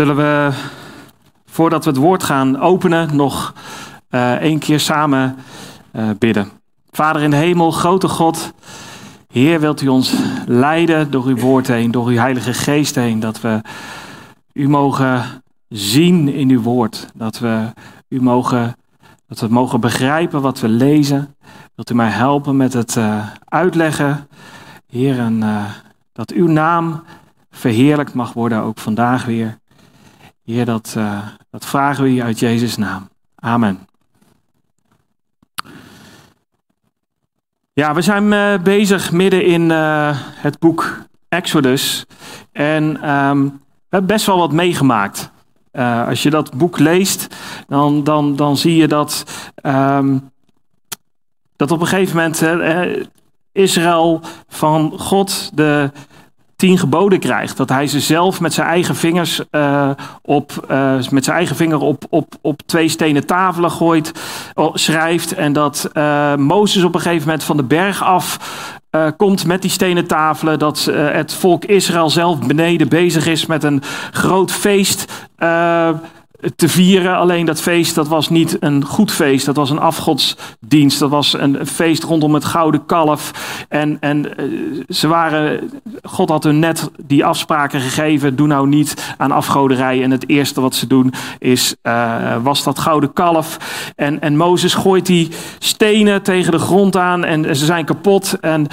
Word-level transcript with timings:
Zullen 0.00 0.16
we, 0.16 0.50
voordat 1.46 1.84
we 1.84 1.90
het 1.90 1.98
woord 1.98 2.22
gaan 2.22 2.60
openen, 2.60 3.16
nog 3.16 3.54
uh, 4.10 4.32
één 4.32 4.58
keer 4.58 4.80
samen 4.80 5.36
uh, 5.92 6.10
bidden. 6.18 6.48
Vader 6.90 7.22
in 7.22 7.30
de 7.30 7.36
hemel, 7.36 7.70
grote 7.70 8.08
God, 8.08 8.52
Heer, 9.32 9.60
wilt 9.60 9.80
u 9.80 9.88
ons 9.88 10.14
leiden 10.46 11.10
door 11.10 11.24
uw 11.24 11.36
woord 11.36 11.66
heen, 11.66 11.90
door 11.90 12.06
uw 12.06 12.16
Heilige 12.16 12.54
Geest 12.54 12.94
heen, 12.94 13.20
dat 13.20 13.40
we 13.40 13.60
u 14.52 14.68
mogen 14.68 15.42
zien 15.68 16.28
in 16.28 16.50
uw 16.50 16.62
woord, 16.62 17.06
dat 17.14 17.38
we 17.38 17.72
u 18.08 18.22
mogen, 18.22 18.76
dat 19.26 19.40
we 19.40 19.48
mogen 19.48 19.80
begrijpen 19.80 20.40
wat 20.40 20.60
we 20.60 20.68
lezen. 20.68 21.36
Wilt 21.74 21.90
u 21.90 21.94
mij 21.94 22.10
helpen 22.10 22.56
met 22.56 22.72
het 22.72 22.96
uh, 22.96 23.26
uitleggen, 23.44 24.28
Heer, 24.86 25.18
en 25.18 25.42
dat 26.12 26.30
uw 26.30 26.46
naam 26.46 27.02
verheerlijkt 27.50 28.14
mag 28.14 28.32
worden, 28.32 28.62
ook 28.62 28.78
vandaag 28.78 29.24
weer. 29.24 29.59
Heer, 30.50 30.64
dat, 30.64 30.94
uh, 30.98 31.26
dat 31.50 31.66
vragen 31.66 32.04
we 32.04 32.10
u 32.10 32.22
uit 32.22 32.38
Jezus' 32.38 32.76
naam. 32.76 33.08
Amen. 33.34 33.88
Ja, 37.72 37.94
we 37.94 38.02
zijn 38.02 38.24
uh, 38.24 38.62
bezig 38.62 39.12
midden 39.12 39.44
in 39.44 39.70
uh, 39.70 40.10
het 40.18 40.58
boek 40.58 40.98
Exodus. 41.28 42.06
En 42.52 43.10
um, 43.10 43.42
we 43.62 43.96
hebben 43.96 44.10
best 44.10 44.26
wel 44.26 44.38
wat 44.38 44.52
meegemaakt. 44.52 45.30
als 46.06 46.22
je 46.22 46.30
dat 46.30 46.56
boek 46.56 46.78
leest, 46.78 47.36
dan, 47.68 48.04
dan, 48.04 48.36
dan 48.36 48.56
zie 48.56 48.76
je 48.76 48.88
dat, 48.88 49.24
um, 49.62 50.30
dat 51.56 51.70
op 51.70 51.80
een 51.80 51.86
gegeven 51.86 52.16
moment 52.16 52.42
Israël 53.52 54.20
van 54.48 54.98
God 54.98 55.50
de 55.54 55.90
tien 56.60 56.78
geboden 56.78 57.18
krijgt. 57.18 57.56
Dat 57.56 57.68
hij 57.68 57.86
ze 57.86 58.00
zelf 58.00 58.40
met 58.40 58.52
zijn 58.54 58.66
eigen 58.66 58.96
vingers 58.96 59.40
uh, 59.50 59.90
op, 60.22 60.66
uh, 60.70 60.94
met 61.10 61.24
zijn 61.24 61.36
eigen 61.36 61.56
vinger 61.56 61.78
op, 61.78 62.04
op, 62.08 62.34
op 62.40 62.60
twee 62.66 62.88
stenen 62.88 63.26
tafelen 63.26 63.70
gooit, 63.70 64.12
schrijft. 64.74 65.34
En 65.34 65.52
dat 65.52 65.90
Mozes 66.36 66.82
op 66.84 66.94
een 66.94 67.00
gegeven 67.00 67.26
moment 67.26 67.44
van 67.44 67.56
de 67.56 67.62
berg 67.62 68.02
af 68.02 68.38
komt 69.16 69.46
met 69.46 69.62
die 69.62 69.70
stenen 69.70 70.06
tafelen. 70.06 70.58
Dat 70.58 70.90
het 70.92 71.34
volk 71.34 71.64
Israël 71.64 72.10
zelf 72.10 72.46
beneden 72.46 72.88
bezig 72.88 73.26
is 73.26 73.46
met 73.46 73.64
een 73.64 73.82
groot 74.10 74.52
feest 74.52 75.28
te 76.56 76.68
vieren. 76.68 77.16
Alleen 77.16 77.46
dat 77.46 77.60
feest, 77.60 77.94
dat 77.94 78.08
was 78.08 78.28
niet 78.28 78.56
een 78.60 78.84
goed 78.84 79.12
feest. 79.12 79.46
Dat 79.46 79.56
was 79.56 79.70
een 79.70 79.78
afgodsdienst. 79.78 80.98
Dat 80.98 81.10
was 81.10 81.32
een 81.32 81.66
feest 81.66 82.02
rondom 82.02 82.34
het 82.34 82.44
gouden 82.44 82.86
kalf. 82.86 83.30
En, 83.68 83.96
en 84.00 84.36
eh, 84.36 84.44
ze 84.88 85.08
waren, 85.08 85.70
God 86.02 86.28
had 86.28 86.44
hun 86.44 86.58
net 86.58 86.90
die 87.06 87.24
afspraken 87.24 87.80
gegeven. 87.80 88.36
Doe 88.36 88.46
nou 88.46 88.68
niet 88.68 89.14
aan 89.16 89.30
afgoderij. 89.30 90.02
En 90.02 90.10
het 90.10 90.28
eerste 90.28 90.60
wat 90.60 90.74
ze 90.74 90.86
doen 90.86 91.12
is, 91.38 91.74
uh, 91.82 92.36
was 92.42 92.64
dat 92.64 92.78
gouden 92.78 93.12
kalf. 93.12 93.56
En, 93.96 94.20
en 94.20 94.36
Mozes 94.36 94.74
gooit 94.74 95.06
die 95.06 95.28
stenen 95.58 96.22
tegen 96.22 96.52
de 96.52 96.58
grond 96.58 96.96
aan. 96.96 97.24
En 97.24 97.56
ze 97.56 97.64
zijn 97.64 97.84
kapot. 97.84 98.36
En... 98.40 98.66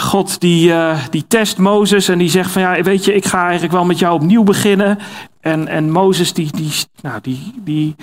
God 0.00 0.40
die, 0.40 0.68
uh, 0.68 0.98
die 1.10 1.24
test 1.28 1.58
Mozes 1.58 2.08
en 2.08 2.18
die 2.18 2.28
zegt 2.28 2.50
van 2.50 2.62
ja, 2.62 2.82
weet 2.82 3.04
je, 3.04 3.14
ik 3.14 3.24
ga 3.24 3.42
eigenlijk 3.42 3.72
wel 3.72 3.84
met 3.84 3.98
jou 3.98 4.14
opnieuw 4.14 4.42
beginnen. 4.42 4.98
En, 5.42 5.68
en 5.68 5.90
Mozes 5.90 6.32
die, 6.32 6.52
die, 6.52 6.72
nou, 7.00 7.20
die, 7.20 7.54
die 7.64 7.96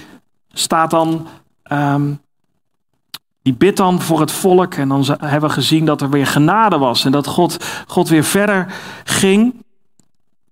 staat 0.51 0.91
dan, 0.91 1.27
um, 1.71 2.19
die 3.41 3.53
bidt 3.53 3.77
dan 3.77 4.01
voor 4.01 4.19
het 4.19 4.31
volk. 4.31 4.73
En 4.73 4.89
dan 4.89 5.05
hebben 5.19 5.49
we 5.49 5.55
gezien 5.55 5.85
dat 5.85 6.01
er 6.01 6.09
weer 6.09 6.27
genade 6.27 6.77
was. 6.77 7.05
En 7.05 7.11
dat 7.11 7.27
God, 7.27 7.65
God 7.87 8.09
weer 8.09 8.23
verder 8.23 8.73
ging 9.03 9.53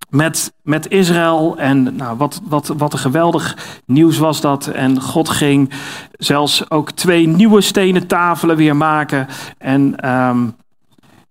met, 0.08 0.52
met 0.62 0.88
Israël. 0.88 1.58
En 1.58 1.96
nou, 1.96 2.16
wat, 2.16 2.40
wat, 2.44 2.66
wat 2.66 2.92
een 2.92 2.98
geweldig 2.98 3.56
nieuws 3.86 4.18
was 4.18 4.40
dat. 4.40 4.66
En 4.66 5.00
God 5.00 5.28
ging 5.28 5.72
zelfs 6.12 6.70
ook 6.70 6.90
twee 6.90 7.26
nieuwe 7.26 7.60
stenen 7.60 8.06
tafelen 8.06 8.56
weer 8.56 8.76
maken. 8.76 9.26
En 9.58 10.10
um, 10.10 10.56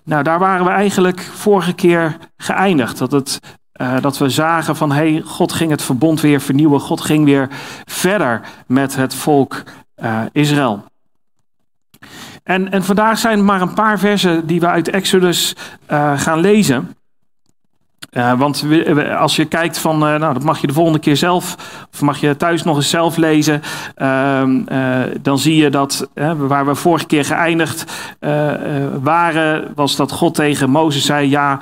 nou, 0.03 0.23
daar 0.23 0.39
waren 0.39 0.65
we 0.65 0.71
eigenlijk 0.71 1.21
vorige 1.21 1.73
keer 1.73 2.17
geëindigd. 2.37 2.97
Dat 2.97 3.11
het 3.11 3.39
uh, 3.77 4.01
dat 4.01 4.17
we 4.17 4.29
zagen 4.29 4.75
van 4.75 4.91
hey, 4.91 5.21
God 5.25 5.53
ging 5.53 5.71
het 5.71 5.81
verbond 5.81 6.21
weer 6.21 6.41
vernieuwen. 6.41 6.79
God 6.79 7.01
ging 7.01 7.25
weer 7.25 7.49
verder 7.85 8.41
met 8.67 8.95
het 8.95 9.13
volk 9.13 9.63
uh, 10.03 10.21
Israël. 10.31 10.85
En, 12.43 12.71
en 12.71 12.83
vandaag 12.83 13.17
zijn 13.17 13.45
maar 13.45 13.61
een 13.61 13.73
paar 13.73 13.99
versen 13.99 14.47
die 14.47 14.59
we 14.59 14.67
uit 14.67 14.89
Exodus 14.89 15.55
uh, 15.91 16.19
gaan 16.19 16.39
lezen. 16.39 16.95
Uh, 18.11 18.39
want 18.39 18.65
als 19.17 19.35
je 19.35 19.45
kijkt 19.45 19.77
van, 19.77 19.95
uh, 19.95 20.15
nou 20.15 20.33
dat 20.33 20.43
mag 20.43 20.61
je 20.61 20.67
de 20.67 20.73
volgende 20.73 20.99
keer 20.99 21.17
zelf, 21.17 21.55
of 21.93 22.01
mag 22.01 22.19
je 22.19 22.35
thuis 22.35 22.63
nog 22.63 22.75
eens 22.75 22.89
zelf 22.89 23.17
lezen, 23.17 23.61
uh, 23.97 24.43
dan 25.21 25.39
zie 25.39 25.55
je 25.55 25.69
dat 25.69 26.09
waar 26.37 26.65
we 26.65 26.75
vorige 26.75 27.05
keer 27.05 27.25
geëindigd 27.25 27.85
waren, 29.01 29.71
was 29.75 29.95
dat 29.95 30.11
God 30.11 30.35
tegen 30.35 30.69
Mozes 30.69 31.05
zei, 31.05 31.29
ja, 31.29 31.59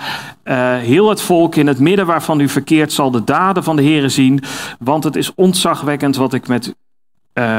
heel 0.80 1.10
het 1.10 1.22
volk 1.22 1.56
in 1.56 1.68
het 1.68 1.80
midden 1.80 2.06
waarvan 2.06 2.40
u 2.40 2.50
verkeert 2.50 2.92
zal 2.92 3.12
de 3.12 3.24
daden 3.24 3.64
van 3.64 3.76
de 3.76 3.82
Heeren 3.82 4.12
zien, 4.12 4.44
want 4.80 5.04
het 5.04 5.16
is 5.16 5.36
ontzagwekkend 5.36 6.16
wat 6.16 6.34
ik 6.34 6.48
met, 6.48 6.76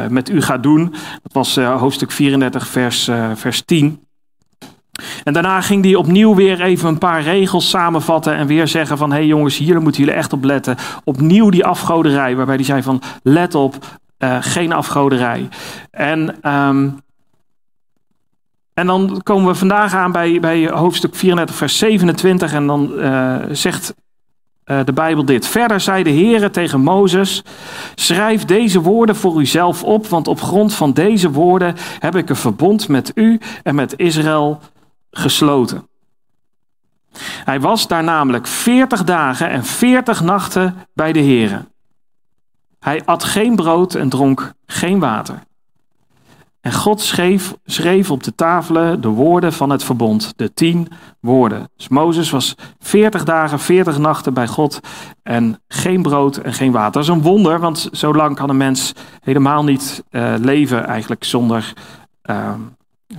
met 0.08 0.28
u 0.28 0.42
ga 0.42 0.58
doen. 0.58 0.94
Dat 1.22 1.32
was 1.32 1.56
hoofdstuk 1.56 2.10
34, 2.10 2.66
vers, 2.66 3.10
vers 3.34 3.62
10. 3.64 4.05
En 5.26 5.32
daarna 5.32 5.60
ging 5.60 5.84
hij 5.84 5.94
opnieuw 5.94 6.34
weer 6.34 6.60
even 6.60 6.88
een 6.88 6.98
paar 6.98 7.22
regels 7.22 7.68
samenvatten 7.68 8.34
en 8.34 8.46
weer 8.46 8.68
zeggen 8.68 8.98
van 8.98 9.10
hé 9.10 9.16
hey 9.16 9.26
jongens, 9.26 9.56
hier 9.56 9.82
moeten 9.82 10.00
jullie 10.00 10.18
echt 10.18 10.32
op 10.32 10.44
letten. 10.44 10.76
Opnieuw 11.04 11.50
die 11.50 11.64
afgoderij, 11.64 12.36
waarbij 12.36 12.54
hij 12.54 12.64
zei 12.64 12.82
van 12.82 13.02
let 13.22 13.54
op, 13.54 13.74
uh, 14.18 14.36
geen 14.40 14.72
afgoderij. 14.72 15.48
En, 15.90 16.50
um, 16.52 17.00
en 18.74 18.86
dan 18.86 19.20
komen 19.22 19.46
we 19.46 19.54
vandaag 19.54 19.94
aan 19.94 20.12
bij, 20.12 20.40
bij 20.40 20.68
hoofdstuk 20.68 21.14
34, 21.14 21.56
vers 21.56 21.78
27 21.78 22.52
en 22.52 22.66
dan 22.66 22.92
uh, 22.96 23.36
zegt 23.50 23.94
uh, 24.66 24.78
de 24.84 24.92
Bijbel 24.92 25.24
dit. 25.24 25.46
Verder 25.46 25.80
zei 25.80 26.02
de 26.02 26.10
Heere 26.10 26.50
tegen 26.50 26.80
Mozes, 26.80 27.42
schrijf 27.94 28.44
deze 28.44 28.80
woorden 28.80 29.16
voor 29.16 29.40
uzelf 29.40 29.84
op, 29.84 30.06
want 30.06 30.28
op 30.28 30.40
grond 30.40 30.74
van 30.74 30.92
deze 30.92 31.30
woorden 31.30 31.74
heb 31.98 32.16
ik 32.16 32.28
een 32.28 32.36
verbond 32.36 32.88
met 32.88 33.12
u 33.14 33.40
en 33.62 33.74
met 33.74 33.94
Israël 33.96 34.60
gesloten. 35.16 35.88
Hij 37.44 37.60
was 37.60 37.86
daar 37.88 38.04
namelijk 38.04 38.46
40 38.46 39.04
dagen 39.04 39.50
en 39.50 39.64
40 39.64 40.22
nachten 40.22 40.74
bij 40.94 41.12
de 41.12 41.20
Heren. 41.20 41.68
Hij 42.80 43.02
at 43.04 43.24
geen 43.24 43.56
brood 43.56 43.94
en 43.94 44.08
dronk 44.08 44.52
geen 44.66 44.98
water. 44.98 45.38
En 46.66 46.72
God 46.72 47.00
schreef, 47.00 47.54
schreef 47.64 48.10
op 48.10 48.22
de 48.22 48.34
tafelen 48.34 49.00
de 49.00 49.08
woorden 49.08 49.52
van 49.52 49.70
het 49.70 49.84
verbond, 49.84 50.32
de 50.36 50.54
tien 50.54 50.88
woorden. 51.20 51.70
Dus 51.76 51.88
Mozes 51.88 52.30
was 52.30 52.54
40 52.78 53.24
dagen, 53.24 53.58
40 53.58 53.98
nachten 53.98 54.34
bij 54.34 54.46
God 54.46 54.80
en 55.22 55.60
geen 55.68 56.02
brood 56.02 56.36
en 56.36 56.52
geen 56.52 56.72
water. 56.72 56.92
Dat 56.92 57.02
is 57.02 57.08
een 57.08 57.22
wonder, 57.22 57.60
want 57.60 57.88
zo 57.92 58.14
lang 58.14 58.36
kan 58.36 58.48
een 58.48 58.56
mens 58.56 58.92
helemaal 59.20 59.64
niet 59.64 60.04
uh, 60.10 60.34
leven 60.38 60.86
eigenlijk 60.86 61.24
zonder, 61.24 61.72
uh, 62.30 62.52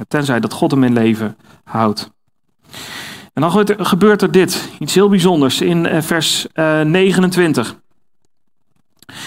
tenzij 0.07 0.39
dat 0.39 0.53
God 0.53 0.71
hem 0.71 0.83
in 0.83 0.93
leven 0.93 1.37
houdt. 1.63 2.11
En 3.33 3.41
dan 3.41 3.51
gebeurt 3.77 4.21
er 4.21 4.31
dit, 4.31 4.69
iets 4.79 4.93
heel 4.93 5.09
bijzonders 5.09 5.61
in 5.61 5.85
eh, 5.85 6.01
vers 6.01 6.47
29. 6.53 7.67
Eh, 7.69 7.75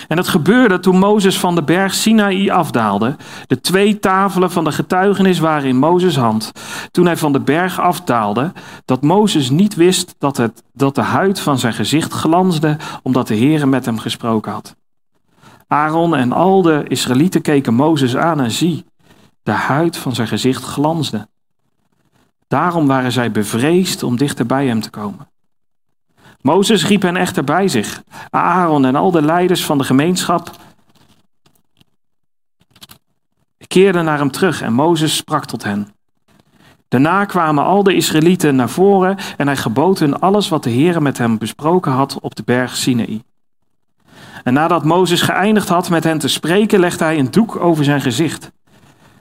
en 0.08 0.16
dat 0.16 0.28
gebeurde 0.28 0.80
toen 0.80 0.98
Mozes 0.98 1.38
van 1.38 1.54
de 1.54 1.62
berg 1.62 1.94
Sinaï 1.94 2.50
afdaalde. 2.50 3.16
De 3.46 3.60
twee 3.60 3.98
tafelen 3.98 4.50
van 4.50 4.64
de 4.64 4.72
getuigenis 4.72 5.38
waren 5.38 5.68
in 5.68 5.76
Mozes 5.76 6.16
hand. 6.16 6.52
Toen 6.90 7.06
hij 7.06 7.16
van 7.16 7.32
de 7.32 7.40
berg 7.40 7.80
afdaalde, 7.80 8.52
dat 8.84 9.02
Mozes 9.02 9.50
niet 9.50 9.74
wist 9.74 10.14
dat, 10.18 10.36
het, 10.36 10.62
dat 10.72 10.94
de 10.94 11.02
huid 11.02 11.40
van 11.40 11.58
zijn 11.58 11.72
gezicht 11.72 12.12
glansde, 12.12 12.76
omdat 13.02 13.26
de 13.26 13.34
Heer 13.34 13.68
met 13.68 13.84
hem 13.84 13.98
gesproken 13.98 14.52
had. 14.52 14.76
Aaron 15.66 16.16
en 16.16 16.32
al 16.32 16.62
de 16.62 16.84
Israëlieten 16.88 17.42
keken 17.42 17.74
Mozes 17.74 18.16
aan 18.16 18.40
en 18.40 18.50
zie, 18.50 18.84
de 19.42 19.50
huid 19.50 19.96
van 19.96 20.14
zijn 20.14 20.28
gezicht 20.28 20.64
glansde. 20.64 21.28
Daarom 22.48 22.86
waren 22.86 23.12
zij 23.12 23.30
bevreesd 23.30 24.02
om 24.02 24.16
dichter 24.16 24.46
bij 24.46 24.66
hem 24.66 24.80
te 24.80 24.90
komen. 24.90 25.28
Mozes 26.40 26.86
riep 26.86 27.02
hen 27.02 27.16
echter 27.16 27.44
bij 27.44 27.68
zich. 27.68 28.02
Aaron 28.30 28.84
en 28.84 28.96
al 28.96 29.10
de 29.10 29.22
leiders 29.22 29.64
van 29.64 29.78
de 29.78 29.84
gemeenschap 29.84 30.50
keerden 33.70 34.04
naar 34.04 34.18
hem 34.18 34.30
terug 34.30 34.62
en 34.62 34.72
Mozes 34.72 35.16
sprak 35.16 35.44
tot 35.44 35.64
hen. 35.64 35.88
Daarna 36.88 37.24
kwamen 37.24 37.64
al 37.64 37.82
de 37.82 37.94
Israëlieten 37.94 38.56
naar 38.56 38.68
voren 38.68 39.16
en 39.36 39.46
hij 39.46 39.56
gebood 39.56 39.98
hun 39.98 40.20
alles 40.20 40.48
wat 40.48 40.62
de 40.62 40.70
Heer 40.70 41.02
met 41.02 41.18
hem 41.18 41.38
besproken 41.38 41.92
had 41.92 42.20
op 42.20 42.34
de 42.34 42.42
berg 42.42 42.76
Sinaï. 42.76 43.22
En 44.44 44.52
nadat 44.52 44.84
Mozes 44.84 45.22
geëindigd 45.22 45.68
had 45.68 45.90
met 45.90 46.04
hen 46.04 46.18
te 46.18 46.28
spreken, 46.28 46.80
legde 46.80 47.04
hij 47.04 47.18
een 47.18 47.30
doek 47.30 47.56
over 47.56 47.84
zijn 47.84 48.00
gezicht. 48.00 48.52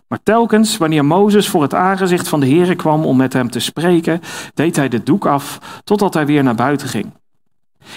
Maar 0.10 0.24
telkens 0.24 0.78
wanneer 0.78 1.06
Mozes 1.06 1.50
voor 1.50 1.62
het 1.62 1.74
aangezicht 1.74 2.28
van 2.28 2.40
de 2.40 2.48
Heere 2.50 2.76
kwam 2.76 3.06
om 3.06 3.18
met 3.18 3.34
hem 3.34 3.50
te 3.50 3.60
spreken, 3.60 4.22
deed 4.54 4.76
hij 4.76 4.90
de 4.90 5.04
doek 5.04 5.26
af 5.26 5.60
totdat 5.84 6.14
hij 6.14 6.26
weer 6.26 6.44
naar 6.44 6.56
buiten 6.56 6.88
ging. 6.88 7.14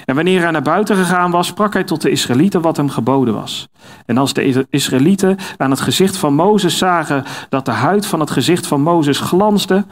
En 0.05 0.15
wanneer 0.15 0.41
hij 0.41 0.51
naar 0.51 0.63
buiten 0.63 0.97
gegaan 0.97 1.31
was, 1.31 1.47
sprak 1.47 1.73
hij 1.73 1.85
tot 1.85 2.01
de 2.01 2.11
Israëlieten 2.11 2.61
wat 2.61 2.77
hem 2.77 2.89
geboden 2.89 3.35
was. 3.35 3.69
En 4.07 4.19
als 4.19 4.33
de 4.33 4.67
Israëlieten 4.71 5.39
aan 5.57 5.71
het 5.71 5.81
gezicht 5.81 6.17
van 6.17 6.35
Mozes 6.35 6.79
zagen 6.79 7.25
dat 7.49 7.65
de 7.65 7.71
huid 7.71 8.07
van 8.07 8.21
het 8.21 8.31
gezicht 8.31 8.67
van 8.67 8.81
Mozes 8.81 9.21
glansde, 9.21 9.87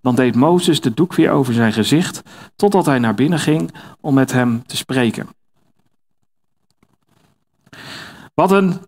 dan 0.00 0.14
deed 0.14 0.34
Mozes 0.34 0.80
de 0.80 0.94
doek 0.94 1.14
weer 1.14 1.30
over 1.30 1.54
zijn 1.54 1.72
gezicht, 1.72 2.22
totdat 2.56 2.86
hij 2.86 2.98
naar 2.98 3.14
binnen 3.14 3.38
ging 3.38 3.74
om 4.00 4.14
met 4.14 4.32
hem 4.32 4.66
te 4.66 4.76
spreken. 4.76 5.28
Wat 8.34 8.50
een. 8.50 8.86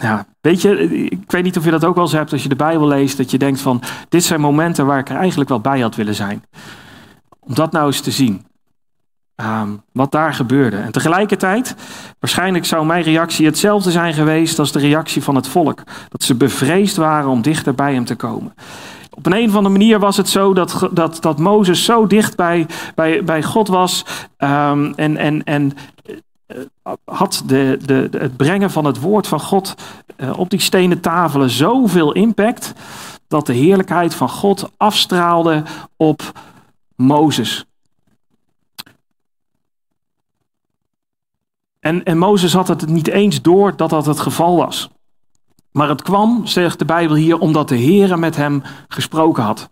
Ja, 0.00 0.26
weet 0.40 0.62
je, 0.62 0.88
ik 1.08 1.30
weet 1.30 1.42
niet 1.42 1.58
of 1.58 1.64
je 1.64 1.70
dat 1.70 1.84
ook 1.84 1.94
wel 1.94 2.04
eens 2.04 2.12
hebt 2.12 2.32
als 2.32 2.42
je 2.42 2.48
de 2.48 2.56
Bijbel 2.56 2.88
leest, 2.88 3.16
dat 3.16 3.30
je 3.30 3.38
denkt 3.38 3.60
van, 3.60 3.82
dit 4.08 4.24
zijn 4.24 4.40
momenten 4.40 4.86
waar 4.86 4.98
ik 4.98 5.08
er 5.08 5.16
eigenlijk 5.16 5.48
wel 5.48 5.60
bij 5.60 5.80
had 5.80 5.94
willen 5.94 6.14
zijn. 6.14 6.44
Om 7.40 7.54
dat 7.54 7.72
nou 7.72 7.86
eens 7.86 8.00
te 8.00 8.10
zien. 8.10 8.46
Ehm, 9.34 9.68
wat 9.92 10.12
daar 10.12 10.34
gebeurde. 10.34 10.76
En 10.76 10.92
tegelijkertijd, 10.92 11.74
waarschijnlijk 12.18 12.64
zou 12.64 12.86
mijn 12.86 13.02
reactie 13.02 13.46
hetzelfde 13.46 13.90
zijn 13.90 14.14
geweest 14.14 14.58
als 14.58 14.72
de 14.72 14.78
reactie 14.78 15.22
van 15.22 15.34
het 15.34 15.48
volk. 15.48 15.82
Dat 16.08 16.22
ze 16.22 16.34
bevreesd 16.34 16.96
waren 16.96 17.30
om 17.30 17.42
dichter 17.42 17.74
bij 17.74 17.94
hem 17.94 18.04
te 18.04 18.14
komen. 18.14 18.54
Op 19.10 19.26
een, 19.26 19.32
een 19.32 19.48
of 19.48 19.56
andere 19.56 19.78
manier 19.78 19.98
was 19.98 20.16
het 20.16 20.28
zo 20.28 20.54
dat, 20.54 20.88
dat, 20.92 21.22
dat 21.22 21.38
Mozes 21.38 21.84
zo 21.84 22.06
dicht 22.06 22.36
bij, 22.36 22.66
bij, 22.94 23.24
bij 23.24 23.42
God 23.42 23.68
was 23.68 24.04
um, 24.38 24.94
en, 24.94 25.16
en, 25.16 25.44
en 25.44 25.72
had 27.04 27.42
de, 27.46 27.78
de, 27.84 28.08
het 28.18 28.36
brengen 28.36 28.70
van 28.70 28.84
het 28.84 29.00
woord 29.00 29.26
van 29.26 29.40
God 29.40 29.74
uh, 30.16 30.38
op 30.38 30.50
die 30.50 30.60
stenen 30.60 31.00
tafelen 31.00 31.50
zoveel 31.50 32.12
impact 32.12 32.72
dat 33.28 33.46
de 33.46 33.52
heerlijkheid 33.52 34.14
van 34.14 34.28
God 34.28 34.70
afstraalde 34.76 35.62
op 35.96 36.32
Mozes. 36.96 37.64
En, 41.80 42.04
en 42.04 42.18
Mozes 42.18 42.52
had 42.52 42.68
het 42.68 42.86
niet 42.86 43.08
eens 43.08 43.42
door 43.42 43.76
dat 43.76 43.90
dat 43.90 44.06
het 44.06 44.20
geval 44.20 44.56
was. 44.56 44.90
Maar 45.70 45.88
het 45.88 46.02
kwam, 46.02 46.46
zegt 46.46 46.78
de 46.78 46.84
Bijbel 46.84 47.16
hier, 47.16 47.38
omdat 47.38 47.68
de 47.68 47.76
Heer 47.76 48.18
met 48.18 48.36
hem 48.36 48.62
gesproken 48.88 49.42
had. 49.42 49.68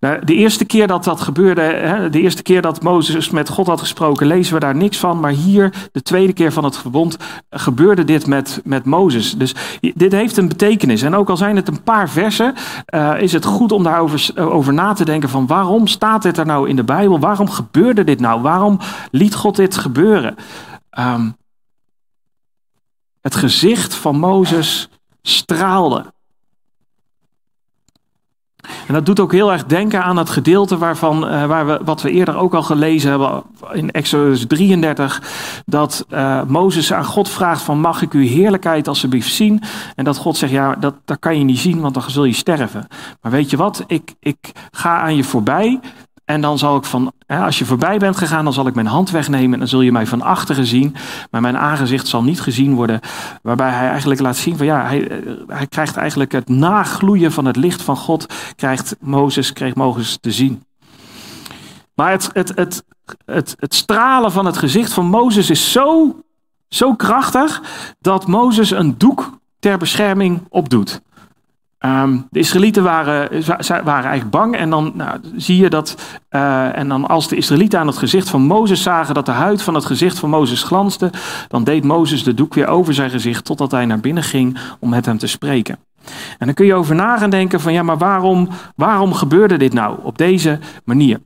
Nou, 0.00 0.24
de 0.24 0.34
eerste 0.34 0.64
keer 0.64 0.86
dat 0.86 1.04
dat 1.04 1.20
gebeurde, 1.20 2.08
de 2.10 2.20
eerste 2.20 2.42
keer 2.42 2.62
dat 2.62 2.82
Mozes 2.82 3.30
met 3.30 3.48
God 3.48 3.66
had 3.66 3.80
gesproken, 3.80 4.26
lezen 4.26 4.54
we 4.54 4.60
daar 4.60 4.76
niks 4.76 4.98
van. 4.98 5.20
Maar 5.20 5.30
hier, 5.30 5.88
de 5.92 6.02
tweede 6.02 6.32
keer 6.32 6.52
van 6.52 6.64
het 6.64 6.76
verbond, 6.76 7.16
gebeurde 7.50 8.04
dit 8.04 8.26
met, 8.26 8.60
met 8.64 8.84
Mozes. 8.84 9.32
Dus 9.32 9.54
dit 9.94 10.12
heeft 10.12 10.36
een 10.36 10.48
betekenis. 10.48 11.02
En 11.02 11.14
ook 11.14 11.28
al 11.28 11.36
zijn 11.36 11.56
het 11.56 11.68
een 11.68 11.82
paar 11.82 12.08
versen, 12.08 12.54
uh, 12.94 13.20
is 13.20 13.32
het 13.32 13.44
goed 13.44 13.72
om 13.72 13.82
daarover 13.82 14.32
over 14.36 14.72
na 14.72 14.92
te 14.92 15.04
denken 15.04 15.28
van 15.28 15.46
waarom 15.46 15.86
staat 15.86 16.22
dit 16.22 16.38
er 16.38 16.46
nou 16.46 16.68
in 16.68 16.76
de 16.76 16.84
Bijbel? 16.84 17.18
Waarom 17.18 17.50
gebeurde 17.50 18.04
dit 18.04 18.20
nou? 18.20 18.40
Waarom 18.40 18.78
liet 19.10 19.34
God 19.34 19.56
dit 19.56 19.76
gebeuren? 19.76 20.36
Um, 20.98 21.36
het 23.20 23.34
gezicht 23.34 23.94
van 23.94 24.18
Mozes 24.18 24.88
straalde. 25.22 26.12
En 28.86 28.94
dat 28.94 29.06
doet 29.06 29.20
ook 29.20 29.32
heel 29.32 29.52
erg 29.52 29.64
denken 29.64 30.02
aan 30.02 30.16
het 30.16 30.30
gedeelte 30.30 30.78
waarvan, 30.78 31.24
uh, 31.24 31.46
waar 31.46 31.66
we, 31.66 31.80
wat 31.84 32.02
we 32.02 32.10
eerder 32.10 32.36
ook 32.36 32.54
al 32.54 32.62
gelezen 32.62 33.10
hebben 33.10 33.42
in 33.72 33.90
Exodus 33.90 34.46
33. 34.46 35.22
Dat 35.66 36.06
uh, 36.10 36.42
Mozes 36.42 36.92
aan 36.92 37.04
God 37.04 37.28
vraagt 37.28 37.62
van 37.62 37.80
mag 37.80 38.02
ik 38.02 38.12
uw 38.12 38.26
heerlijkheid 38.26 38.88
alsjeblieft 38.88 39.32
zien? 39.32 39.62
En 39.94 40.04
dat 40.04 40.16
God 40.16 40.36
zegt 40.36 40.52
ja 40.52 40.74
dat, 40.74 40.94
dat 41.04 41.18
kan 41.18 41.38
je 41.38 41.44
niet 41.44 41.58
zien 41.58 41.80
want 41.80 41.94
dan 41.94 42.10
zul 42.10 42.24
je 42.24 42.32
sterven. 42.32 42.86
Maar 43.22 43.32
weet 43.32 43.50
je 43.50 43.56
wat, 43.56 43.84
ik, 43.86 44.14
ik 44.20 44.52
ga 44.70 45.00
aan 45.00 45.16
je 45.16 45.24
voorbij 45.24 45.80
en 46.28 46.40
dan 46.40 46.58
zal 46.58 46.76
ik 46.76 46.84
van, 46.84 47.12
als 47.26 47.58
je 47.58 47.64
voorbij 47.64 47.98
bent 47.98 48.16
gegaan, 48.16 48.44
dan 48.44 48.52
zal 48.52 48.66
ik 48.66 48.74
mijn 48.74 48.86
hand 48.86 49.10
wegnemen 49.10 49.52
en 49.52 49.58
dan 49.58 49.68
zul 49.68 49.80
je 49.80 49.92
mij 49.92 50.06
van 50.06 50.22
achteren 50.22 50.66
zien. 50.66 50.94
Maar 51.30 51.40
mijn 51.40 51.58
aangezicht 51.58 52.06
zal 52.06 52.22
niet 52.22 52.40
gezien 52.40 52.74
worden. 52.74 53.00
Waarbij 53.42 53.70
hij 53.70 53.88
eigenlijk 53.88 54.20
laat 54.20 54.36
zien 54.36 54.56
van 54.56 54.66
ja, 54.66 54.86
hij, 54.86 55.08
eh, 55.08 55.32
hij 55.46 55.66
krijgt 55.66 55.96
eigenlijk 55.96 56.32
het 56.32 56.48
nagloeien 56.48 57.32
van 57.32 57.44
het 57.44 57.56
licht 57.56 57.82
van 57.82 57.96
God, 57.96 58.26
krijgt 58.56 58.96
Mozes, 59.00 59.52
kreeg 59.52 59.74
Mozes 59.74 60.18
te 60.20 60.30
zien. 60.30 60.62
Maar 61.94 62.10
het, 62.10 62.30
het, 62.32 62.52
het, 62.54 62.84
het, 63.24 63.54
het 63.58 63.74
stralen 63.74 64.32
van 64.32 64.46
het 64.46 64.56
gezicht 64.56 64.92
van 64.92 65.06
Mozes 65.06 65.50
is 65.50 65.72
zo, 65.72 66.16
zo 66.68 66.94
krachtig 66.94 67.62
dat 68.00 68.26
Mozes 68.26 68.70
een 68.70 68.98
doek 68.98 69.38
ter 69.58 69.78
bescherming 69.78 70.40
opdoet. 70.48 71.00
Um, 71.86 72.26
de 72.30 72.38
Israëlieten 72.38 72.82
waren, 72.82 73.44
waren 73.66 74.10
eigenlijk 74.10 74.30
bang 74.30 74.56
en 74.56 74.70
dan 74.70 74.92
nou, 74.94 75.20
zie 75.36 75.56
je 75.56 75.70
dat, 75.70 76.18
uh, 76.30 76.76
en 76.76 76.88
dan 76.88 77.08
als 77.08 77.28
de 77.28 77.36
Israëlieten 77.36 77.78
aan 77.78 77.86
het 77.86 77.96
gezicht 77.98 78.30
van 78.30 78.42
Mozes 78.42 78.82
zagen 78.82 79.14
dat 79.14 79.26
de 79.26 79.32
huid 79.32 79.62
van 79.62 79.74
het 79.74 79.84
gezicht 79.84 80.18
van 80.18 80.30
Mozes 80.30 80.62
glansde, 80.62 81.10
dan 81.48 81.64
deed 81.64 81.84
Mozes 81.84 82.22
de 82.22 82.34
doek 82.34 82.54
weer 82.54 82.66
over 82.66 82.94
zijn 82.94 83.10
gezicht 83.10 83.44
totdat 83.44 83.70
hij 83.70 83.86
naar 83.86 84.00
binnen 84.00 84.22
ging 84.22 84.58
om 84.78 84.88
met 84.88 85.06
hem 85.06 85.18
te 85.18 85.26
spreken. 85.26 85.78
En 86.38 86.46
dan 86.46 86.54
kun 86.54 86.66
je 86.66 86.74
over 86.74 86.94
na 86.94 87.28
denken 87.28 87.60
van 87.60 87.72
ja, 87.72 87.82
maar 87.82 87.98
waarom, 87.98 88.48
waarom 88.76 89.12
gebeurde 89.12 89.56
dit 89.56 89.72
nou 89.72 89.98
op 90.02 90.18
deze 90.18 90.58
manier? 90.84 91.20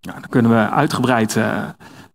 Nou, 0.00 0.20
dan 0.20 0.30
kunnen 0.30 0.50
we 0.50 0.70
uitgebreid 0.70 1.36
uh, 1.36 1.62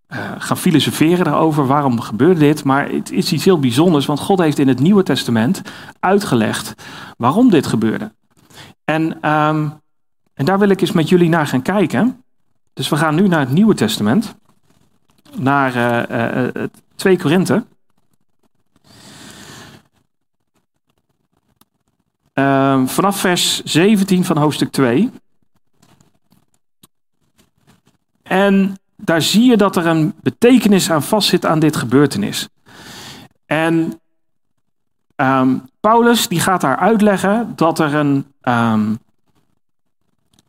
uh, 0.09 0.31
gaan 0.37 0.57
filosoferen 0.57 1.25
daarover. 1.25 1.67
Waarom 1.67 1.99
gebeurde 1.99 2.39
dit? 2.39 2.63
Maar 2.63 2.89
het 2.89 3.11
is 3.11 3.31
iets 3.31 3.45
heel 3.45 3.59
bijzonders, 3.59 4.05
want 4.05 4.19
God 4.19 4.39
heeft 4.39 4.59
in 4.59 4.67
het 4.67 4.79
Nieuwe 4.79 5.03
Testament 5.03 5.61
uitgelegd 5.99 6.73
waarom 7.17 7.49
dit 7.49 7.67
gebeurde. 7.67 8.11
En, 8.83 9.31
um, 9.31 9.81
en 10.33 10.45
daar 10.45 10.59
wil 10.59 10.69
ik 10.69 10.81
eens 10.81 10.91
met 10.91 11.09
jullie 11.09 11.29
naar 11.29 11.47
gaan 11.47 11.61
kijken. 11.61 12.23
Dus 12.73 12.89
we 12.89 12.95
gaan 12.95 13.15
nu 13.15 13.27
naar 13.27 13.39
het 13.39 13.51
Nieuwe 13.51 13.75
Testament, 13.75 14.35
naar 15.35 15.75
uh, 16.11 16.43
uh, 16.43 16.63
2 16.95 17.17
Korinthe. 17.17 17.65
Uh, 22.33 22.87
vanaf 22.87 23.19
vers 23.19 23.63
17 23.63 24.25
van 24.25 24.37
hoofdstuk 24.37 24.71
2. 24.71 25.11
En 28.23 28.75
daar 28.95 29.21
zie 29.21 29.49
je 29.49 29.57
dat 29.57 29.75
er 29.75 29.85
een 29.85 30.13
betekenis 30.21 30.91
aan 30.91 31.03
vastzit 31.03 31.45
aan 31.45 31.59
dit 31.59 31.75
gebeurtenis. 31.75 32.49
En 33.45 33.99
um, 35.15 35.69
Paulus 35.79 36.27
die 36.27 36.39
gaat 36.39 36.61
daar 36.61 36.77
uitleggen 36.77 37.53
dat 37.55 37.79
er 37.79 37.95
een. 37.95 38.25
Um, 38.41 39.03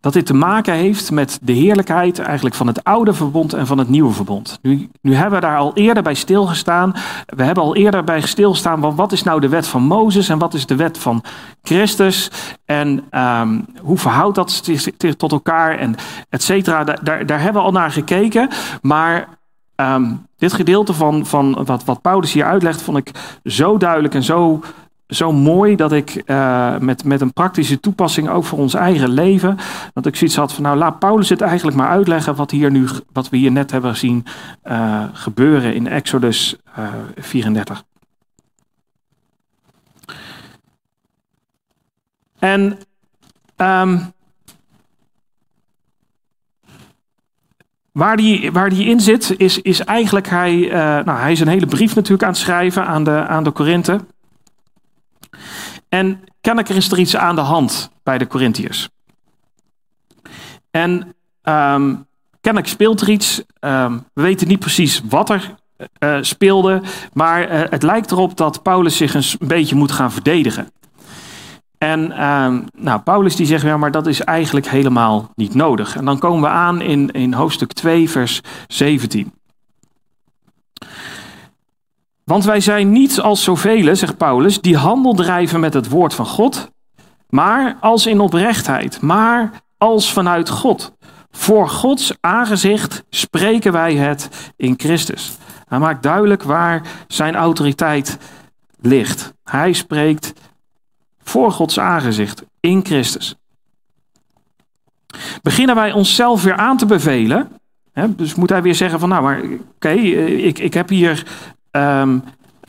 dat 0.00 0.12
dit 0.12 0.26
te 0.26 0.35
maken 0.35 0.75
heeft 0.75 1.11
met 1.11 1.38
de 1.43 1.53
heerlijkheid 1.53 2.19
eigenlijk 2.19 2.55
van 2.55 2.67
het 2.67 2.85
oude 2.85 3.12
verbond 3.15 3.53
en 3.53 3.67
van 3.67 3.79
het 3.79 3.88
nieuwe 3.88 4.12
verbond. 4.12 4.59
Nu, 4.62 4.91
nu 5.00 5.15
hebben 5.15 5.41
we 5.41 5.47
daar 5.47 5.59
al 5.59 5.75
eerder 5.75 6.03
bij 6.03 6.15
stilgestaan. 6.15 6.95
We 7.26 7.43
hebben 7.43 7.65
al 7.65 7.76
eerder 7.76 8.05
bij 8.05 8.21
stilgestaan 8.21 8.81
van 8.81 8.97
wat 8.97 9.12
is 9.12 9.23
nou 9.23 9.41
de 9.41 9.49
wet 9.49 9.67
van 9.67 9.83
Mozes 9.83 10.29
en 10.29 10.38
wat 10.38 10.55
is 10.55 10.67
de 10.67 10.76
wet 10.76 10.99
van 10.99 11.23
Christus. 11.62 12.31
En 12.65 13.05
um, 13.11 13.67
hoe 13.81 13.99
verhoudt 13.99 14.35
dat 14.35 14.50
zich 14.50 14.97
tot 15.17 15.33
elkaar 15.33 15.79
en 15.79 15.95
et 16.29 16.43
cetera. 16.43 16.85
Daar, 16.85 17.26
daar 17.26 17.41
hebben 17.41 17.62
we 17.62 17.69
al 17.69 17.73
naar 17.73 17.91
gekeken. 17.91 18.49
Maar 18.83 19.29
um, 19.76 20.26
dit 20.37 20.53
gedeelte 20.53 20.93
van, 20.93 21.26
van 21.26 21.65
wat, 21.65 21.85
wat 21.85 22.03
Paulus 22.03 22.33
hier 22.33 22.45
uitlegt 22.45 22.83
vond 22.83 22.99
ik 22.99 23.11
zo 23.45 23.76
duidelijk 23.76 24.15
en 24.15 24.23
zo 24.23 24.61
zo 25.09 25.33
mooi 25.33 25.77
dat 25.77 25.93
ik 25.93 26.23
uh, 26.27 26.79
met, 26.79 27.05
met 27.05 27.21
een 27.21 27.33
praktische 27.33 27.81
toepassing 27.81 28.29
ook 28.29 28.45
voor 28.45 28.59
ons 28.59 28.75
eigen 28.75 29.09
leven, 29.09 29.57
dat 29.93 30.07
ik 30.07 30.17
zoiets 30.17 30.37
had 30.37 30.53
van 30.53 30.63
nou 30.63 30.77
laat 30.77 30.99
Paulus 30.99 31.29
het 31.29 31.41
eigenlijk 31.41 31.77
maar 31.77 31.89
uitleggen 31.89 32.35
wat, 32.35 32.51
hier 32.51 32.71
nu, 32.71 32.87
wat 33.13 33.29
we 33.29 33.37
hier 33.37 33.53
net 33.53 33.71
hebben 33.71 33.91
gezien 33.91 34.25
uh, 34.65 35.05
gebeuren 35.13 35.75
in 35.75 35.87
Exodus 35.87 36.57
uh, 36.79 36.89
34. 37.17 37.85
En 42.39 42.79
um, 43.57 44.15
Waar 47.93 48.17
die, 48.17 48.53
waar 48.53 48.69
die 48.69 48.85
in 48.87 49.01
zit, 49.01 49.35
is, 49.37 49.63
is 49.63 49.81
eigenlijk, 49.81 50.29
hij, 50.29 50.69
nou, 51.05 51.19
hij 51.19 51.33
is 51.33 51.41
een 51.41 51.49
hele 51.49 51.67
brief 51.67 51.95
natuurlijk 51.95 52.23
aan 52.23 52.29
het 52.29 52.39
schrijven 52.39 52.87
aan 52.87 53.05
de, 53.05 53.27
aan 53.27 53.45
de 53.45 53.51
Korinthe. 53.51 54.01
En 55.88 56.25
kennelijk 56.40 56.75
is 56.75 56.90
er 56.90 56.99
iets 56.99 57.16
aan 57.16 57.35
de 57.35 57.40
hand 57.40 57.90
bij 58.02 58.18
de 58.18 58.26
Corinthiërs. 58.26 58.88
En 60.71 60.92
um, 61.42 62.06
kennelijk 62.40 62.73
speelt 62.73 63.00
er 63.00 63.09
iets. 63.09 63.42
Um, 63.61 64.04
we 64.12 64.23
weten 64.23 64.49
niet 64.49 64.59
precies 64.59 65.02
wat 65.09 65.30
er 65.30 65.54
uh, 65.99 66.18
speelde. 66.21 66.83
Maar 67.12 67.52
uh, 67.52 67.71
het 67.71 67.83
lijkt 67.83 68.11
erop 68.11 68.37
dat 68.37 68.62
Paulus 68.62 68.97
zich 68.97 69.14
een 69.14 69.49
beetje 69.49 69.76
moet 69.76 69.92
gaan 69.92 70.12
verdedigen. 70.12 70.71
En 71.78 72.25
um, 72.25 72.64
nou, 72.75 73.00
Paulus 73.00 73.37
die 73.37 73.47
zegt, 73.47 73.62
ja, 73.62 73.76
maar 73.76 73.90
dat 73.90 74.06
is 74.06 74.21
eigenlijk 74.21 74.68
helemaal 74.68 75.30
niet 75.35 75.54
nodig. 75.54 75.97
En 75.97 76.04
dan 76.04 76.18
komen 76.18 76.40
we 76.40 76.49
aan 76.49 76.80
in, 76.80 77.11
in 77.11 77.33
hoofdstuk 77.33 77.73
2, 77.73 78.11
vers 78.11 78.40
17. 78.66 79.33
Want 82.30 82.45
wij 82.45 82.61
zijn 82.61 82.92
niet 82.92 83.21
als 83.21 83.42
zoveel, 83.42 83.97
zegt 83.97 84.16
Paulus, 84.16 84.61
die 84.61 84.76
handel 84.76 85.14
drijven 85.14 85.61
met 85.61 85.75
het 85.75 85.88
woord 85.88 86.14
van 86.14 86.26
God, 86.26 86.71
maar 87.28 87.76
als 87.80 88.06
in 88.06 88.21
oprechtheid, 88.21 89.00
maar 89.00 89.62
als 89.78 90.12
vanuit 90.12 90.49
God. 90.49 90.92
Voor 91.30 91.68
Gods 91.68 92.12
aangezicht 92.21 93.04
spreken 93.11 93.73
wij 93.73 93.95
het 93.95 94.52
in 94.56 94.75
Christus. 94.76 95.37
Hij 95.68 95.78
maakt 95.78 96.02
duidelijk 96.02 96.42
waar 96.42 96.83
zijn 97.06 97.35
autoriteit 97.35 98.18
ligt. 98.80 99.35
Hij 99.45 99.73
spreekt 99.73 100.33
voor 101.23 101.52
Gods 101.52 101.78
aangezicht 101.78 102.42
in 102.61 102.85
Christus. 102.85 103.35
Beginnen 105.42 105.75
wij 105.75 105.92
onszelf 105.92 106.42
weer 106.42 106.56
aan 106.56 106.76
te 106.76 106.87
bevelen. 106.87 107.49
Dus 108.06 108.35
moet 108.35 108.50
hij 108.50 108.62
weer 108.62 108.75
zeggen 108.75 109.00
van 109.00 109.09
nou 109.09 109.23
maar 109.23 109.42
oké, 109.75 109.90
ik, 109.90 110.59
ik 110.59 110.75
heb 110.75 110.88
hier 110.88 111.26
ehm, 111.76 112.18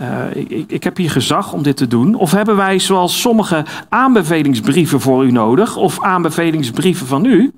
uh, 0.02 0.36
ik, 0.36 0.72
ik, 0.72 0.84
heb 0.84 0.98
hier 0.98 1.12
gezag 1.12 1.54
om 1.54 1.64
dit 1.64 1.78
te 1.78 1.88
doen. 1.88 2.16
Of 2.16 2.32
hebben 2.32 2.56
wij 2.56 2.80
zoals 2.80 3.22
sommige 3.22 3.66
aanbevelingsbrieven 3.90 5.02
voor 5.02 5.26
u 5.26 5.32
nodig, 5.32 5.76
of 5.76 6.04
aanbevelingsbrieven 6.04 7.08
van 7.08 7.26
u? 7.26 7.54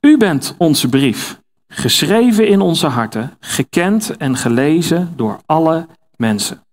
U 0.00 0.16
bent 0.16 0.54
onze 0.58 0.88
brief, 0.88 1.40
geschreven 1.68 2.48
in 2.48 2.60
onze 2.60 2.86
harten, 2.86 3.36
gekend 3.40 4.16
en 4.16 4.36
gelezen 4.36 5.12
door 5.16 5.38
alle 5.46 5.86
mensen. 6.16 6.65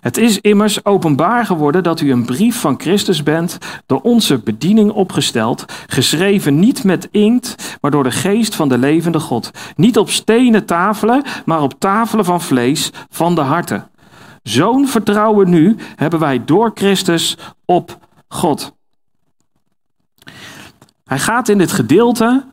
Het 0.00 0.16
is 0.16 0.40
immers 0.40 0.84
openbaar 0.84 1.46
geworden 1.46 1.82
dat 1.82 2.00
u 2.00 2.10
een 2.12 2.24
brief 2.24 2.60
van 2.60 2.80
Christus 2.80 3.22
bent, 3.22 3.58
door 3.86 4.00
onze 4.00 4.38
bediening 4.38 4.90
opgesteld, 4.90 5.64
geschreven 5.86 6.58
niet 6.58 6.84
met 6.84 7.08
inkt, 7.10 7.78
maar 7.80 7.90
door 7.90 8.02
de 8.02 8.10
geest 8.10 8.54
van 8.54 8.68
de 8.68 8.78
levende 8.78 9.20
God. 9.20 9.50
Niet 9.76 9.98
op 9.98 10.10
stenen 10.10 10.64
tafelen, 10.64 11.22
maar 11.44 11.62
op 11.62 11.74
tafelen 11.78 12.24
van 12.24 12.40
vlees 12.40 12.90
van 13.08 13.34
de 13.34 13.40
harten. 13.40 13.90
Zo'n 14.42 14.88
vertrouwen 14.88 15.50
nu 15.50 15.76
hebben 15.96 16.20
wij 16.20 16.44
door 16.44 16.70
Christus 16.74 17.36
op 17.64 17.98
God. 18.28 18.76
Hij 21.04 21.18
gaat 21.18 21.48
in 21.48 21.58
dit 21.58 21.72
gedeelte 21.72 22.44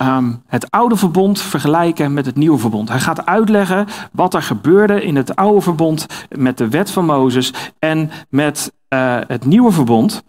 Ehm, 0.00 0.32
het 0.46 0.70
oude 0.70 0.96
verbond 0.96 1.40
vergelijken 1.40 2.12
met 2.12 2.26
het 2.26 2.36
nieuwe 2.36 2.58
verbond. 2.58 2.88
Hij 2.88 3.00
gaat 3.00 3.26
uitleggen 3.26 3.86
wat 4.12 4.34
er 4.34 4.42
gebeurde 4.42 5.04
in 5.04 5.16
het 5.16 5.36
oude 5.36 5.60
verbond 5.60 6.06
met 6.28 6.58
de 6.58 6.68
wet 6.68 6.90
van 6.90 7.04
Mozes 7.04 7.52
en 7.78 8.10
met 8.28 8.72
uh, 8.88 9.18
het 9.26 9.44
nieuwe 9.44 9.72
verbond. 9.72 10.22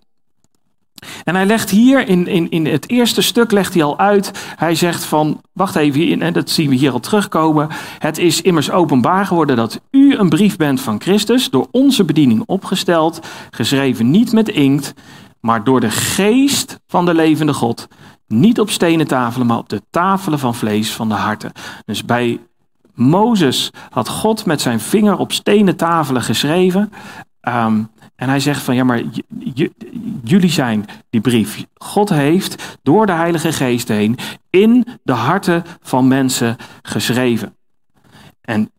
En 1.23 1.35
hij 1.35 1.45
legt 1.45 1.69
hier 1.69 2.07
in, 2.07 2.27
in, 2.27 2.49
in 2.49 2.65
het 2.65 2.89
eerste 2.89 3.21
stuk 3.21 3.51
legt 3.51 3.73
hij 3.73 3.83
al 3.83 3.99
uit. 3.99 4.53
Hij 4.55 4.75
zegt 4.75 5.03
van, 5.03 5.41
wacht 5.53 5.75
even, 5.75 6.21
en 6.21 6.33
dat 6.33 6.49
zien 6.49 6.69
we 6.69 6.75
hier 6.75 6.91
al 6.91 6.99
terugkomen. 6.99 7.67
Het 7.99 8.17
is 8.17 8.41
immers 8.41 8.71
openbaar 8.71 9.25
geworden 9.25 9.55
dat 9.55 9.81
u 9.91 10.15
een 10.15 10.29
brief 10.29 10.57
bent 10.57 10.81
van 10.81 11.01
Christus, 11.01 11.49
door 11.49 11.67
onze 11.71 12.03
bediening 12.03 12.43
opgesteld, 12.45 13.19
geschreven 13.49 14.09
niet 14.09 14.31
met 14.31 14.49
inkt, 14.49 14.93
maar 15.39 15.63
door 15.63 15.79
de 15.79 15.91
geest 15.91 16.79
van 16.87 17.05
de 17.05 17.13
levende 17.13 17.53
God 17.53 17.87
niet 18.31 18.59
op 18.59 18.69
stenen 18.69 19.07
tafelen, 19.07 19.47
maar 19.47 19.57
op 19.57 19.69
de 19.69 19.81
tafelen 19.89 20.39
van 20.39 20.55
vlees 20.55 20.93
van 20.93 21.09
de 21.09 21.15
harten. 21.15 21.51
Dus 21.85 22.05
bij 22.05 22.39
Mozes 22.93 23.71
had 23.89 24.09
God 24.09 24.45
met 24.45 24.61
zijn 24.61 24.79
vinger 24.79 25.17
op 25.17 25.31
stenen 25.31 25.75
tafelen 25.75 26.21
geschreven. 26.21 26.91
Um, 27.41 27.89
en 28.15 28.29
hij 28.29 28.39
zegt 28.39 28.61
van 28.61 28.75
ja, 28.75 28.83
maar 28.83 29.01
jullie 30.23 30.49
zijn 30.49 30.85
die 31.09 31.21
brief. 31.21 31.65
God 31.73 32.09
heeft 32.09 32.77
door 32.83 33.05
de 33.05 33.11
Heilige 33.11 33.51
Geest 33.51 33.87
heen 33.87 34.17
in 34.49 34.87
de 35.03 35.13
harten 35.13 35.63
van 35.81 36.07
mensen 36.07 36.55
geschreven. 36.81 37.55
En 38.41 38.71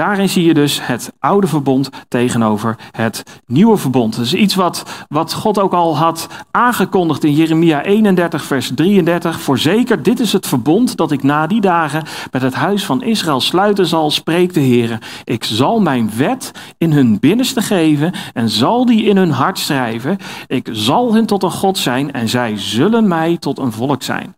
Daarin 0.00 0.28
zie 0.28 0.44
je 0.44 0.54
dus 0.54 0.86
het 0.86 1.12
oude 1.18 1.46
verbond 1.46 1.90
tegenover 2.08 2.76
het 2.90 3.40
nieuwe 3.46 3.76
verbond. 3.76 4.16
Dat 4.16 4.24
is 4.24 4.34
iets 4.34 4.54
wat, 4.54 5.06
wat 5.08 5.32
God 5.32 5.58
ook 5.58 5.72
al 5.72 5.96
had 5.96 6.26
aangekondigd 6.50 7.24
in 7.24 7.32
Jeremia 7.32 7.82
31, 7.82 8.44
vers 8.44 8.70
33. 8.74 9.40
Voorzeker, 9.40 10.02
dit 10.02 10.20
is 10.20 10.32
het 10.32 10.46
verbond 10.46 10.96
dat 10.96 11.12
ik 11.12 11.22
na 11.22 11.46
die 11.46 11.60
dagen 11.60 12.02
met 12.30 12.42
het 12.42 12.54
huis 12.54 12.84
van 12.84 13.02
Israël 13.02 13.40
sluiten 13.40 13.86
zal, 13.86 14.10
spreekt 14.10 14.54
de 14.54 14.60
Heer. 14.60 14.98
Ik 15.24 15.44
zal 15.44 15.80
mijn 15.80 16.10
wet 16.16 16.52
in 16.78 16.92
hun 16.92 17.18
binnenste 17.18 17.62
geven 17.62 18.12
en 18.32 18.48
zal 18.48 18.86
die 18.86 19.04
in 19.04 19.16
hun 19.16 19.30
hart 19.30 19.58
schrijven. 19.58 20.18
Ik 20.46 20.68
zal 20.72 21.14
hen 21.14 21.26
tot 21.26 21.42
een 21.42 21.50
God 21.50 21.78
zijn 21.78 22.12
en 22.12 22.28
zij 22.28 22.58
zullen 22.58 23.08
mij 23.08 23.36
tot 23.36 23.58
een 23.58 23.72
volk 23.72 24.02
zijn. 24.02 24.34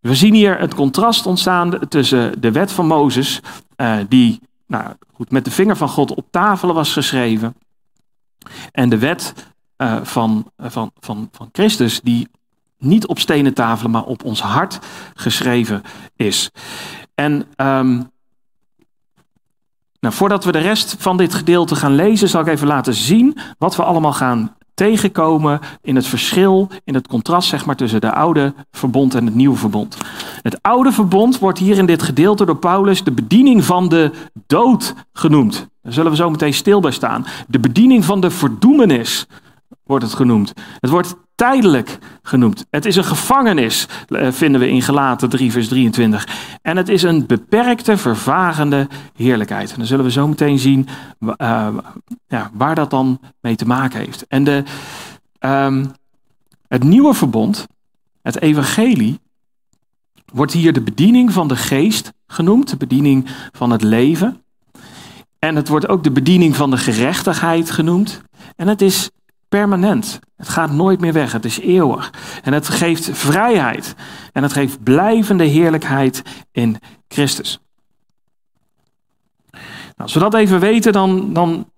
We 0.00 0.14
zien 0.14 0.34
hier 0.34 0.58
het 0.58 0.74
contrast 0.74 1.26
ontstaan 1.26 1.78
tussen 1.88 2.40
de 2.40 2.52
wet 2.52 2.72
van 2.72 2.86
Mozes, 2.86 3.40
uh, 3.76 3.96
die 4.08 4.40
nou, 4.66 4.94
goed, 5.14 5.30
met 5.30 5.44
de 5.44 5.50
vinger 5.50 5.76
van 5.76 5.88
God 5.88 6.14
op 6.14 6.26
tafelen 6.30 6.74
was 6.74 6.92
geschreven, 6.92 7.54
en 8.72 8.88
de 8.88 8.98
wet 8.98 9.34
uh, 9.78 9.96
van, 10.02 10.50
van, 10.58 10.90
van, 11.00 11.28
van 11.32 11.48
Christus, 11.52 12.00
die 12.00 12.28
niet 12.78 13.06
op 13.06 13.18
stenen 13.18 13.54
tafelen, 13.54 13.90
maar 13.90 14.04
op 14.04 14.24
ons 14.24 14.40
hart 14.40 14.78
geschreven 15.14 15.82
is. 16.16 16.50
En 17.14 17.32
um, 17.56 18.10
nou, 20.00 20.14
voordat 20.14 20.44
we 20.44 20.52
de 20.52 20.58
rest 20.58 20.96
van 20.98 21.16
dit 21.16 21.34
gedeelte 21.34 21.76
gaan 21.76 21.94
lezen, 21.94 22.28
zal 22.28 22.40
ik 22.40 22.46
even 22.46 22.66
laten 22.66 22.94
zien 22.94 23.38
wat 23.58 23.76
we 23.76 23.82
allemaal 23.82 24.12
gaan 24.12 24.55
tegenkomen 24.76 25.60
in 25.82 25.96
het 25.96 26.06
verschil, 26.06 26.68
in 26.84 26.94
het 26.94 27.08
contrast 27.08 27.48
zeg 27.48 27.66
maar, 27.66 27.76
tussen 27.76 28.00
de 28.00 28.12
oude 28.12 28.54
verbond 28.70 29.14
en 29.14 29.24
het 29.24 29.34
nieuwe 29.34 29.56
verbond. 29.56 29.96
Het 30.42 30.62
oude 30.62 30.92
verbond 30.92 31.38
wordt 31.38 31.58
hier 31.58 31.78
in 31.78 31.86
dit 31.86 32.02
gedeelte 32.02 32.44
door 32.44 32.56
Paulus 32.56 33.04
de 33.04 33.12
bediening 33.12 33.64
van 33.64 33.88
de 33.88 34.10
dood 34.46 34.94
genoemd. 35.12 35.68
Daar 35.82 35.92
zullen 35.92 36.10
we 36.10 36.16
zo 36.16 36.30
meteen 36.30 36.54
stil 36.54 36.80
bij 36.80 36.90
staan. 36.90 37.26
De 37.48 37.58
bediening 37.58 38.04
van 38.04 38.20
de 38.20 38.30
verdoemenis 38.30 39.26
wordt 39.84 40.04
het 40.04 40.14
genoemd. 40.14 40.52
Het 40.80 40.90
wordt 40.90 41.16
tijdelijk 41.36 41.98
genoemd. 42.22 42.66
Het 42.70 42.84
is 42.84 42.96
een 42.96 43.04
gevangenis, 43.04 43.88
eh, 44.08 44.32
vinden 44.32 44.60
we 44.60 44.68
in 44.68 44.82
Gelaten 44.82 45.28
3, 45.28 45.52
vers 45.52 45.68
23. 45.68 46.28
En 46.62 46.76
het 46.76 46.88
is 46.88 47.02
een 47.02 47.26
beperkte, 47.26 47.96
vervagende 47.96 48.88
heerlijkheid. 49.14 49.70
En 49.70 49.76
dan 49.76 49.86
zullen 49.86 50.04
we 50.04 50.10
zo 50.10 50.28
meteen 50.28 50.58
zien 50.58 50.88
uh, 51.20 51.68
ja, 52.26 52.50
waar 52.52 52.74
dat 52.74 52.90
dan 52.90 53.20
mee 53.40 53.56
te 53.56 53.66
maken 53.66 53.98
heeft. 53.98 54.26
En 54.26 54.44
de, 54.44 54.62
um, 55.40 55.92
het 56.68 56.82
nieuwe 56.82 57.14
verbond, 57.14 57.66
het 58.22 58.40
evangelie, 58.40 59.20
wordt 60.32 60.52
hier 60.52 60.72
de 60.72 60.80
bediening 60.80 61.32
van 61.32 61.48
de 61.48 61.56
geest 61.56 62.12
genoemd, 62.26 62.70
de 62.70 62.76
bediening 62.76 63.26
van 63.52 63.70
het 63.70 63.82
leven. 63.82 64.42
En 65.38 65.56
het 65.56 65.68
wordt 65.68 65.88
ook 65.88 66.04
de 66.04 66.10
bediening 66.10 66.56
van 66.56 66.70
de 66.70 66.76
gerechtigheid 66.76 67.70
genoemd. 67.70 68.22
En 68.56 68.68
het 68.68 68.82
is 68.82 69.10
permanent. 69.48 70.20
Het 70.36 70.48
gaat 70.48 70.70
nooit 70.70 71.00
meer 71.00 71.12
weg. 71.12 71.32
Het 71.32 71.44
is 71.44 71.60
eeuwig. 71.60 72.12
En 72.42 72.52
het 72.52 72.68
geeft 72.68 73.10
vrijheid. 73.12 73.94
En 74.32 74.42
het 74.42 74.52
geeft 74.52 74.82
blijvende 74.82 75.44
heerlijkheid 75.44 76.22
in 76.52 76.76
Christus. 77.08 77.60
Nou, 79.50 79.62
als 79.96 80.14
we 80.14 80.20
dat 80.20 80.34
even 80.34 80.60
weten, 80.60 80.92
dan, 80.92 81.32
dan 81.32 81.70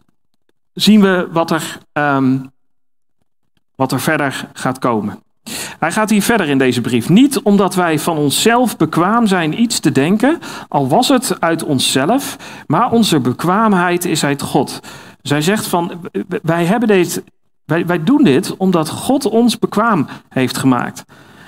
zien 0.73 1.01
we 1.01 1.29
wat 1.33 1.51
er, 1.51 1.79
um, 1.93 2.53
wat 3.75 3.93
er 3.93 4.01
verder 4.01 4.49
gaat 4.53 4.79
komen. 4.79 5.23
Hij 5.79 5.93
gaat 5.93 6.11
hier 6.11 6.23
verder 6.23 6.49
in 6.49 6.59
deze 6.59 6.81
brief. 6.81 7.09
Niet 7.09 7.41
omdat 7.41 7.75
wij 7.75 7.99
van 7.99 8.17
onszelf 8.17 8.77
bekwaam 8.77 9.27
zijn 9.27 9.61
iets 9.61 9.81
te 9.81 9.93
denken, 9.93 10.39
al 10.69 10.89
was 10.89 11.09
het 11.09 11.41
uit 11.41 11.65
onszelf, 11.65 12.37
maar 12.67 12.91
onze 12.91 13.21
bekwaamheid 13.21 14.05
is 14.05 14.25
uit 14.25 14.43
God. 14.43 14.81
Zij 15.23 15.41
zegt 15.41 15.67
van, 15.67 16.11
wij 16.43 16.65
hebben 16.65 16.89
dit 16.89 17.23
wij, 17.69 17.87
wij 17.87 18.05
doen 18.05 18.25
dit 18.25 18.57
omdat 18.57 18.89
God 18.89 19.25
ons 19.25 19.59
bekwaam 19.59 20.07
heeft 20.29 20.57
gemaakt. 20.57 21.05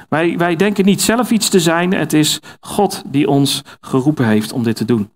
Wij, 0.08 0.38
wij 0.38 0.56
denken 0.56 0.84
niet 0.84 1.02
zelf 1.02 1.30
iets 1.30 1.48
te 1.48 1.60
zijn, 1.60 1.94
het 1.94 2.12
is 2.12 2.40
God 2.60 3.02
die 3.06 3.28
ons 3.28 3.62
geroepen 3.80 4.26
heeft 4.26 4.52
om 4.52 4.62
dit 4.62 4.76
te 4.76 4.84
doen. 4.84 5.10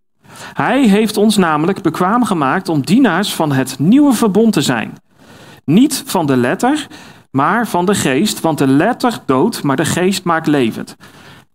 Hij 0.55 0.89
heeft 0.89 1.17
ons 1.17 1.37
namelijk 1.37 1.83
bekwaam 1.83 2.25
gemaakt 2.25 2.69
om 2.69 2.81
dienaars 2.81 3.35
van 3.35 3.53
het 3.53 3.79
nieuwe 3.79 4.13
verbond 4.13 4.53
te 4.53 4.61
zijn. 4.61 4.95
Niet 5.65 6.03
van 6.07 6.27
de 6.27 6.37
letter, 6.37 6.87
maar 7.31 7.67
van 7.67 7.87
de 7.87 7.95
geest, 7.95 8.41
want 8.41 8.59
de 8.59 8.67
letter 8.67 9.19
doodt, 9.27 9.63
maar 9.63 9.77
de 9.77 9.85
geest 9.85 10.25
maakt 10.25 10.47
levend. 10.47 10.97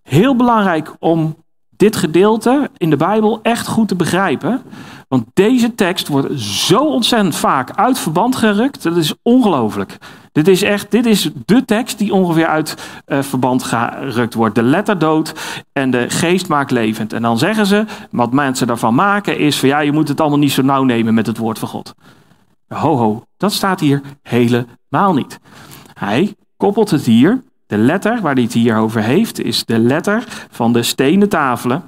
Heel 0.03 0.35
belangrijk 0.35 0.95
om 0.99 1.35
dit 1.79 1.95
gedeelte 1.95 2.69
in 2.77 2.89
de 2.89 2.97
Bijbel 2.97 3.39
echt 3.41 3.67
goed 3.67 3.87
te 3.87 3.95
begrijpen. 3.95 4.61
Want 5.07 5.25
deze 5.33 5.75
tekst 5.75 6.07
wordt 6.07 6.39
zo 6.39 6.79
ontzettend 6.79 7.35
vaak 7.35 7.71
uit 7.75 7.99
verband 7.99 8.35
gerukt. 8.35 8.83
Dat 8.83 8.97
is 8.97 9.13
ongelooflijk. 9.21 9.97
Dit 10.31 10.47
is 10.47 10.61
echt, 10.61 10.91
dit 10.91 11.05
is 11.05 11.29
de 11.45 11.65
tekst 11.65 11.97
die 11.97 12.13
ongeveer 12.13 12.47
uit 12.47 12.75
uh, 13.07 13.21
verband 13.21 13.63
gerukt 13.63 14.33
wordt. 14.33 14.55
De 14.55 14.63
letter 14.63 14.99
dood 14.99 15.33
en 15.73 15.91
de 15.91 16.09
geest 16.09 16.47
maakt 16.47 16.71
levend. 16.71 17.13
En 17.13 17.21
dan 17.21 17.37
zeggen 17.37 17.65
ze, 17.65 17.85
wat 18.11 18.31
mensen 18.31 18.67
daarvan 18.67 18.95
maken, 18.95 19.37
is 19.37 19.59
van 19.59 19.69
ja, 19.69 19.79
je 19.79 19.91
moet 19.91 20.07
het 20.07 20.21
allemaal 20.21 20.39
niet 20.39 20.51
zo 20.51 20.61
nauw 20.61 20.83
nemen 20.83 21.13
met 21.13 21.27
het 21.27 21.37
woord 21.37 21.59
van 21.59 21.67
God. 21.67 21.93
Ho 22.67 22.97
ho, 22.97 23.23
dat 23.37 23.53
staat 23.53 23.79
hier 23.79 24.01
helemaal 24.21 25.13
niet. 25.13 25.39
Hij 25.93 26.35
koppelt 26.57 26.91
het 26.91 27.05
hier 27.05 27.43
de 27.69 27.77
letter 27.77 28.21
waar 28.21 28.33
hij 28.33 28.43
het 28.43 28.53
hier 28.53 28.77
over 28.77 29.01
heeft, 29.01 29.43
is 29.43 29.65
de 29.65 29.79
letter 29.79 30.23
van 30.51 30.73
de 30.73 30.83
stenen 30.83 31.29
tafelen. 31.29 31.83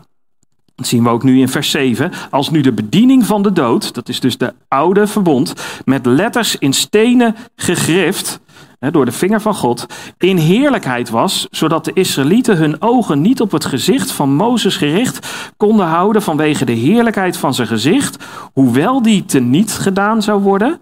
Dat 0.75 0.87
zien 0.87 1.03
we 1.03 1.09
ook 1.09 1.23
nu 1.23 1.39
in 1.39 1.49
vers 1.49 1.71
7. 1.71 2.11
Als 2.29 2.49
nu 2.49 2.61
de 2.61 2.71
bediening 2.71 3.25
van 3.25 3.41
de 3.41 3.51
dood, 3.51 3.93
dat 3.93 4.09
is 4.09 4.19
dus 4.19 4.37
de 4.37 4.53
oude 4.67 5.07
verbond, 5.07 5.53
met 5.85 6.05
letters 6.05 6.55
in 6.55 6.73
stenen 6.73 7.35
gegrift, 7.55 8.39
door 8.79 9.05
de 9.05 9.11
vinger 9.11 9.41
van 9.41 9.55
God, 9.55 9.85
in 10.17 10.37
heerlijkheid 10.37 11.09
was, 11.09 11.47
zodat 11.51 11.85
de 11.85 11.93
Israëlieten 11.93 12.57
hun 12.57 12.81
ogen 12.81 13.21
niet 13.21 13.41
op 13.41 13.51
het 13.51 13.65
gezicht 13.65 14.11
van 14.11 14.35
Mozes 14.35 14.77
gericht 14.77 15.27
konden 15.57 15.85
houden 15.85 16.21
vanwege 16.21 16.65
de 16.65 16.71
heerlijkheid 16.71 17.37
van 17.37 17.53
zijn 17.53 17.67
gezicht, 17.67 18.23
hoewel 18.53 19.01
die 19.01 19.25
teniet 19.25 19.71
gedaan 19.71 20.21
zou 20.21 20.41
worden. 20.41 20.79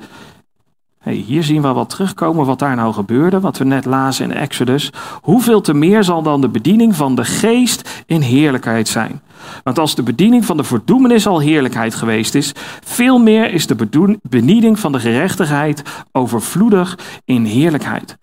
Hey, 1.00 1.14
hier 1.14 1.44
zien 1.44 1.62
we 1.62 1.68
wat 1.68 1.90
terugkomen 1.90 2.46
wat 2.46 2.60
daar 2.60 2.76
nou 2.76 2.94
gebeurde, 2.94 3.40
wat 3.40 3.58
we 3.58 3.64
net 3.64 3.86
lazen 3.86 4.32
in 4.32 4.38
Exodus. 4.38 4.92
Hoeveel 5.22 5.62
te 5.62 5.74
meer 5.74 6.04
zal 6.04 6.22
dan 6.22 6.42
de 6.42 6.50
bediening 6.50 6.96
van 6.96 7.16
de 7.16 7.26
geest 7.26 8.04
in 8.06 8.22
heerlijkheid 8.22 8.88
zijn? 8.88 9.22
Want 9.64 9.80
als 9.80 9.96
de 9.96 10.04
bediening 10.04 10.46
van 10.46 10.58
de 10.58 10.64
verdoemenis 10.64 11.28
al 11.28 11.40
heerlijkheid 11.40 11.96
geweest 11.96 12.36
is, 12.36 12.52
veel 12.84 13.20
meer 13.20 13.54
is 13.54 13.68
de 13.68 13.76
bediening 14.22 14.80
van 14.80 14.92
de 14.92 15.00
gerechtigheid 15.00 15.84
overvloedig 16.12 17.00
in 17.26 17.46
heerlijkheid. 17.46 18.18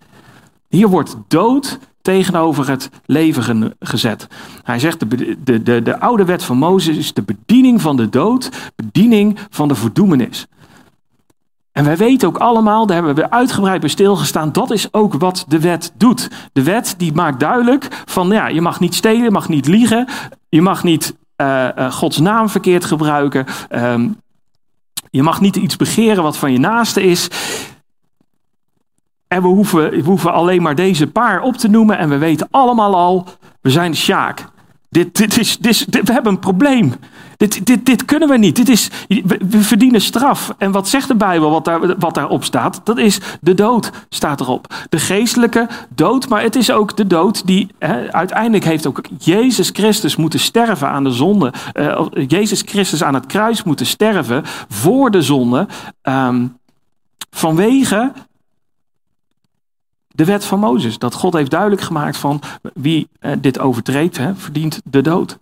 Hier 0.69 0.89
wordt 0.89 1.17
dood 1.29 1.79
tegenover 2.03 2.69
het 2.69 2.91
leven 3.07 3.75
gezet. 3.81 4.27
Hij 4.63 4.79
zegt, 4.79 5.01
de, 5.01 5.37
de, 5.45 5.63
de, 5.63 5.83
de 5.83 6.01
oude 6.01 6.25
wet 6.25 6.43
van 6.43 6.59
Mozes 6.59 6.97
is 6.97 7.13
de 7.13 7.23
bediening 7.23 7.81
van 7.81 7.97
de 7.97 8.09
dood, 8.09 8.73
bediening 8.75 9.39
van 9.51 9.69
de 9.69 9.75
verdoemenis. 9.75 10.47
En 11.77 11.85
wij 11.85 11.97
weten 11.97 12.29
ook 12.29 12.39
allemaal, 12.39 12.87
daar 12.87 12.97
hebben 12.97 13.15
we 13.15 13.31
uitgebreid 13.31 13.81
bij 13.81 13.89
stilgestaan, 13.89 14.53
dat 14.53 14.71
is 14.71 14.93
ook 14.93 15.15
wat 15.15 15.45
de 15.49 15.61
wet 15.61 15.93
doet. 15.97 16.31
De 16.53 16.63
wet 16.63 16.95
die 16.99 17.13
maakt 17.13 17.41
duidelijk 17.41 18.03
van, 18.05 18.29
ja, 18.29 18.47
je 18.47 18.61
mag 18.61 18.81
niet 18.81 18.95
stelen, 18.95 19.23
je 19.23 19.31
mag 19.31 19.49
niet 19.49 19.67
liegen, 19.67 20.09
je 20.49 20.63
mag 20.63 20.85
niet 20.85 21.17
uh, 21.37 21.69
uh, 21.79 21.93
Gods 21.93 22.19
naam 22.19 22.49
verkeerd 22.49 22.85
gebruiken, 22.85 23.47
um, 23.71 24.21
je 25.11 25.23
mag 25.23 25.41
niet 25.41 25.57
iets 25.57 25.77
begeren 25.77 26.23
wat 26.23 26.37
van 26.37 26.53
je 26.53 26.59
naaste 26.59 27.03
is. 27.03 27.29
En 29.29 29.43
we 29.43 29.49
hoeven, 29.49 29.91
we 29.91 30.03
hoeven 30.03 30.33
alleen 30.33 30.63
maar 30.63 30.75
deze 30.75 31.07
paar 31.07 31.43
op 31.43 31.57
te 31.57 31.69
noemen 31.69 31.99
en 31.99 32.09
we 32.09 32.19
weten 32.19 32.49
allemaal 32.51 32.95
al, 32.95 33.27
we 33.61 33.71
zijn 33.71 33.91
de 33.91 33.97
Sjaak. 33.97 34.49
Dit, 34.97 35.17
dit 35.17 35.63
dit, 35.63 35.87
we 36.07 36.13
hebben 36.13 36.33
een 36.33 36.39
probleem. 36.39 36.95
Dit, 37.37 37.67
dit, 37.67 37.87
dit 37.87 38.05
kunnen 38.05 38.29
we 38.29 38.39
niet. 38.39 38.57
Dit 38.57 38.69
is, 38.69 38.91
we, 39.09 39.63
verdienen 39.63 40.01
straf. 40.01 40.55
En 40.59 40.73
wat 40.73 40.89
zegt 40.89 41.09
de 41.09 41.15
Bijbel 41.15 41.51
wat, 41.51 41.65
daar, 41.65 41.99
wat 41.99 42.15
daarop 42.15 42.45
staat? 42.45 42.81
Dat 42.85 42.99
is 42.99 43.21
de 43.41 43.55
dood, 43.55 43.91
staat 44.09 44.41
erop. 44.41 44.75
De 44.89 44.99
geestelijke 44.99 45.69
dood, 45.95 46.29
maar 46.29 46.43
het 46.43 46.57
is 46.57 46.71
ook 46.71 46.97
de 46.97 47.07
dood 47.07 47.47
die 47.47 47.69
hè, 47.79 48.13
uiteindelijk 48.13 48.65
heeft 48.65 48.87
ook 48.87 49.01
Jezus 49.19 49.71
Christus 49.73 50.17
moeten 50.17 50.41
sterven 50.41 50.89
aan 50.89 51.05
de 51.05 51.13
zonde. 51.13 51.53
Uh, 51.75 52.07
Jezus 52.27 52.63
Christus 52.67 53.03
aan 53.03 53.15
het 53.15 53.27
kruis 53.27 53.63
moeten 53.63 53.87
sterven 53.87 54.43
voor 54.69 55.11
de 55.11 55.23
zonde. 55.23 55.67
Um, 56.03 56.59
vanwege 57.31 58.13
de 60.17 60.25
wet 60.25 60.45
van 60.45 60.59
Mozes. 60.59 60.99
Dat 60.99 61.15
God 61.15 61.33
heeft 61.33 61.51
duidelijk 61.51 61.83
gemaakt 61.83 62.17
van 62.17 62.41
wie 62.75 63.09
eh, 63.19 63.33
dit 63.41 63.59
overtreedt, 63.59 64.21
verdient 64.35 64.81
de 64.85 65.01
dood. 65.01 65.39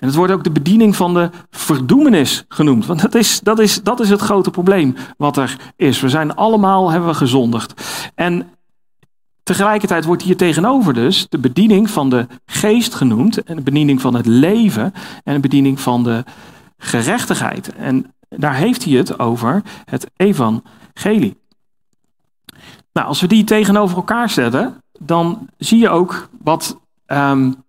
En 0.00 0.06
het 0.06 0.14
wordt 0.14 0.32
ook 0.32 0.44
de 0.44 0.50
bediening 0.50 0.96
van 0.96 1.14
de 1.14 1.30
verdoemenis 1.50 2.44
genoemd. 2.48 2.86
Want 2.86 3.00
dat 3.00 3.14
is, 3.14 3.40
dat, 3.40 3.58
is, 3.58 3.82
dat 3.82 4.00
is 4.00 4.10
het 4.10 4.20
grote 4.20 4.50
probleem 4.50 4.96
wat 5.16 5.36
er 5.36 5.56
is. 5.76 6.00
We 6.00 6.08
zijn 6.08 6.34
allemaal, 6.34 6.90
hebben 6.90 7.08
we 7.08 7.14
gezondigd. 7.14 7.82
En 8.14 8.48
tegelijkertijd 9.42 10.04
wordt 10.04 10.22
hier 10.22 10.36
tegenover 10.36 10.94
dus 10.94 11.26
de 11.28 11.38
bediening 11.38 11.90
van 11.90 12.10
de 12.10 12.26
geest 12.46 12.94
genoemd. 12.94 13.42
En 13.42 13.56
de 13.56 13.62
bediening 13.62 14.00
van 14.00 14.14
het 14.14 14.26
leven. 14.26 14.94
En 15.24 15.34
de 15.34 15.40
bediening 15.40 15.80
van 15.80 16.04
de 16.04 16.24
gerechtigheid. 16.78 17.74
En 17.74 18.14
daar 18.28 18.54
heeft 18.54 18.84
hij 18.84 18.92
het 18.92 19.18
over 19.18 19.62
het 19.84 20.10
evangelie. 20.16 21.39
Nou, 22.92 23.06
als 23.06 23.20
we 23.20 23.26
die 23.26 23.44
tegenover 23.44 23.96
elkaar 23.96 24.30
zetten, 24.30 24.82
dan 24.98 25.48
zie 25.58 25.78
je 25.78 25.88
ook 25.88 26.28
wat. 26.42 26.78
Um, 27.06 27.64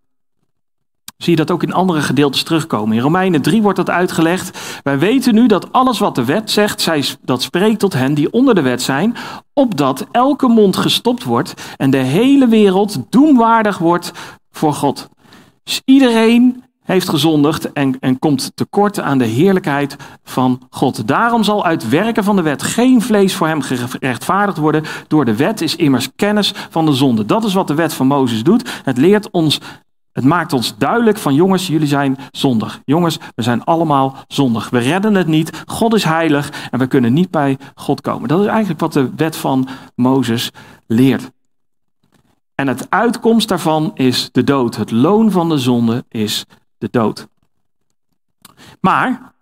zie 1.18 1.32
je 1.32 1.36
dat 1.36 1.52
ook 1.52 1.64
in 1.64 1.74
andere 1.74 2.02
gedeeltes 2.02 2.44
terugkomen. 2.44 2.96
In 2.96 3.02
Romeinen 3.02 3.42
3 3.42 3.62
wordt 3.62 3.78
dat 3.78 3.90
uitgelegd. 3.90 4.80
Wij 4.84 5.00
weten 5.00 5.34
nu 5.34 5.48
dat 5.48 5.72
alles 5.72 6.00
wat 6.00 6.16
de 6.16 6.26
wet 6.26 6.52
zegt, 6.52 6.82
zij, 6.82 7.06
dat 7.22 7.42
spreekt 7.42 7.80
tot 7.80 7.94
hen 7.94 8.14
die 8.14 8.32
onder 8.32 8.56
de 8.56 8.62
wet 8.62 8.82
zijn, 8.82 9.16
opdat 9.54 10.08
elke 10.12 10.48
mond 10.48 10.78
gestopt 10.78 11.24
wordt 11.24 11.54
en 11.78 11.90
de 11.90 11.98
hele 11.98 12.48
wereld 12.48 12.98
doemwaardig 13.10 13.78
wordt 13.78 14.12
voor 14.52 14.74
God. 14.74 15.10
Dus 15.64 15.82
iedereen 15.86 16.64
heeft 16.84 17.10
gezondigd 17.10 17.74
en, 17.74 18.00
en 18.00 18.20
komt 18.20 18.52
tekort 18.56 19.00
aan 19.00 19.18
de 19.18 19.26
heerlijkheid 19.26 19.96
van 20.24 20.62
God. 20.70 21.08
Daarom 21.08 21.44
zal 21.44 21.66
uit 21.66 21.90
werken 21.90 22.24
van 22.24 22.36
de 22.36 22.42
wet 22.42 22.64
geen 22.64 23.02
vlees 23.02 23.36
voor 23.36 23.48
hem 23.48 23.62
gerechtvaardigd 23.62 24.58
worden. 24.58 24.84
Door 25.08 25.26
de 25.26 25.36
wet 25.36 25.62
is 25.62 25.76
immers 25.76 26.10
kennis 26.16 26.54
van 26.70 26.86
de 26.86 26.94
zonde. 26.94 27.26
Dat 27.26 27.44
is 27.44 27.54
wat 27.54 27.68
de 27.68 27.74
wet 27.74 27.94
van 27.94 28.08
Mozes 28.08 28.44
doet. 28.44 28.82
Het 28.84 28.98
leert 28.98 29.32
ons 29.32 29.60
het 30.12 30.24
maakt 30.24 30.54
ons 30.54 30.78
duidelijk 30.78 31.18
van 31.18 31.34
jongens, 31.34 31.68
jullie 31.68 31.88
zijn 31.88 32.18
zondig. 32.32 32.82
Jongens, 32.86 33.20
we 33.36 33.42
zijn 33.42 33.64
allemaal 33.64 34.16
zondig. 34.28 34.70
We 34.70 34.80
redden 34.80 35.16
het 35.16 35.28
niet. 35.28 35.64
God 35.66 35.94
is 35.94 36.04
heilig 36.04 36.70
en 36.72 36.80
we 36.80 36.88
kunnen 36.88 37.14
niet 37.14 37.30
bij 37.30 37.58
God 37.76 38.02
komen. 38.02 38.28
Dat 38.28 38.40
is 38.40 38.46
eigenlijk 38.46 38.80
wat 38.80 38.94
de 38.94 39.10
wet 39.16 39.36
van 39.36 39.68
Mozes 39.96 40.50
leert. 40.88 41.32
En 42.56 42.68
het 42.68 42.90
uitkomst 42.90 43.48
daarvan 43.48 43.92
is 43.94 44.30
de 44.32 44.44
dood. 44.44 44.76
Het 44.76 44.92
loon 44.92 45.32
van 45.32 45.50
de 45.50 45.58
zonde 45.58 46.06
is 46.10 46.46
de 46.82 46.88
dood. 46.92 47.28
Maar 48.80 49.34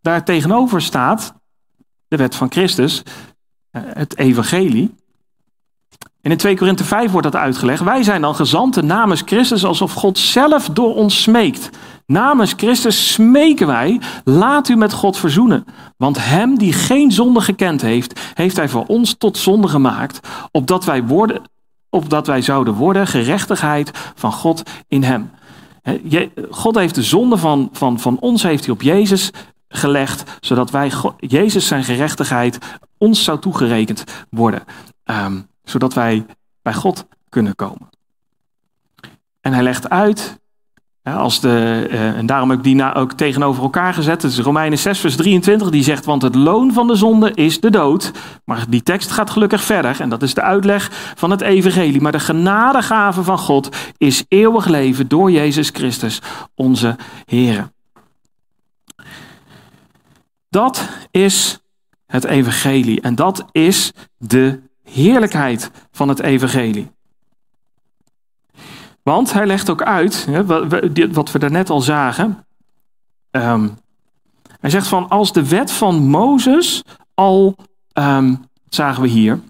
daar 0.00 0.24
tegenover 0.24 0.82
staat 0.82 1.34
de 2.08 2.16
wet 2.16 2.34
van 2.34 2.50
Christus, 2.50 3.02
eh, 3.70 3.82
het 3.84 4.16
evangelie. 4.16 4.94
En 6.20 6.30
in 6.30 6.36
2 6.36 6.56
Korinthe 6.56 6.84
5 6.84 7.10
wordt 7.10 7.32
dat 7.32 7.42
uitgelegd. 7.42 7.82
Wij 7.82 8.02
zijn 8.02 8.20
dan 8.20 8.34
gezanten 8.34 8.86
namens 8.86 9.22
Christus 9.24 9.64
alsof 9.64 9.92
God 9.92 10.18
zelf 10.18 10.68
door 10.68 10.94
ons 10.94 11.22
smeekt. 11.22 11.70
Namens 12.06 12.52
Christus 12.56 13.12
smeken 13.12 13.66
wij, 13.66 14.00
laat 14.24 14.68
u 14.68 14.76
met 14.76 14.92
God 14.92 15.16
verzoenen. 15.18 15.64
Want 15.96 16.24
hem 16.24 16.58
die 16.58 16.72
geen 16.72 17.12
zonde 17.12 17.40
gekend 17.40 17.82
heeft, 17.82 18.20
heeft 18.34 18.56
hij 18.56 18.68
voor 18.68 18.86
ons 18.86 19.14
tot 19.14 19.38
zonde 19.38 19.68
gemaakt, 19.68 20.28
opdat 20.50 20.84
wij, 20.84 21.04
worden, 21.04 21.42
opdat 21.88 22.26
wij 22.26 22.42
zouden 22.42 22.74
worden 22.74 23.06
gerechtigheid 23.06 23.90
van 24.14 24.32
God 24.32 24.62
in 24.88 25.02
hem. 25.02 25.30
God 26.50 26.74
heeft 26.74 26.94
de 26.94 27.02
zonde 27.02 27.36
van, 27.36 27.68
van, 27.72 28.00
van 28.00 28.18
ons 28.20 28.42
heeft 28.42 28.64
hij 28.64 28.74
op 28.74 28.82
Jezus 28.82 29.30
gelegd, 29.68 30.38
zodat 30.40 30.70
wij 30.70 30.92
Jezus 31.18 31.66
zijn 31.66 31.84
gerechtigheid 31.84 32.58
ons 32.98 33.24
zou 33.24 33.40
toegerekend 33.40 34.04
worden, 34.30 34.64
um, 35.04 35.48
zodat 35.64 35.94
wij 35.94 36.26
bij 36.62 36.74
God 36.74 37.06
kunnen 37.28 37.54
komen. 37.54 37.88
En 39.40 39.52
hij 39.52 39.62
legt 39.62 39.88
uit 39.88 40.39
als 41.02 41.40
de, 41.40 41.86
eh, 41.90 42.16
en 42.16 42.26
daarom 42.26 42.50
heb 42.50 42.58
ik 42.58 42.64
die 42.64 42.94
ook 42.94 43.12
tegenover 43.12 43.62
elkaar 43.62 43.94
gezet. 43.94 44.22
Het 44.22 44.32
is 44.32 44.38
Romeinen 44.38 44.78
6, 44.78 44.98
vers 44.98 45.16
23, 45.16 45.70
die 45.70 45.82
zegt: 45.82 46.04
Want 46.04 46.22
het 46.22 46.34
loon 46.34 46.72
van 46.72 46.86
de 46.86 46.94
zonde 46.94 47.32
is 47.34 47.60
de 47.60 47.70
dood. 47.70 48.12
Maar 48.44 48.64
die 48.68 48.82
tekst 48.82 49.10
gaat 49.10 49.30
gelukkig 49.30 49.62
verder, 49.62 50.00
en 50.00 50.08
dat 50.08 50.22
is 50.22 50.34
de 50.34 50.42
uitleg 50.42 51.12
van 51.14 51.30
het 51.30 51.40
Evangelie. 51.40 52.00
Maar 52.00 52.12
de 52.12 52.20
genadegave 52.20 53.22
van 53.22 53.38
God 53.38 53.76
is 53.96 54.24
eeuwig 54.28 54.66
leven 54.66 55.08
door 55.08 55.30
Jezus 55.30 55.70
Christus, 55.72 56.22
onze 56.54 56.96
Heer. 57.24 57.70
Dat 60.48 60.88
is 61.10 61.60
het 62.06 62.24
Evangelie, 62.24 63.00
en 63.00 63.14
dat 63.14 63.44
is 63.52 63.92
de 64.18 64.60
heerlijkheid 64.82 65.70
van 65.90 66.08
het 66.08 66.20
Evangelie. 66.20 66.90
Want 69.02 69.32
hij 69.32 69.46
legt 69.46 69.70
ook 69.70 69.82
uit, 69.82 70.28
wat 71.12 71.32
we 71.32 71.38
daarnet 71.38 71.70
al 71.70 71.80
zagen. 71.80 72.44
Ehm, 73.30 73.68
hij 74.60 74.70
zegt 74.70 74.86
van 74.86 75.08
als 75.08 75.32
de 75.32 75.48
wet 75.48 75.72
van 75.72 76.08
Mozes 76.08 76.82
al, 77.14 77.56
um, 77.92 78.44
zagen 78.68 79.02
we 79.02 79.08
hier, 79.08 79.40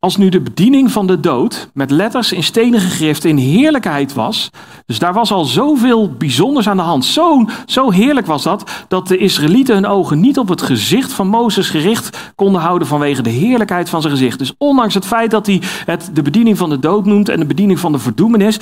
Als 0.00 0.16
nu 0.16 0.28
de 0.28 0.40
bediening 0.40 0.90
van 0.90 1.06
de 1.06 1.20
dood 1.20 1.70
met 1.74 1.90
letters 1.90 2.32
in 2.32 2.42
stenen 2.42 2.80
gegrift 2.80 3.24
in 3.24 3.36
heerlijkheid 3.36 4.12
was, 4.12 4.50
dus 4.86 4.98
daar 4.98 5.12
was 5.12 5.32
al 5.32 5.44
zoveel 5.44 6.12
bijzonders 6.12 6.68
aan 6.68 6.76
de 6.76 6.82
hand. 6.82 7.04
Zo, 7.04 7.44
zo 7.66 7.90
heerlijk 7.90 8.26
was 8.26 8.42
dat, 8.42 8.70
dat 8.88 9.08
de 9.08 9.16
Israëlieten 9.16 9.74
hun 9.74 9.86
ogen 9.86 10.20
niet 10.20 10.38
op 10.38 10.48
het 10.48 10.62
gezicht 10.62 11.12
van 11.12 11.28
Mozes 11.28 11.68
gericht 11.70 12.32
konden 12.34 12.60
houden 12.60 12.88
vanwege 12.88 13.22
de 13.22 13.30
heerlijkheid 13.30 13.88
van 13.88 14.00
zijn 14.00 14.12
gezicht. 14.12 14.38
Dus 14.38 14.52
ondanks 14.58 14.94
het 14.94 15.06
feit 15.06 15.30
dat 15.30 15.46
hij 15.46 15.62
het 15.84 16.10
de 16.12 16.22
bediening 16.22 16.58
van 16.58 16.70
de 16.70 16.78
dood 16.78 17.04
noemt 17.04 17.28
en 17.28 17.38
de 17.38 17.46
bediening 17.46 17.78
van 17.78 17.92
de 17.92 17.98
verdoemenis, 17.98 18.58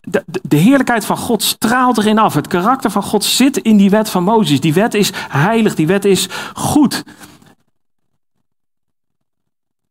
de, 0.00 0.24
de, 0.42 0.56
heerlijkheid 0.56 1.04
van 1.04 1.16
God 1.16 1.42
straalt 1.42 1.98
erin 1.98 2.18
af. 2.18 2.34
Het 2.34 2.48
karakter 2.48 2.90
van 2.90 3.02
God 3.02 3.24
zit 3.24 3.56
in 3.56 3.76
die 3.76 3.90
wet 3.90 4.10
van 4.10 4.24
Mozes. 4.24 4.60
Die 4.60 4.74
wet 4.74 4.94
is 4.94 5.12
heilig, 5.28 5.74
die 5.74 5.86
wet 5.86 6.04
is 6.04 6.28
goed. 6.54 7.04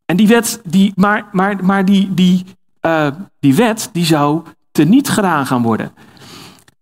En 0.08 0.16
die 0.16 0.28
wet, 0.28 0.62
die, 0.64 0.92
maar, 0.96 1.26
maar, 1.32 1.66
maar 1.66 1.86
die, 1.86 2.14
die, 2.14 2.46
uh, 2.82 3.08
die 3.40 3.56
wet, 3.56 3.90
die 3.92 4.06
zou 4.06 4.42
teniet 4.72 5.10
gedaan 5.10 5.46
gaan 5.46 5.62
worden. 5.62 5.92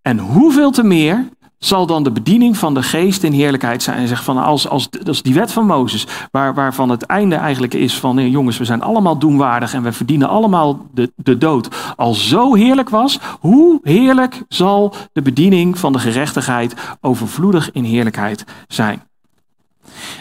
En 0.01 0.19
hoeveel 0.19 0.71
te 0.71 0.83
meer 0.83 1.27
zal 1.57 1.85
dan 1.85 2.03
de 2.03 2.11
bediening 2.11 2.57
van 2.57 2.73
de 2.73 2.83
geest 2.83 3.23
in 3.23 3.31
heerlijkheid 3.31 3.83
zijn. 3.83 3.97
En 3.97 4.07
zegt 4.07 4.23
van 4.23 4.37
als, 4.37 4.67
als, 4.67 4.89
als 5.05 5.21
die 5.21 5.33
wet 5.33 5.51
van 5.51 5.65
Mozes, 5.65 6.07
waar, 6.31 6.53
waarvan 6.53 6.89
het 6.89 7.03
einde 7.03 7.35
eigenlijk 7.35 7.73
is 7.73 7.99
van 7.99 8.15
nee, 8.15 8.29
jongens, 8.29 8.57
we 8.57 8.65
zijn 8.65 8.81
allemaal 8.81 9.17
doenwaardig 9.17 9.73
en 9.73 9.83
we 9.83 9.91
verdienen 9.91 10.29
allemaal 10.29 10.87
de, 10.93 11.11
de 11.15 11.37
dood, 11.37 11.93
al 11.95 12.13
zo 12.13 12.53
heerlijk 12.55 12.89
was, 12.89 13.19
hoe 13.39 13.79
heerlijk 13.83 14.43
zal 14.47 14.95
de 15.13 15.21
bediening 15.21 15.77
van 15.77 15.93
de 15.93 15.99
gerechtigheid 15.99 16.73
overvloedig 17.01 17.71
in 17.71 17.83
heerlijkheid 17.83 18.45
zijn. 18.67 19.03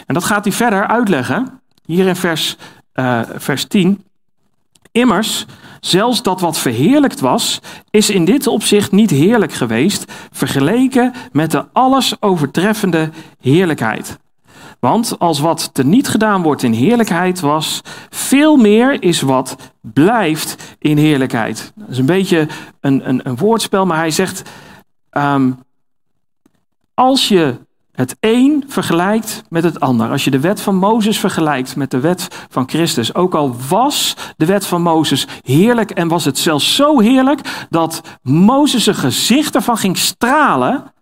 En 0.05 0.13
dat 0.13 0.23
gaat 0.23 0.43
hij 0.43 0.53
verder 0.53 0.87
uitleggen, 0.87 1.61
hier 1.85 2.07
in 2.07 2.15
vers, 2.15 2.57
uh, 2.95 3.21
vers 3.35 3.65
10. 3.65 4.03
Immers, 4.91 5.45
zelfs 5.79 6.23
dat 6.23 6.41
wat 6.41 6.57
verheerlijkt 6.57 7.19
was, 7.19 7.59
is 7.89 8.09
in 8.09 8.25
dit 8.25 8.47
opzicht 8.47 8.91
niet 8.91 9.09
heerlijk 9.09 9.53
geweest, 9.53 10.11
vergeleken 10.31 11.13
met 11.31 11.51
de 11.51 11.65
alles 11.73 12.21
overtreffende 12.21 13.09
heerlijkheid. 13.41 14.17
Want 14.79 15.19
als 15.19 15.39
wat 15.39 15.69
teniet 15.73 16.07
gedaan 16.07 16.41
wordt 16.41 16.63
in 16.63 16.73
heerlijkheid 16.73 17.39
was, 17.39 17.81
veel 18.09 18.55
meer 18.55 19.03
is 19.03 19.21
wat 19.21 19.55
blijft 19.81 20.75
in 20.79 20.97
heerlijkheid. 20.97 21.71
Dat 21.75 21.89
is 21.89 21.97
een 21.97 22.05
beetje 22.05 22.47
een, 22.79 23.09
een, 23.09 23.27
een 23.27 23.37
woordspel, 23.37 23.85
maar 23.85 23.97
hij 23.97 24.11
zegt, 24.11 24.49
um, 25.11 25.59
als 26.93 27.27
je 27.27 27.55
het 27.95 28.15
een 28.19 28.63
vergelijkt 28.67 29.43
met 29.49 29.63
het 29.63 29.79
ander. 29.79 30.09
Als 30.09 30.23
je 30.23 30.31
de 30.31 30.39
wet 30.39 30.61
van 30.61 30.75
Mozes 30.75 31.19
vergelijkt 31.19 31.75
met 31.75 31.91
de 31.91 31.99
wet 31.99 32.27
van 32.49 32.69
Christus, 32.69 33.15
ook 33.15 33.35
al 33.35 33.55
was 33.69 34.15
de 34.37 34.45
wet 34.45 34.65
van 34.65 34.81
Mozes 34.81 35.27
heerlijk 35.41 35.91
en 35.91 36.07
was 36.07 36.25
het 36.25 36.37
zelfs 36.37 36.75
zo 36.75 36.99
heerlijk 36.99 37.67
dat 37.69 38.01
Mozes' 38.21 38.87
gezicht 38.87 39.55
ervan 39.55 39.77
ging 39.77 39.97
stralen, 39.97 40.93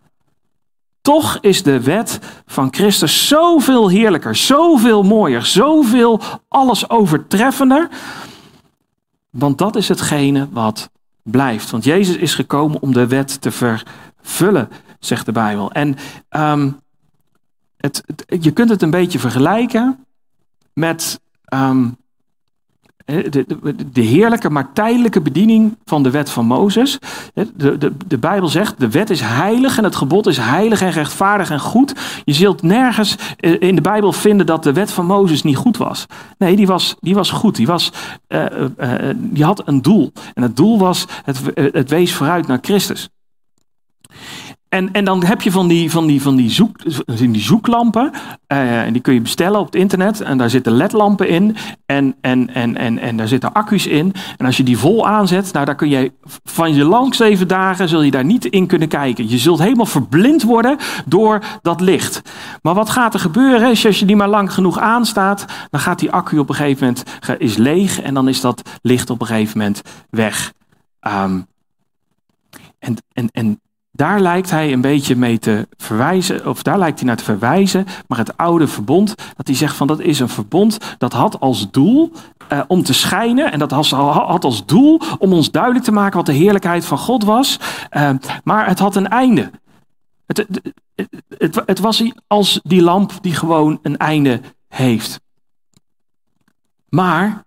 toch 1.01 1.37
is 1.41 1.63
de 1.63 1.81
wet 1.81 2.19
van 2.45 2.73
Christus 2.73 3.27
zoveel 3.27 3.89
heerlijker, 3.89 4.35
zoveel 4.35 5.03
mooier, 5.03 5.45
zoveel 5.45 6.21
alles 6.47 6.89
overtreffender. 6.89 7.89
Want 9.29 9.57
dat 9.57 9.75
is 9.75 9.87
hetgene 9.87 10.47
wat 10.51 10.89
blijft. 11.23 11.69
Want 11.69 11.83
Jezus 11.83 12.15
is 12.15 12.35
gekomen 12.35 12.81
om 12.81 12.93
de 12.93 13.07
wet 13.07 13.41
te 13.41 13.51
vervullen, 13.51 14.69
zegt 14.99 15.25
de 15.25 15.31
Bijbel. 15.31 15.71
En 15.71 15.95
um, 16.29 16.79
het, 17.83 18.03
je 18.41 18.51
kunt 18.51 18.69
het 18.69 18.81
een 18.81 18.89
beetje 18.89 19.19
vergelijken 19.19 20.05
met 20.73 21.21
ehm, 21.45 21.87
de, 23.05 24.01
heerlijke 24.01 24.49
maar 24.49 24.73
tijdelijke 24.73 25.21
bediening 25.21 25.77
van 25.85 26.03
de 26.03 26.09
wet 26.09 26.29
van 26.29 26.45
Mozes. 26.45 26.99
De, 27.33 27.77
de, 27.77 27.91
de 28.07 28.17
Bijbel 28.17 28.47
zegt, 28.47 28.79
de 28.79 28.89
wet 28.89 29.09
is 29.09 29.21
heilig 29.21 29.77
en 29.77 29.83
het 29.83 29.95
gebod 29.95 30.27
is 30.27 30.37
heilig 30.37 30.81
en 30.81 30.91
rechtvaardig 30.91 31.49
en 31.49 31.59
goed. 31.59 31.93
Je 32.25 32.33
zult 32.33 32.61
nergens 32.61 33.15
eh, 33.37 33.61
in 33.61 33.75
de 33.75 33.81
Bijbel 33.81 34.11
vinden 34.11 34.45
dat 34.45 34.63
de 34.63 34.73
wet 34.73 34.91
van 34.91 35.05
Mozes 35.05 35.43
niet 35.43 35.57
goed 35.57 35.77
was. 35.77 36.05
Nee, 36.37 36.55
die 36.55 36.67
was, 36.67 36.95
die 36.99 37.15
was 37.15 37.31
goed. 37.31 37.55
Die, 37.55 37.67
was, 37.67 37.91
uh, 38.27 38.45
uh, 38.79 39.09
die 39.15 39.43
had 39.43 39.67
een 39.67 39.81
doel. 39.81 40.11
En 40.33 40.43
het 40.43 40.55
doel 40.55 40.79
was, 40.79 41.05
het, 41.23 41.41
het 41.55 41.89
wees 41.89 42.13
vooruit 42.13 42.47
naar 42.47 42.59
Christus. 42.61 43.09
En, 44.73 44.91
en 44.91 45.05
dan 45.05 45.23
heb 45.23 45.41
je 45.41 45.51
van 45.51 45.67
die, 45.67 45.91
van 45.91 46.07
die, 46.07 46.21
van 46.21 46.35
die, 46.35 46.49
zoek, 46.49 46.77
die 47.17 47.41
zoeklampen. 47.41 48.11
En 48.47 48.93
die 48.93 49.01
kun 49.01 49.13
je 49.13 49.21
bestellen 49.21 49.59
op 49.59 49.65
het 49.65 49.75
internet. 49.75 50.21
En 50.21 50.37
daar 50.37 50.49
zitten 50.49 50.71
ledlampen 50.71 51.27
in. 51.27 51.55
En, 51.85 52.15
en, 52.21 52.53
en, 52.53 52.77
en, 52.77 52.97
en 52.97 53.17
daar 53.17 53.27
zitten 53.27 53.53
accu's 53.53 53.85
in. 53.85 54.13
En 54.37 54.45
als 54.45 54.57
je 54.57 54.63
die 54.63 54.77
vol 54.77 55.07
aanzet, 55.07 55.53
nou, 55.53 55.65
daar 55.65 55.75
kun 55.75 55.89
je 55.89 56.11
van 56.43 56.73
je 56.73 56.83
lang 56.83 57.15
zeven 57.15 57.47
dagen 57.47 57.89
zul 57.89 58.01
je 58.01 58.11
daar 58.11 58.25
niet 58.25 58.45
in 58.45 58.67
kunnen 58.67 58.87
kijken. 58.87 59.29
Je 59.29 59.37
zult 59.37 59.59
helemaal 59.59 59.85
verblind 59.85 60.43
worden 60.43 60.77
door 61.05 61.43
dat 61.61 61.81
licht. 61.81 62.21
Maar 62.61 62.73
wat 62.73 62.89
gaat 62.89 63.13
er 63.13 63.19
gebeuren 63.19 63.67
als 63.67 63.99
je 63.99 64.05
die 64.05 64.15
maar 64.15 64.29
lang 64.29 64.53
genoeg 64.53 64.79
aanstaat? 64.79 65.45
Dan 65.69 65.79
gaat 65.79 65.99
die 65.99 66.11
accu 66.11 66.37
op 66.37 66.49
een 66.49 66.55
gegeven 66.55 66.85
moment 66.87 67.41
is 67.41 67.57
leeg. 67.57 68.01
En 68.01 68.13
dan 68.13 68.27
is 68.27 68.41
dat 68.41 68.61
licht 68.81 69.09
op 69.09 69.21
een 69.21 69.27
gegeven 69.27 69.57
moment 69.57 69.81
weg. 70.09 70.53
Um, 71.07 71.47
en, 72.79 72.95
en, 73.13 73.27
en 73.31 73.61
daar 73.95 74.19
lijkt 74.19 74.49
hij 74.49 74.73
een 74.73 74.81
beetje 74.81 75.15
mee 75.15 75.39
te 75.39 75.67
verwijzen, 75.77 76.47
of 76.47 76.63
daar 76.63 76.77
lijkt 76.77 76.99
hij 76.99 77.07
naar 77.07 77.17
te 77.17 77.23
verwijzen, 77.23 77.85
maar 78.07 78.17
het 78.17 78.37
oude 78.37 78.67
verbond, 78.67 79.15
dat 79.35 79.47
hij 79.47 79.55
zegt 79.55 79.75
van 79.75 79.87
dat 79.87 79.99
is 79.99 80.19
een 80.19 80.29
verbond 80.29 80.77
dat 80.97 81.13
had 81.13 81.39
als 81.39 81.71
doel 81.71 82.11
eh, 82.47 82.61
om 82.67 82.83
te 82.83 82.93
schijnen 82.93 83.51
en 83.51 83.59
dat 83.59 83.71
had 83.71 84.43
als 84.43 84.65
doel 84.65 85.01
om 85.17 85.33
ons 85.33 85.51
duidelijk 85.51 85.85
te 85.85 85.91
maken 85.91 86.17
wat 86.17 86.25
de 86.25 86.33
heerlijkheid 86.33 86.85
van 86.85 86.97
God 86.97 87.23
was, 87.23 87.59
uh, 87.91 88.09
maar 88.43 88.67
het 88.67 88.79
had 88.79 88.95
een 88.95 89.07
einde. 89.07 89.51
Het, 90.25 90.37
het, 90.37 90.73
het, 91.37 91.61
het 91.65 91.79
was 91.79 92.03
als 92.27 92.59
die 92.63 92.81
lamp 92.81 93.11
die 93.21 93.35
gewoon 93.35 93.79
een 93.81 93.97
einde 93.97 94.41
heeft. 94.67 95.21
Maar 96.89 97.43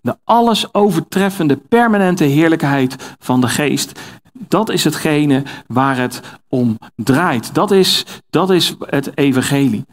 de 0.00 0.16
alles 0.24 0.74
overtreffende 0.74 1.56
permanente 1.56 2.24
heerlijkheid 2.24 3.14
van 3.18 3.40
de 3.40 3.48
geest, 3.48 4.00
dat 4.48 4.70
is 4.70 4.84
hetgene 4.84 5.42
waar 5.66 5.96
het 5.96 6.20
om 6.48 6.78
draait. 6.96 7.54
Dat 7.54 7.70
is, 7.70 8.04
dat 8.30 8.50
is 8.50 8.74
het 8.80 9.18
evangelie. 9.18 9.84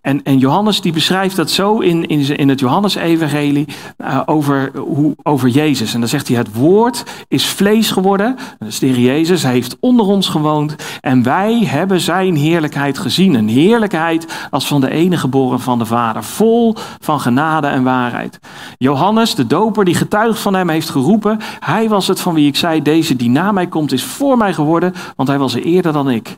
En, 0.00 0.22
en 0.22 0.38
Johannes 0.38 0.80
die 0.80 0.92
beschrijft 0.92 1.36
dat 1.36 1.50
zo 1.50 1.78
in, 1.78 2.06
in, 2.06 2.36
in 2.36 2.48
het 2.48 2.60
Johannes-evangelie 2.60 3.66
uh, 3.98 4.20
over, 4.26 4.70
hoe, 4.76 5.16
over 5.22 5.48
Jezus. 5.48 5.94
En 5.94 6.00
dan 6.00 6.08
zegt 6.08 6.28
hij, 6.28 6.36
het 6.36 6.54
woord 6.54 7.04
is 7.28 7.46
vlees 7.46 7.90
geworden. 7.90 8.36
Dat 8.58 8.76
de 8.80 8.86
Heer 8.86 8.98
Jezus, 8.98 9.42
hij 9.42 9.52
heeft 9.52 9.76
onder 9.80 10.06
ons 10.06 10.28
gewoond. 10.28 10.74
En 11.00 11.22
wij 11.22 11.64
hebben 11.64 12.00
zijn 12.00 12.36
heerlijkheid 12.36 12.98
gezien. 12.98 13.34
Een 13.34 13.48
heerlijkheid 13.48 14.26
als 14.50 14.66
van 14.66 14.80
de 14.80 14.90
enige 14.90 15.26
geboren 15.28 15.60
van 15.60 15.78
de 15.78 15.86
Vader. 15.86 16.24
Vol 16.24 16.74
van 17.00 17.20
genade 17.20 17.66
en 17.66 17.82
waarheid. 17.82 18.38
Johannes, 18.78 19.34
de 19.34 19.46
doper 19.46 19.84
die 19.84 19.94
getuigd 19.94 20.40
van 20.40 20.54
hem 20.54 20.68
heeft 20.68 20.90
geroepen. 20.90 21.38
Hij 21.60 21.88
was 21.88 22.08
het 22.08 22.20
van 22.20 22.34
wie 22.34 22.46
ik 22.46 22.56
zei, 22.56 22.82
deze 22.82 23.16
die 23.16 23.30
na 23.30 23.52
mij 23.52 23.66
komt 23.66 23.92
is 23.92 24.04
voor 24.04 24.36
mij 24.36 24.52
geworden. 24.52 24.94
Want 25.16 25.28
hij 25.28 25.38
was 25.38 25.54
er 25.54 25.62
eerder 25.62 25.92
dan 25.92 26.10
ik. 26.10 26.36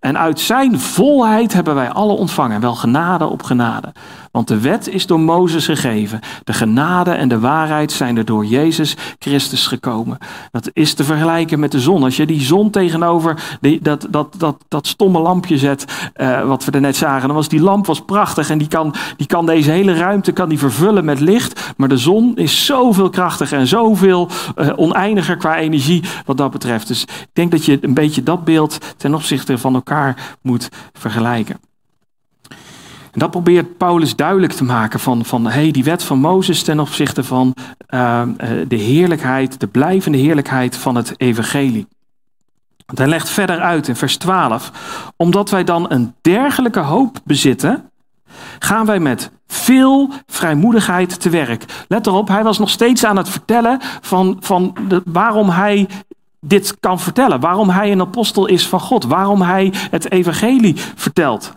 En 0.00 0.18
uit 0.18 0.40
zijn 0.40 0.80
volheid 0.80 1.52
hebben 1.52 1.74
wij 1.74 1.90
alle 1.90 2.12
ontvangen, 2.12 2.60
wel 2.60 2.74
genade 2.82 3.26
op 3.26 3.42
genade. 3.42 3.92
Want 4.32 4.48
de 4.48 4.60
wet 4.60 4.88
is 4.88 5.06
door 5.06 5.20
Mozes 5.20 5.64
gegeven. 5.64 6.20
De 6.44 6.52
genade 6.52 7.10
en 7.10 7.28
de 7.28 7.38
waarheid 7.38 7.92
zijn 7.92 8.16
er 8.16 8.24
door 8.24 8.44
Jezus 8.44 8.96
Christus 9.18 9.66
gekomen. 9.66 10.18
Dat 10.50 10.70
is 10.72 10.94
te 10.94 11.04
vergelijken 11.04 11.60
met 11.60 11.72
de 11.72 11.80
zon. 11.80 12.02
Als 12.02 12.16
je 12.16 12.26
die 12.26 12.40
zon 12.40 12.70
tegenover 12.70 13.58
die, 13.60 13.80
dat, 13.82 14.06
dat, 14.10 14.34
dat, 14.38 14.64
dat 14.68 14.86
stomme 14.86 15.18
lampje 15.18 15.58
zet, 15.58 16.10
uh, 16.16 16.46
wat 16.46 16.64
we 16.64 16.70
er 16.70 16.80
net 16.80 16.96
zagen, 16.96 17.26
dan 17.26 17.36
was 17.36 17.48
die 17.48 17.60
lamp 17.60 17.86
was 17.86 18.04
prachtig 18.04 18.50
en 18.50 18.58
die 18.58 18.68
kan, 18.68 18.94
die 19.16 19.26
kan 19.26 19.46
deze 19.46 19.70
hele 19.70 19.94
ruimte 19.94 20.32
kan 20.32 20.48
die 20.48 20.58
vervullen 20.58 21.04
met 21.04 21.20
licht. 21.20 21.72
Maar 21.76 21.88
de 21.88 21.96
zon 21.96 22.36
is 22.36 22.64
zoveel 22.64 23.10
krachtiger 23.10 23.58
en 23.58 23.66
zoveel 23.66 24.28
uh, 24.56 24.72
oneindiger 24.76 25.36
qua 25.36 25.56
energie 25.56 26.02
wat 26.24 26.36
dat 26.36 26.50
betreft. 26.50 26.88
Dus 26.88 27.02
ik 27.02 27.28
denk 27.32 27.50
dat 27.50 27.64
je 27.64 27.78
een 27.80 27.94
beetje 27.94 28.22
dat 28.22 28.44
beeld 28.44 28.78
ten 28.96 29.14
opzichte 29.14 29.58
van 29.58 29.74
elkaar 29.74 30.36
moet 30.42 30.68
vergelijken. 30.92 31.71
En 33.12 33.18
dat 33.18 33.30
probeert 33.30 33.76
Paulus 33.76 34.16
duidelijk 34.16 34.52
te 34.52 34.64
maken 34.64 35.00
van, 35.00 35.24
van 35.24 35.46
hey, 35.46 35.70
die 35.70 35.84
wet 35.84 36.02
van 36.02 36.18
Mozes 36.18 36.62
ten 36.62 36.80
opzichte 36.80 37.24
van 37.24 37.54
uh, 37.94 38.22
de 38.68 38.76
heerlijkheid, 38.76 39.60
de 39.60 39.66
blijvende 39.66 40.18
heerlijkheid 40.18 40.76
van 40.76 40.94
het 40.94 41.14
evangelie. 41.16 41.86
Want 42.86 42.98
hij 42.98 43.08
legt 43.08 43.28
verder 43.28 43.60
uit 43.60 43.88
in 43.88 43.96
vers 43.96 44.16
12, 44.16 44.72
omdat 45.16 45.50
wij 45.50 45.64
dan 45.64 45.90
een 45.90 46.14
dergelijke 46.20 46.80
hoop 46.80 47.18
bezitten, 47.24 47.90
gaan 48.58 48.86
wij 48.86 49.00
met 49.00 49.30
veel 49.46 50.10
vrijmoedigheid 50.26 51.20
te 51.20 51.30
werk. 51.30 51.84
Let 51.88 52.06
erop, 52.06 52.28
hij 52.28 52.42
was 52.42 52.58
nog 52.58 52.70
steeds 52.70 53.04
aan 53.04 53.16
het 53.16 53.28
vertellen 53.28 53.78
van, 54.00 54.36
van 54.40 54.76
de, 54.88 55.02
waarom 55.04 55.48
hij 55.48 55.88
dit 56.40 56.76
kan 56.80 57.00
vertellen. 57.00 57.40
Waarom 57.40 57.70
hij 57.70 57.92
een 57.92 58.00
apostel 58.00 58.46
is 58.46 58.68
van 58.68 58.80
God. 58.80 59.04
Waarom 59.04 59.42
hij 59.42 59.72
het 59.90 60.10
evangelie 60.10 60.74
vertelt. 60.94 61.52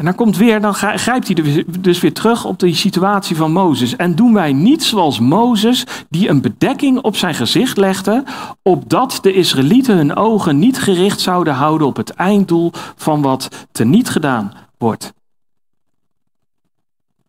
En 0.00 0.06
dan 0.06 0.14
komt 0.14 0.36
weer, 0.36 0.60
dan 0.60 0.74
grijpt 0.74 1.26
hij 1.26 1.64
dus 1.80 2.00
weer 2.00 2.12
terug 2.12 2.44
op 2.44 2.58
de 2.58 2.74
situatie 2.74 3.36
van 3.36 3.52
Mozes. 3.52 3.96
En 3.96 4.14
doen 4.14 4.32
wij 4.32 4.52
niet 4.52 4.82
zoals 4.82 5.18
Mozes, 5.18 5.86
die 6.08 6.28
een 6.28 6.40
bedekking 6.40 7.00
op 7.00 7.16
zijn 7.16 7.34
gezicht 7.34 7.76
legde, 7.76 8.24
opdat 8.62 9.18
de 9.22 9.32
Israëlieten 9.32 9.96
hun 9.96 10.16
ogen 10.16 10.58
niet 10.58 10.78
gericht 10.78 11.20
zouden 11.20 11.54
houden 11.54 11.86
op 11.86 11.96
het 11.96 12.10
einddoel 12.10 12.72
van 12.96 13.22
wat 13.22 13.66
teniet 13.72 14.08
gedaan 14.08 14.52
wordt. 14.78 15.12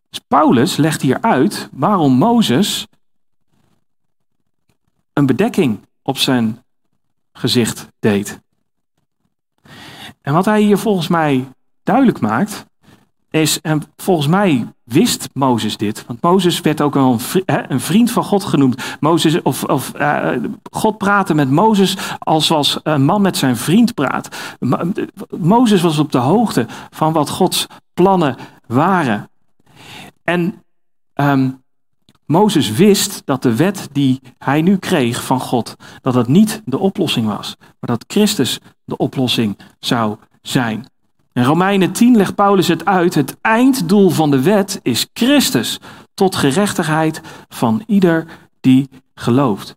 Dus 0.10 0.19
Paulus 0.27 0.77
legt 0.77 1.01
hier 1.01 1.21
uit 1.21 1.69
waarom 1.71 2.13
Mozes 2.13 2.88
een 5.13 5.25
bedekking 5.25 5.79
op 6.01 6.17
zijn 6.17 6.63
gezicht 7.34 7.88
deed. 7.99 8.39
En 10.21 10.34
wat 10.34 10.45
hij 10.45 10.62
hier 10.62 10.77
volgens 10.77 11.07
mij 11.07 11.47
duidelijk 11.84 12.20
maakt, 12.20 12.65
is, 13.30 13.62
en 13.62 13.84
volgens 13.96 14.28
mij 14.28 14.67
wist 14.84 15.30
Mozes 15.34 15.78
dit, 15.78 16.06
want 16.08 16.22
Mozes 16.22 16.62
werd 16.62 16.82
ook 16.82 16.96
een, 16.96 17.20
vriend 17.80 18.12
van 18.12 18.24
God 18.24 18.44
genoemd. 18.44 18.98
Mozes, 19.00 19.41
of, 19.41 19.63
of 19.63 19.94
uh, 19.96 20.30
God 20.72 20.98
praatte 20.98 21.34
met 21.34 21.52
Mozes 21.52 21.98
als 22.20 22.80
een 22.84 23.04
man 23.04 23.22
met 23.22 23.38
zijn 23.38 23.58
vriend 23.58 23.94
praat. 23.94 24.56
Mozes 25.38 25.82
was 25.82 25.98
op 26.00 26.12
de 26.12 26.17
hoogte 26.17 26.65
van 26.89 27.13
wat 27.13 27.30
Gods 27.30 27.67
plannen 27.94 28.36
waren. 28.67 29.30
En 30.24 30.63
um, 31.15 31.62
Mozes 32.26 32.72
wist 32.72 33.22
dat 33.26 33.41
de 33.41 33.56
wet 33.56 33.88
die 33.91 34.22
hij 34.38 34.62
nu 34.62 34.78
kreeg 34.78 35.24
van 35.24 35.39
God, 35.39 35.76
dat 36.02 36.13
dat 36.13 36.28
niet 36.28 36.62
de 36.65 36.78
oplossing 36.78 37.28
was, 37.28 37.56
maar 37.60 37.98
dat 37.98 38.04
Christus 38.08 38.60
de 38.86 38.98
oplossing 38.98 39.58
zou 39.80 40.17
zijn. 40.41 40.86
In 41.34 41.44
Romeinen 41.44 41.91
10 41.91 42.15
legt 42.15 42.36
Paulus 42.36 42.67
het 42.67 42.86
uit. 42.86 43.15
Het 43.15 43.38
einddoel 43.41 44.10
van 44.10 44.32
de 44.32 44.41
wet 44.41 44.80
is 44.84 45.08
Christus 45.13 45.80
tot 46.13 46.36
gerechtigheid 46.36 47.22
van 47.50 47.84
ieder 47.88 48.26
die 48.60 48.89
gelooft. 49.15 49.76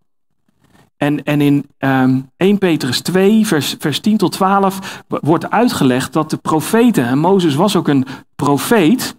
En, 0.96 1.22
en 1.24 1.40
in 1.40 1.54
um, 1.54 1.64
ehm, 1.78 2.20
1 2.36 2.58
Petrus 2.58 3.00
2, 3.00 3.46
vers, 3.46 3.74
vers 3.78 4.00
10 4.00 4.16
tot 4.16 4.32
12 4.32 5.04
wordt 5.08 5.50
uitgelegd 5.50 6.12
dat 6.12 6.30
de 6.30 6.36
profeten, 6.36 7.06
en 7.06 7.18
Mozes 7.18 7.54
was 7.54 7.76
ook 7.76 7.88
een 7.88 8.06
profeet, 8.34 9.16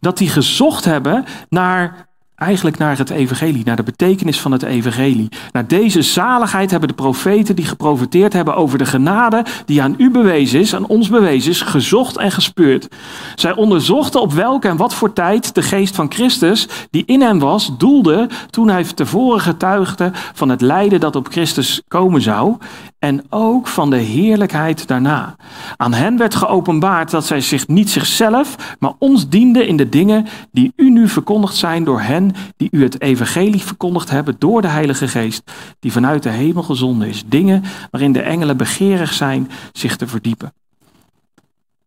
dat 0.00 0.18
die 0.18 0.28
gezocht 0.28 0.84
hebben 0.84 1.24
naar 1.48 2.08
eigenlijk 2.36 2.78
naar 2.78 2.98
het 2.98 3.10
evangelie, 3.10 3.64
naar 3.64 3.76
de 3.76 3.82
betekenis 3.82 4.40
van 4.40 4.52
het 4.52 4.62
evangelie. 4.62 5.28
Naar 5.52 5.66
deze 5.66 6.02
zaligheid 6.02 6.70
hebben 6.70 6.88
de 6.88 6.94
profeten 6.94 7.56
die 7.56 7.64
geprofeteerd 7.64 8.32
hebben 8.32 8.56
over 8.56 8.78
de 8.78 8.86
genade 8.86 9.44
die 9.64 9.82
aan 9.82 9.94
u 9.98 10.10
bewezen 10.10 10.60
is, 10.60 10.74
aan 10.74 10.86
ons 10.86 11.08
bewezen 11.08 11.50
is, 11.50 11.60
gezocht 11.60 12.16
en 12.16 12.32
gespeurd. 12.32 12.88
Zij 13.34 13.54
onderzochten 13.54 14.20
op 14.20 14.32
welke 14.32 14.68
en 14.68 14.76
wat 14.76 14.94
voor 14.94 15.12
tijd 15.12 15.54
de 15.54 15.62
geest 15.62 15.94
van 15.94 16.12
Christus, 16.12 16.68
die 16.90 17.02
in 17.06 17.20
hem 17.20 17.38
was, 17.38 17.78
doelde 17.78 18.28
toen 18.50 18.68
hij 18.68 18.84
tevoren 18.84 19.40
getuigde 19.40 20.10
van 20.12 20.48
het 20.48 20.60
lijden 20.60 21.00
dat 21.00 21.16
op 21.16 21.28
Christus 21.28 21.82
komen 21.88 22.22
zou 22.22 22.56
en 22.98 23.24
ook 23.30 23.66
van 23.66 23.90
de 23.90 23.96
heerlijkheid 23.96 24.86
daarna. 24.86 25.36
Aan 25.76 25.92
hen 25.92 26.16
werd 26.16 26.34
geopenbaard 26.34 27.10
dat 27.10 27.26
zij 27.26 27.40
zich 27.40 27.68
niet 27.68 27.90
zichzelf, 27.90 28.76
maar 28.78 28.92
ons 28.98 29.28
dienden 29.28 29.66
in 29.66 29.76
de 29.76 29.88
dingen 29.88 30.26
die 30.52 30.72
u 30.76 30.90
nu 30.90 31.08
verkondigd 31.08 31.56
zijn 31.56 31.84
door 31.84 32.00
hen 32.00 32.33
die 32.56 32.68
u 32.70 32.82
het 32.82 33.00
evangelie 33.00 33.62
verkondigd 33.62 34.10
hebben 34.10 34.36
door 34.38 34.62
de 34.62 34.68
Heilige 34.68 35.08
Geest, 35.08 35.50
die 35.78 35.92
vanuit 35.92 36.22
de 36.22 36.30
hemel 36.30 36.62
gezonden 36.62 37.08
is. 37.08 37.24
Dingen 37.26 37.62
waarin 37.90 38.12
de 38.12 38.22
engelen 38.22 38.56
begeerig 38.56 39.12
zijn 39.12 39.50
zich 39.72 39.96
te 39.96 40.06
verdiepen. 40.06 40.52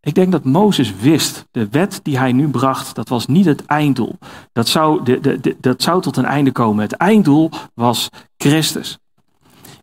Ik 0.02 0.16
denk 0.16 0.32
dat 0.32 0.44
Mozes 0.44 0.96
wist, 0.96 1.46
de 1.52 1.68
wet 1.72 2.00
die 2.04 2.18
hij 2.18 2.32
nu 2.32 2.48
bracht, 2.48 2.96
dat 2.96 3.10
was 3.10 3.28
niet 3.28 3.46
het 3.46 3.66
einddoel. 3.66 4.18
Dat 4.54 4.68
zou, 4.68 5.04
de, 5.04 5.40
de, 5.40 5.58
dat 5.62 5.82
zou 5.82 6.02
tot 6.02 6.18
een 6.18 6.26
einde 6.26 6.52
komen. 6.52 6.84
Het 6.84 6.94
einddoel 6.94 7.52
was 7.74 8.10
Christus. 8.38 8.98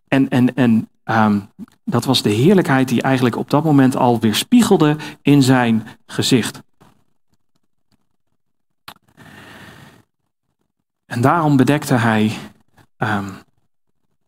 En, 0.09 0.29
en, 0.29 0.55
en 0.55 0.89
um, 1.05 1.49
dat 1.85 2.05
was 2.05 2.23
de 2.23 2.31
heerlijkheid 2.31 2.89
die 2.89 3.03
eigenlijk 3.03 3.37
op 3.37 3.51
dat 3.51 3.65
moment 3.65 3.97
al 3.97 4.21
weer 4.21 4.35
spiegelde 4.35 4.97
in 5.23 5.43
zijn 5.43 5.87
gezicht. 6.07 6.63
En 11.15 11.21
daarom 11.21 11.57
bedekte 11.57 11.95
hij 11.95 12.33
um, 12.99 13.35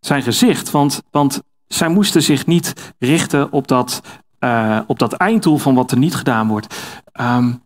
zijn 0.01 0.23
gezicht, 0.23 0.71
want, 0.71 1.03
want 1.11 1.43
zij 1.67 1.89
moesten 1.89 2.23
zich 2.23 2.47
niet 2.47 2.95
richten 2.99 3.53
op 3.53 3.69
dat, 3.69 4.01
uh, 4.41 4.81
op 4.87 4.99
dat 4.99 5.13
einddoel 5.13 5.59
van 5.59 5.75
wat 5.75 5.91
er 5.91 5.99
niet 5.99 6.15
gedaan 6.15 6.49
wordt. 6.49 6.75
Um, 7.21 7.63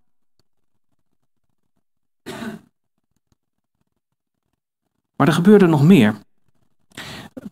maar 5.17 5.27
er 5.27 5.33
gebeurde 5.33 5.67
nog 5.67 5.83
meer. 5.83 6.15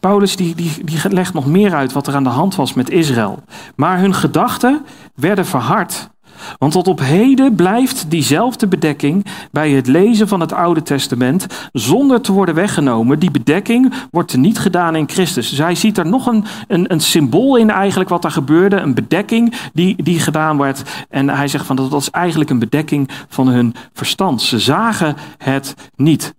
Paulus 0.01 0.37
die, 0.37 0.55
die, 0.55 0.85
die 0.85 1.11
legt 1.11 1.35
nog 1.35 1.47
meer 1.47 1.75
uit 1.75 1.93
wat 1.93 2.07
er 2.07 2.15
aan 2.15 2.25
de 2.25 2.29
hand 2.29 2.55
was 2.55 2.75
met 2.75 2.91
Israël. 2.91 3.43
Maar 3.77 3.99
hun 3.99 4.15
gedachten 4.15 4.87
werden 5.15 5.47
verhard. 5.47 6.11
Want 6.59 6.73
tot 6.73 6.89
op 6.89 7.01
heden 7.01 7.55
blijft 7.55 8.11
diezelfde 8.11 8.67
bedekking 8.67 9.27
bij 9.51 9.71
het 9.71 9.87
lezen 9.87 10.29
van 10.29 10.41
het 10.41 10.53
Oude 10.53 10.83
Testament 10.83 11.47
zonder 11.73 12.21
te 12.21 12.33
worden 12.33 12.55
weggenomen. 12.55 13.19
Die 13.19 13.31
bedekking 13.31 13.93
wordt 14.11 14.37
niet 14.37 14.59
gedaan 14.59 14.97
in 14.97 15.09
Christus. 15.09 15.55
Zij 15.55 15.75
ziet 15.75 15.99
er 15.99 16.07
nog 16.07 16.27
een, 16.27 16.45
een, 16.69 16.93
een 16.93 17.01
symbool 17.01 17.57
in 17.57 17.71
eigenlijk 17.71 18.11
wat 18.11 18.25
er 18.25 18.31
gebeurde. 18.31 18.77
Een 18.77 18.95
bedekking 18.95 19.55
die, 19.73 20.03
die 20.03 20.21
gedaan 20.21 20.59
werd. 20.59 21.07
En 21.09 21.29
hij 21.29 21.49
zegt 21.49 21.67
van 21.67 21.77
dat 21.77 21.89
was 21.89 22.11
eigenlijk 22.11 22.51
een 22.51 22.59
bedekking 22.59 23.09
van 23.29 23.49
hun 23.49 23.75
verstand. 23.93 24.43
Ze 24.43 24.59
zagen 24.59 25.17
het 25.39 25.75
niet. 25.97 26.35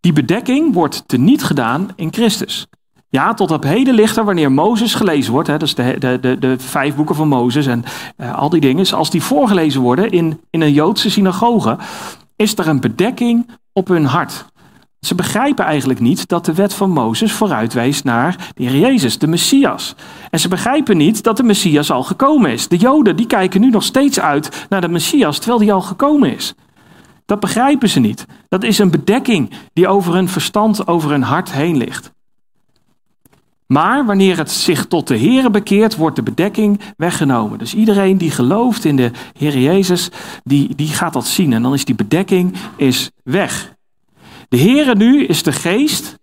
Die 0.00 0.12
bedekking 0.12 0.74
wordt 0.74 1.02
teniet 1.06 1.44
gedaan 1.44 1.88
in 1.96 2.12
Christus. 2.12 2.66
Ja, 3.10 3.34
tot 3.34 3.50
op 3.50 3.62
heden 3.62 3.94
ligt 3.94 4.16
er 4.16 4.24
wanneer 4.24 4.52
Mozes 4.52 4.94
gelezen 4.94 5.32
wordt, 5.32 5.48
hè, 5.48 5.56
dus 5.56 5.74
de, 5.74 5.96
de, 5.98 6.18
de, 6.20 6.38
de 6.38 6.58
vijf 6.58 6.94
boeken 6.94 7.14
van 7.14 7.28
Mozes 7.28 7.66
en 7.66 7.84
uh, 8.16 8.38
al 8.38 8.48
die 8.48 8.60
dingen, 8.60 8.92
als 8.92 9.10
die 9.10 9.22
voorgelezen 9.22 9.80
worden 9.80 10.10
in, 10.10 10.40
in 10.50 10.60
een 10.60 10.72
Joodse 10.72 11.10
synagoge, 11.10 11.76
is 12.36 12.58
er 12.58 12.68
een 12.68 12.80
bedekking 12.80 13.50
op 13.72 13.88
hun 13.88 14.04
hart. 14.04 14.44
Ze 15.00 15.14
begrijpen 15.14 15.64
eigenlijk 15.64 16.00
niet 16.00 16.28
dat 16.28 16.44
de 16.44 16.54
wet 16.54 16.74
van 16.74 16.90
Mozes 16.90 17.32
vooruitwijst 17.32 18.04
naar 18.04 18.50
de 18.54 18.64
Heer 18.64 18.78
Jezus, 18.78 19.18
de 19.18 19.26
Messias. 19.26 19.94
En 20.30 20.40
ze 20.40 20.48
begrijpen 20.48 20.96
niet 20.96 21.22
dat 21.22 21.36
de 21.36 21.42
Messias 21.42 21.90
al 21.90 22.02
gekomen 22.02 22.50
is. 22.50 22.68
De 22.68 22.76
Joden 22.76 23.16
die 23.16 23.26
kijken 23.26 23.60
nu 23.60 23.70
nog 23.70 23.82
steeds 23.82 24.20
uit 24.20 24.66
naar 24.68 24.80
de 24.80 24.88
Messias 24.88 25.38
terwijl 25.38 25.58
die 25.58 25.72
al 25.72 25.80
gekomen 25.80 26.34
is. 26.34 26.54
Dat 27.26 27.40
begrijpen 27.40 27.88
ze 27.88 28.00
niet. 28.00 28.26
Dat 28.48 28.62
is 28.62 28.78
een 28.78 28.90
bedekking 28.90 29.50
die 29.72 29.88
over 29.88 30.14
hun 30.14 30.28
verstand, 30.28 30.86
over 30.86 31.10
hun 31.10 31.22
hart 31.22 31.52
heen 31.52 31.76
ligt. 31.76 32.12
Maar 33.72 34.06
wanneer 34.06 34.36
het 34.36 34.50
zich 34.50 34.86
tot 34.86 35.08
de 35.08 35.16
Heer 35.16 35.50
bekeert, 35.50 35.96
wordt 35.96 36.16
de 36.16 36.22
bedekking 36.22 36.80
weggenomen. 36.96 37.58
Dus 37.58 37.74
iedereen 37.74 38.18
die 38.18 38.30
gelooft 38.30 38.84
in 38.84 38.96
de 38.96 39.10
Heer 39.38 39.58
Jezus, 39.58 40.10
die, 40.44 40.74
die 40.74 40.88
gaat 40.88 41.12
dat 41.12 41.26
zien. 41.26 41.52
En 41.52 41.62
dan 41.62 41.74
is 41.74 41.84
die 41.84 41.94
bedekking 41.94 42.54
is 42.76 43.10
weg. 43.22 43.74
De 44.48 44.56
Heer 44.56 44.96
nu 44.96 45.24
is 45.24 45.42
de 45.42 45.52
geest. 45.52 46.18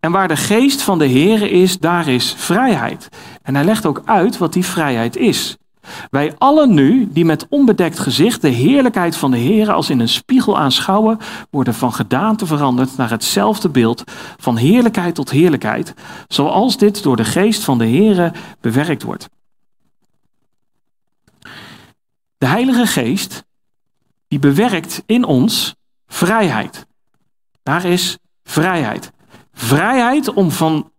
En 0.00 0.12
waar 0.12 0.28
de 0.28 0.36
geest 0.36 0.82
van 0.82 0.98
de 0.98 1.06
Heer 1.06 1.50
is, 1.50 1.78
daar 1.78 2.08
is 2.08 2.34
vrijheid. 2.36 3.08
En 3.42 3.54
hij 3.54 3.64
legt 3.64 3.86
ook 3.86 4.02
uit 4.04 4.38
wat 4.38 4.52
die 4.52 4.64
vrijheid 4.64 5.16
is. 5.16 5.56
Wij 6.10 6.34
allen 6.38 6.74
nu, 6.74 7.08
die 7.12 7.24
met 7.24 7.46
onbedekt 7.48 7.98
gezicht 7.98 8.40
de 8.42 8.48
heerlijkheid 8.48 9.16
van 9.16 9.30
de 9.30 9.36
Heer 9.36 9.72
als 9.72 9.90
in 9.90 10.00
een 10.00 10.08
spiegel 10.08 10.58
aanschouwen, 10.58 11.18
worden 11.50 11.74
van 11.74 11.92
gedaante 11.92 12.46
veranderd 12.46 12.96
naar 12.96 13.10
hetzelfde 13.10 13.68
beeld, 13.68 14.04
van 14.36 14.56
heerlijkheid 14.56 15.14
tot 15.14 15.30
heerlijkheid, 15.30 15.94
zoals 16.28 16.76
dit 16.76 17.02
door 17.02 17.16
de 17.16 17.24
geest 17.24 17.64
van 17.64 17.78
de 17.78 17.84
Heer 17.84 18.32
bewerkt 18.60 19.02
wordt. 19.02 19.28
De 22.38 22.46
Heilige 22.46 22.86
Geest, 22.86 23.44
die 24.28 24.38
bewerkt 24.38 25.02
in 25.06 25.24
ons 25.24 25.74
vrijheid. 26.06 26.86
Daar 27.62 27.84
is 27.84 28.18
vrijheid. 28.44 29.12
Vrijheid 29.52 30.32
om 30.32 30.50
van 30.50 30.90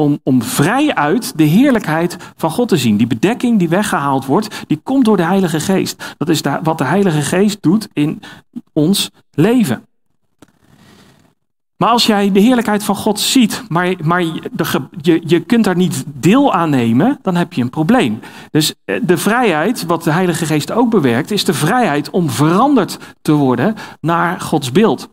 om, 0.00 0.20
om 0.22 0.42
vrij 0.42 0.94
uit 0.94 1.32
de 1.36 1.44
heerlijkheid 1.44 2.16
van 2.36 2.50
God 2.50 2.68
te 2.68 2.76
zien. 2.76 2.96
Die 2.96 3.06
bedekking 3.06 3.58
die 3.58 3.68
weggehaald 3.68 4.26
wordt, 4.26 4.64
die 4.66 4.80
komt 4.82 5.04
door 5.04 5.16
de 5.16 5.22
Heilige 5.22 5.60
Geest. 5.60 6.14
Dat 6.18 6.28
is 6.28 6.40
wat 6.62 6.78
de 6.78 6.84
Heilige 6.84 7.20
Geest 7.20 7.62
doet 7.62 7.88
in 7.92 8.22
ons 8.72 9.10
leven. 9.30 9.84
Maar 11.76 11.88
als 11.88 12.06
jij 12.06 12.32
de 12.32 12.40
heerlijkheid 12.40 12.84
van 12.84 12.96
God 12.96 13.20
ziet, 13.20 13.62
maar, 13.68 13.94
maar 14.02 14.22
je, 15.00 15.22
je 15.24 15.40
kunt 15.40 15.64
daar 15.64 15.76
niet 15.76 16.04
deel 16.06 16.52
aan 16.52 16.70
nemen, 16.70 17.18
dan 17.22 17.36
heb 17.36 17.52
je 17.52 17.62
een 17.62 17.70
probleem. 17.70 18.20
Dus 18.50 18.74
eh, 18.84 19.00
de 19.02 19.16
vrijheid, 19.18 19.86
wat 19.86 20.04
de 20.04 20.10
Heilige 20.10 20.46
Geest 20.46 20.72
ook 20.72 20.90
bewerkt, 20.90 21.30
is 21.30 21.44
de 21.44 21.54
vrijheid 21.54 22.10
om 22.10 22.30
veranderd 22.30 22.98
te 23.22 23.32
worden 23.32 23.74
naar 24.00 24.40
Gods 24.40 24.72
beeld. 24.72 25.08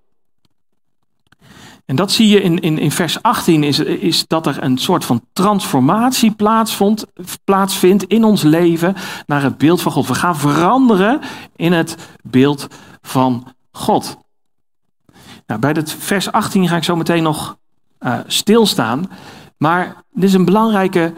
En 1.87 1.95
dat 1.95 2.11
zie 2.11 2.27
je 2.27 2.41
in, 2.41 2.59
in, 2.59 2.77
in 2.77 2.91
vers 2.91 3.21
18, 3.21 3.63
is, 3.63 3.79
is 3.79 4.27
dat 4.27 4.47
er 4.47 4.63
een 4.63 4.77
soort 4.77 5.05
van 5.05 5.21
transformatie 5.33 6.31
plaatsvond, 6.31 7.05
plaatsvindt 7.43 8.03
in 8.03 8.23
ons 8.23 8.41
leven 8.43 8.95
naar 9.25 9.43
het 9.43 9.57
beeld 9.57 9.81
van 9.81 9.91
God. 9.91 10.07
We 10.07 10.15
gaan 10.15 10.37
veranderen 10.37 11.19
in 11.55 11.73
het 11.73 11.95
beeld 12.23 12.67
van 13.01 13.53
God. 13.71 14.17
Nou, 15.45 15.59
bij 15.59 15.71
het 15.71 15.91
vers 15.91 16.31
18 16.31 16.67
ga 16.67 16.75
ik 16.75 16.83
zo 16.83 16.95
meteen 16.95 17.23
nog 17.23 17.57
uh, 17.99 18.19
stilstaan. 18.25 19.09
Maar 19.57 20.03
dit 20.11 20.23
is 20.23 20.33
een 20.33 20.45
belangrijke 20.45 20.99
eh, 20.99 21.05
eh, 21.05 21.13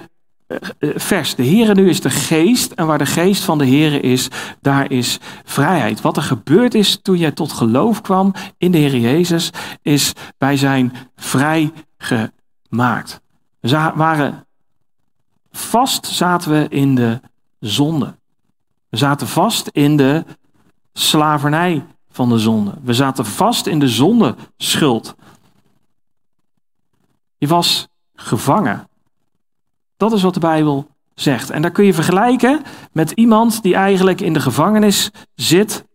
vers. 0.80 1.36
De 1.36 1.46
Heere 1.46 1.74
nu 1.74 1.90
is 1.90 2.02
de 2.02 2.10
geest 2.10 2.72
en 2.72 2.88
waar 2.88 2.98
de 2.98 3.06
geest 3.06 3.44
van 3.44 3.58
de 3.58 3.68
Heere 3.68 4.00
is, 4.00 4.28
daar 4.62 4.92
is 4.92 5.20
vrijheid. 5.44 6.02
Wat 6.02 6.18
er 6.18 6.24
gebeurd 6.24 6.74
is 6.74 7.00
toen 7.02 7.18
jij 7.18 7.32
tot 7.32 7.52
geloof 7.52 8.02
kwam 8.02 8.34
in 8.58 8.72
de 8.72 8.78
Heer 8.78 8.98
Jezus, 8.98 9.50
is 9.82 10.14
wij 10.38 10.58
zijn 10.58 10.94
vrijgemaakt. 11.16 13.22
We 13.60 13.92
waren 13.96 14.46
vast 15.52 16.06
zaten 16.06 16.52
we 16.52 16.68
in 16.70 16.96
de 16.96 17.20
zonde. 17.60 18.16
We 18.90 18.98
zaten 18.98 19.28
vast 19.28 19.68
in 19.68 19.98
de 19.98 20.26
slavernij 20.94 21.86
van 22.12 22.30
de 22.30 22.40
zonde. 22.40 22.74
We 22.84 22.94
zaten 22.94 23.26
vast 23.26 23.68
in 23.68 23.80
de 23.80 23.88
zondeschuld. 23.88 25.16
Je 27.38 27.48
was 27.48 27.88
gevangen. 28.16 28.89
Dat 30.00 30.14
is 30.14 30.22
wat 30.22 30.34
de 30.34 30.40
Bijbel 30.40 30.88
zegt. 31.16 31.50
En 31.50 31.62
daar 31.62 31.72
kun 31.72 31.86
je 31.86 31.94
vergelijken 31.94 32.62
met 32.92 33.12
iemand 33.12 33.62
die 33.62 33.76
eigenlijk 33.76 34.22
in 34.22 34.34
de 34.34 34.40
gevangenis 34.40 35.12
zit 35.36 35.88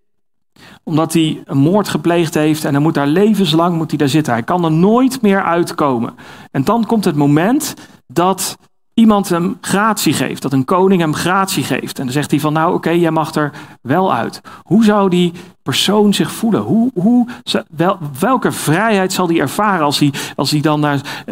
omdat 0.82 1.12
hij 1.12 1.42
een 1.44 1.58
moord 1.58 1.88
gepleegd 1.88 2.34
heeft 2.34 2.64
en 2.64 2.72
hij 2.72 2.82
moet 2.82 2.94
daar 2.94 3.06
levenslang 3.06 3.76
moet 3.76 3.88
hij 3.88 3.98
daar 3.98 4.08
zitten. 4.08 4.32
Hij 4.32 4.42
kan 4.42 4.64
er 4.64 4.72
nooit 4.72 5.22
meer 5.22 5.42
uitkomen. 5.42 6.14
En 6.50 6.64
dan 6.64 6.86
komt 6.86 7.04
het 7.04 7.16
moment 7.16 7.74
dat 8.06 8.56
iemand 8.94 9.28
hem 9.28 9.58
gratie 9.60 10.12
geeft, 10.12 10.42
dat 10.42 10.52
een 10.52 10.64
koning 10.64 11.00
hem 11.00 11.14
gratie 11.14 11.64
geeft. 11.64 11.98
En 11.98 12.04
dan 12.04 12.12
zegt 12.12 12.30
hij 12.30 12.40
van 12.40 12.52
nou 12.52 12.74
oké, 12.74 12.90
jij 12.90 13.10
mag 13.10 13.34
er 13.34 13.52
wel 13.80 14.14
uit. 14.14 14.40
Hoe 14.62 14.84
zou 14.84 15.10
die 15.10 15.32
persoon 15.62 16.14
zich 16.14 16.32
voelen? 16.32 16.60
Hoe, 16.60 16.90
hoe, 16.94 17.28
wel, 17.76 17.98
welke 18.18 18.52
vrijheid 18.52 19.12
zal 19.12 19.28
hij 19.28 19.40
ervaren 19.40 19.84
als 19.84 19.98
hij, 19.98 20.12
als 20.36 20.50
hij 20.50 20.60
dan 20.60 20.80
naar, 20.80 21.24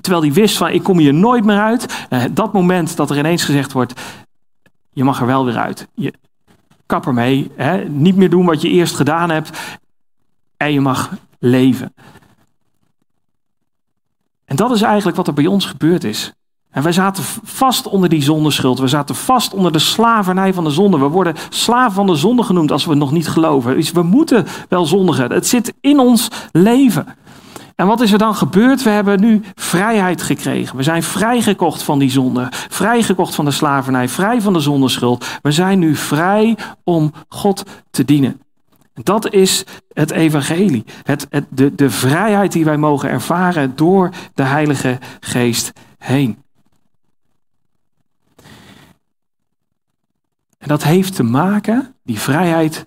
terwijl 0.00 0.22
hij 0.22 0.32
wist 0.32 0.56
van 0.56 0.68
ik 0.70 0.82
kom 0.82 0.98
hier 0.98 1.14
nooit 1.14 1.44
meer 1.44 1.60
uit. 1.60 2.06
Eh, 2.08 2.22
dat 2.30 2.52
moment 2.52 2.96
dat 2.96 3.10
er 3.10 3.18
ineens 3.18 3.44
gezegd 3.44 3.72
wordt, 3.72 4.00
je 4.92 5.04
mag 5.04 5.20
er 5.20 5.26
wel 5.26 5.44
weer 5.44 5.58
uit. 5.58 5.88
Je, 5.94 6.12
kap 6.86 7.06
ermee, 7.06 7.50
hè? 7.56 7.88
niet 7.88 8.16
meer 8.16 8.30
doen 8.30 8.46
wat 8.46 8.62
je 8.62 8.68
eerst 8.68 8.96
gedaan 8.96 9.30
hebt 9.30 9.78
en 10.56 10.72
je 10.72 10.80
mag 10.80 11.10
leven. 11.38 11.94
En 14.44 14.56
dat 14.56 14.70
is 14.70 14.82
eigenlijk 14.82 15.16
wat 15.16 15.26
er 15.26 15.32
bij 15.34 15.46
ons 15.46 15.66
gebeurd 15.66 16.04
is. 16.04 16.32
En 16.70 16.82
wij 16.82 16.92
zaten 16.92 17.24
vast 17.42 17.88
onder 17.88 18.08
die 18.08 18.22
zondeschuld. 18.22 18.78
We 18.78 18.88
zaten 18.88 19.14
vast 19.14 19.54
onder 19.54 19.72
de 19.72 19.78
slavernij 19.78 20.54
van 20.54 20.64
de 20.64 20.70
zonde. 20.70 20.98
We 20.98 21.08
worden 21.08 21.34
slaven 21.48 21.92
van 21.92 22.06
de 22.06 22.14
zonde 22.14 22.42
genoemd 22.42 22.72
als 22.72 22.84
we 22.84 22.94
nog 22.94 23.12
niet 23.12 23.28
geloven. 23.28 23.74
Dus 23.74 23.92
we 23.92 24.02
moeten 24.02 24.46
wel 24.68 24.86
zondigen. 24.86 25.32
Het 25.32 25.46
zit 25.46 25.74
in 25.80 25.98
ons 25.98 26.28
leven. 26.52 27.06
En 27.76 27.86
wat 27.86 28.00
is 28.00 28.12
er 28.12 28.18
dan 28.18 28.34
gebeurd? 28.34 28.82
We 28.82 28.90
hebben 28.90 29.20
nu 29.20 29.42
vrijheid 29.54 30.22
gekregen. 30.22 30.76
We 30.76 30.82
zijn 30.82 31.02
vrijgekocht 31.02 31.82
van 31.82 31.98
die 31.98 32.10
zonde. 32.10 32.48
Vrijgekocht 32.50 33.34
van 33.34 33.44
de 33.44 33.50
slavernij. 33.50 34.08
Vrij 34.08 34.40
van 34.40 34.52
de 34.52 34.60
zondeschuld. 34.60 35.26
We 35.42 35.52
zijn 35.52 35.78
nu 35.78 35.94
vrij 35.96 36.56
om 36.84 37.12
God 37.28 37.62
te 37.90 38.04
dienen. 38.04 38.40
Dat 38.94 39.32
is 39.32 39.64
het 39.92 40.10
evangelie. 40.10 40.84
Het, 41.02 41.28
de, 41.48 41.74
de 41.74 41.90
vrijheid 41.90 42.52
die 42.52 42.64
wij 42.64 42.76
mogen 42.76 43.08
ervaren 43.08 43.72
door 43.76 44.10
de 44.34 44.42
Heilige 44.42 44.98
Geest 45.20 45.72
heen. 45.98 46.38
En 50.60 50.68
dat 50.68 50.82
heeft 50.82 51.14
te 51.14 51.22
maken, 51.22 51.94
die 52.02 52.18
vrijheid, 52.18 52.86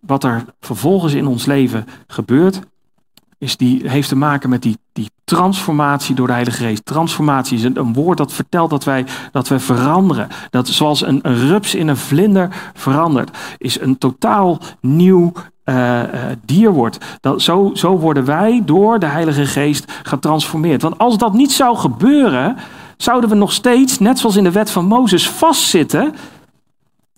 wat 0.00 0.24
er 0.24 0.44
vervolgens 0.60 1.12
in 1.12 1.26
ons 1.26 1.46
leven 1.46 1.86
gebeurt, 2.06 2.60
is 3.38 3.56
die, 3.56 3.90
heeft 3.90 4.08
te 4.08 4.16
maken 4.16 4.50
met 4.50 4.62
die, 4.62 4.78
die 4.92 5.10
transformatie 5.24 6.14
door 6.14 6.26
de 6.26 6.32
Heilige 6.32 6.62
Geest. 6.62 6.84
Transformatie 6.84 7.56
is 7.56 7.64
een, 7.64 7.78
een 7.78 7.92
woord 7.92 8.18
dat 8.18 8.32
vertelt 8.32 8.70
dat 8.70 8.84
wij, 8.84 9.06
dat 9.32 9.48
wij 9.48 9.60
veranderen. 9.60 10.28
Dat 10.50 10.68
zoals 10.68 11.06
een, 11.06 11.18
een 11.22 11.48
rups 11.48 11.74
in 11.74 11.88
een 11.88 11.96
vlinder 11.96 12.70
verandert, 12.74 13.36
is 13.58 13.80
een 13.80 13.98
totaal 13.98 14.60
nieuw 14.80 15.32
uh, 15.64 16.02
dier 16.44 16.72
wordt. 16.72 16.98
Dat, 17.20 17.42
zo, 17.42 17.70
zo 17.74 17.98
worden 17.98 18.24
wij 18.24 18.62
door 18.64 18.98
de 18.98 19.06
Heilige 19.06 19.46
Geest 19.46 19.92
getransformeerd. 20.02 20.82
Want 20.82 20.98
als 20.98 21.18
dat 21.18 21.32
niet 21.32 21.52
zou 21.52 21.76
gebeuren, 21.76 22.56
zouden 22.96 23.30
we 23.30 23.36
nog 23.36 23.52
steeds, 23.52 23.98
net 23.98 24.18
zoals 24.18 24.36
in 24.36 24.44
de 24.44 24.52
wet 24.52 24.70
van 24.70 24.84
Mozes, 24.84 25.30
vastzitten 25.30 26.14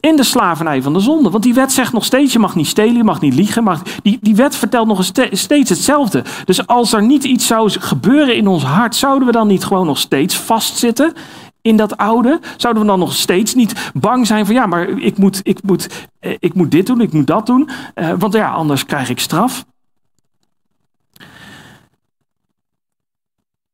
in 0.01 0.17
de 0.17 0.23
slavernij 0.23 0.83
van 0.83 0.93
de 0.93 1.01
zonde. 1.01 1.31
Want 1.31 1.43
die 1.43 1.55
wet 1.55 1.73
zegt 1.73 1.93
nog 1.93 2.05
steeds, 2.05 2.33
je 2.33 2.39
mag 2.39 2.55
niet 2.55 2.67
stelen, 2.67 2.97
je 2.97 3.05
mag 3.05 3.21
niet 3.21 3.35
liegen. 3.35 3.65
Mag, 3.65 3.83
die, 4.03 4.19
die 4.21 4.35
wet 4.35 4.57
vertelt 4.57 4.87
nog 4.87 5.05
steeds 5.31 5.69
hetzelfde. 5.69 6.25
Dus 6.45 6.67
als 6.67 6.93
er 6.93 7.03
niet 7.03 7.25
iets 7.25 7.47
zou 7.47 7.71
gebeuren 7.71 8.37
in 8.37 8.47
ons 8.47 8.63
hart, 8.63 8.97
zouden 8.97 9.27
we 9.27 9.33
dan 9.33 9.47
niet 9.47 9.65
gewoon 9.65 9.87
nog 9.87 9.99
steeds 9.99 10.37
vastzitten 10.37 11.13
in 11.63 11.77
dat 11.77 11.97
oude? 11.97 12.41
Zouden 12.57 12.83
we 12.83 12.89
dan 12.89 12.99
nog 12.99 13.15
steeds 13.15 13.55
niet 13.55 13.91
bang 13.95 14.27
zijn 14.27 14.47
van 14.47 14.55
ja, 14.55 14.67
maar 14.67 14.89
ik 14.89 15.19
moet, 15.19 15.41
ik 15.43 15.63
moet, 15.63 16.09
eh, 16.19 16.37
ik 16.39 16.55
moet 16.55 16.71
dit 16.71 16.87
doen, 16.87 17.01
ik 17.01 17.13
moet 17.13 17.27
dat 17.27 17.47
doen. 17.47 17.69
Uh, 17.95 18.13
want 18.19 18.33
ja, 18.33 18.51
anders 18.51 18.87
krijg 18.87 19.09
ik 19.09 19.21
straf. 19.21 19.65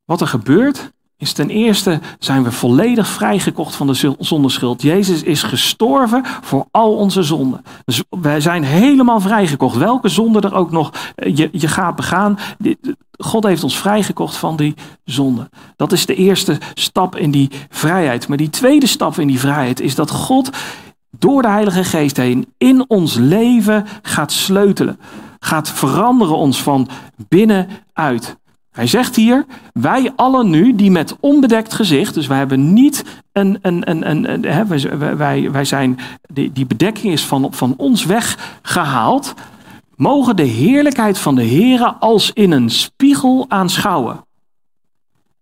Wat 0.04 0.20
er 0.20 0.26
gebeurt, 0.26 0.92
is 1.18 1.32
ten 1.32 1.50
eerste 1.50 2.00
zijn 2.18 2.42
we 2.42 2.52
volledig 2.52 3.08
vrijgekocht 3.08 3.74
van 3.74 3.86
de 3.86 4.14
zondeschuld. 4.18 4.82
Jezus 4.82 5.22
is 5.22 5.42
gestorven 5.42 6.22
voor 6.40 6.66
al 6.70 6.96
onze 6.96 7.22
zonden. 7.22 7.62
Dus 7.84 8.02
wij 8.08 8.40
zijn 8.40 8.64
helemaal 8.64 9.20
vrijgekocht. 9.20 9.76
Welke 9.76 10.08
zonde 10.08 10.40
er 10.40 10.54
ook 10.54 10.70
nog 10.70 10.92
eh, 11.14 11.36
je, 11.36 11.48
je 11.52 11.68
gaat 11.68 11.96
begaan. 11.96 12.38
God 13.18 13.44
heeft 13.44 13.62
ons 13.62 13.78
vrijgekocht 13.78 14.36
van 14.36 14.56
die 14.56 14.74
zonde. 15.04 15.48
Dat 15.76 15.92
is 15.92 16.06
de 16.06 16.14
eerste 16.14 16.58
stap 16.74 17.16
in 17.16 17.30
die 17.30 17.50
vrijheid. 17.68 18.28
Maar 18.28 18.36
die 18.36 18.50
tweede 18.50 18.86
stap 18.86 19.18
in 19.18 19.26
die 19.26 19.40
vrijheid 19.40 19.80
is 19.80 19.94
dat 19.94 20.10
God 20.10 20.50
door 21.10 21.42
de 21.42 21.48
Heilige 21.48 21.84
Geest 21.84 22.16
heen 22.16 22.54
in 22.58 22.84
ons 22.88 23.14
leven 23.14 23.86
gaat 24.02 24.32
sleutelen. 24.32 24.98
Gaat 25.38 25.70
veranderen 25.70 26.36
ons 26.36 26.62
van 26.62 26.88
binnenuit. 27.28 28.36
Hij 28.76 28.86
zegt 28.86 29.16
hier, 29.16 29.44
wij 29.72 30.12
allen 30.16 30.50
nu 30.50 30.74
die 30.74 30.90
met 30.90 31.16
onbedekt 31.20 31.74
gezicht, 31.74 32.14
dus 32.14 32.26
wij 32.26 32.38
hebben 32.38 32.72
niet 32.72 33.22
een, 33.32 33.58
een, 33.62 33.90
een, 33.90 34.10
een, 34.10 34.44
hè, 34.44 34.66
wij, 34.66 35.16
wij, 35.16 35.50
wij 35.50 35.64
zijn, 35.64 35.98
die, 36.32 36.52
die 36.52 36.66
bedekking 36.66 37.12
is 37.12 37.24
van, 37.24 37.52
van 37.52 37.74
ons 37.76 38.04
weggehaald, 38.04 39.34
mogen 39.94 40.36
de 40.36 40.42
heerlijkheid 40.42 41.18
van 41.18 41.34
de 41.34 41.48
Here 41.48 41.94
als 41.94 42.30
in 42.32 42.50
een 42.50 42.70
spiegel 42.70 43.44
aanschouwen. 43.48 44.24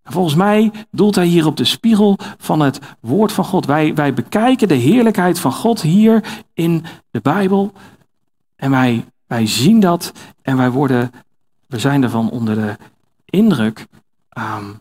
Volgens 0.05 0.35
mij 0.35 0.73
doelt 0.90 1.14
hij 1.14 1.27
hier 1.27 1.47
op 1.47 1.57
de 1.57 1.64
spiegel 1.64 2.18
van 2.38 2.61
het 2.61 2.79
woord 3.01 3.33
van 3.33 3.44
God. 3.44 3.66
Wij, 3.66 3.94
wij 3.94 4.14
bekijken 4.14 4.68
de 4.68 4.75
heerlijkheid 4.75 5.38
van 5.38 5.53
God 5.53 5.81
hier 5.81 6.25
in 6.53 6.85
de 7.11 7.20
Bijbel. 7.20 7.73
En 8.57 8.70
wij, 8.70 9.05
wij 9.27 9.47
zien 9.47 9.81
dat 9.81 10.12
en 10.42 10.57
wij 10.57 10.70
worden, 10.70 11.11
we 11.66 11.79
zijn 11.79 12.03
ervan 12.03 12.31
onder 12.31 12.55
de 12.55 12.77
indruk. 13.35 13.87
Um, 14.38 14.81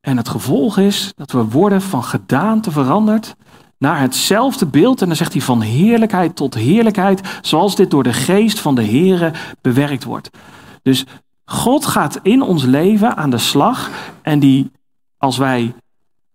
en 0.00 0.16
het 0.16 0.28
gevolg 0.28 0.78
is 0.78 1.12
dat 1.16 1.30
we 1.30 1.44
worden 1.44 1.82
van 1.82 2.04
gedaante 2.04 2.70
veranderd 2.70 3.34
naar 3.78 4.00
hetzelfde 4.00 4.66
beeld. 4.66 5.00
En 5.00 5.06
dan 5.06 5.16
zegt 5.16 5.32
hij 5.32 5.42
van 5.42 5.60
heerlijkheid 5.60 6.36
tot 6.36 6.54
heerlijkheid, 6.54 7.38
zoals 7.40 7.76
dit 7.76 7.90
door 7.90 8.02
de 8.02 8.12
geest 8.12 8.60
van 8.60 8.74
de 8.74 8.84
Here 8.84 9.32
bewerkt 9.60 10.04
wordt. 10.04 10.30
Dus 10.82 11.04
God 11.44 11.86
gaat 11.86 12.18
in 12.22 12.42
ons 12.42 12.64
leven 12.64 13.16
aan 13.16 13.30
de 13.30 13.38
slag 13.38 13.90
en 14.22 14.38
die, 14.38 14.70
als 15.16 15.36
wij, 15.36 15.74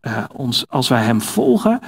uh, 0.02 0.24
ons, 0.34 0.70
als 0.70 0.88
wij 0.88 1.04
Hem 1.04 1.22
volgen, 1.22 1.80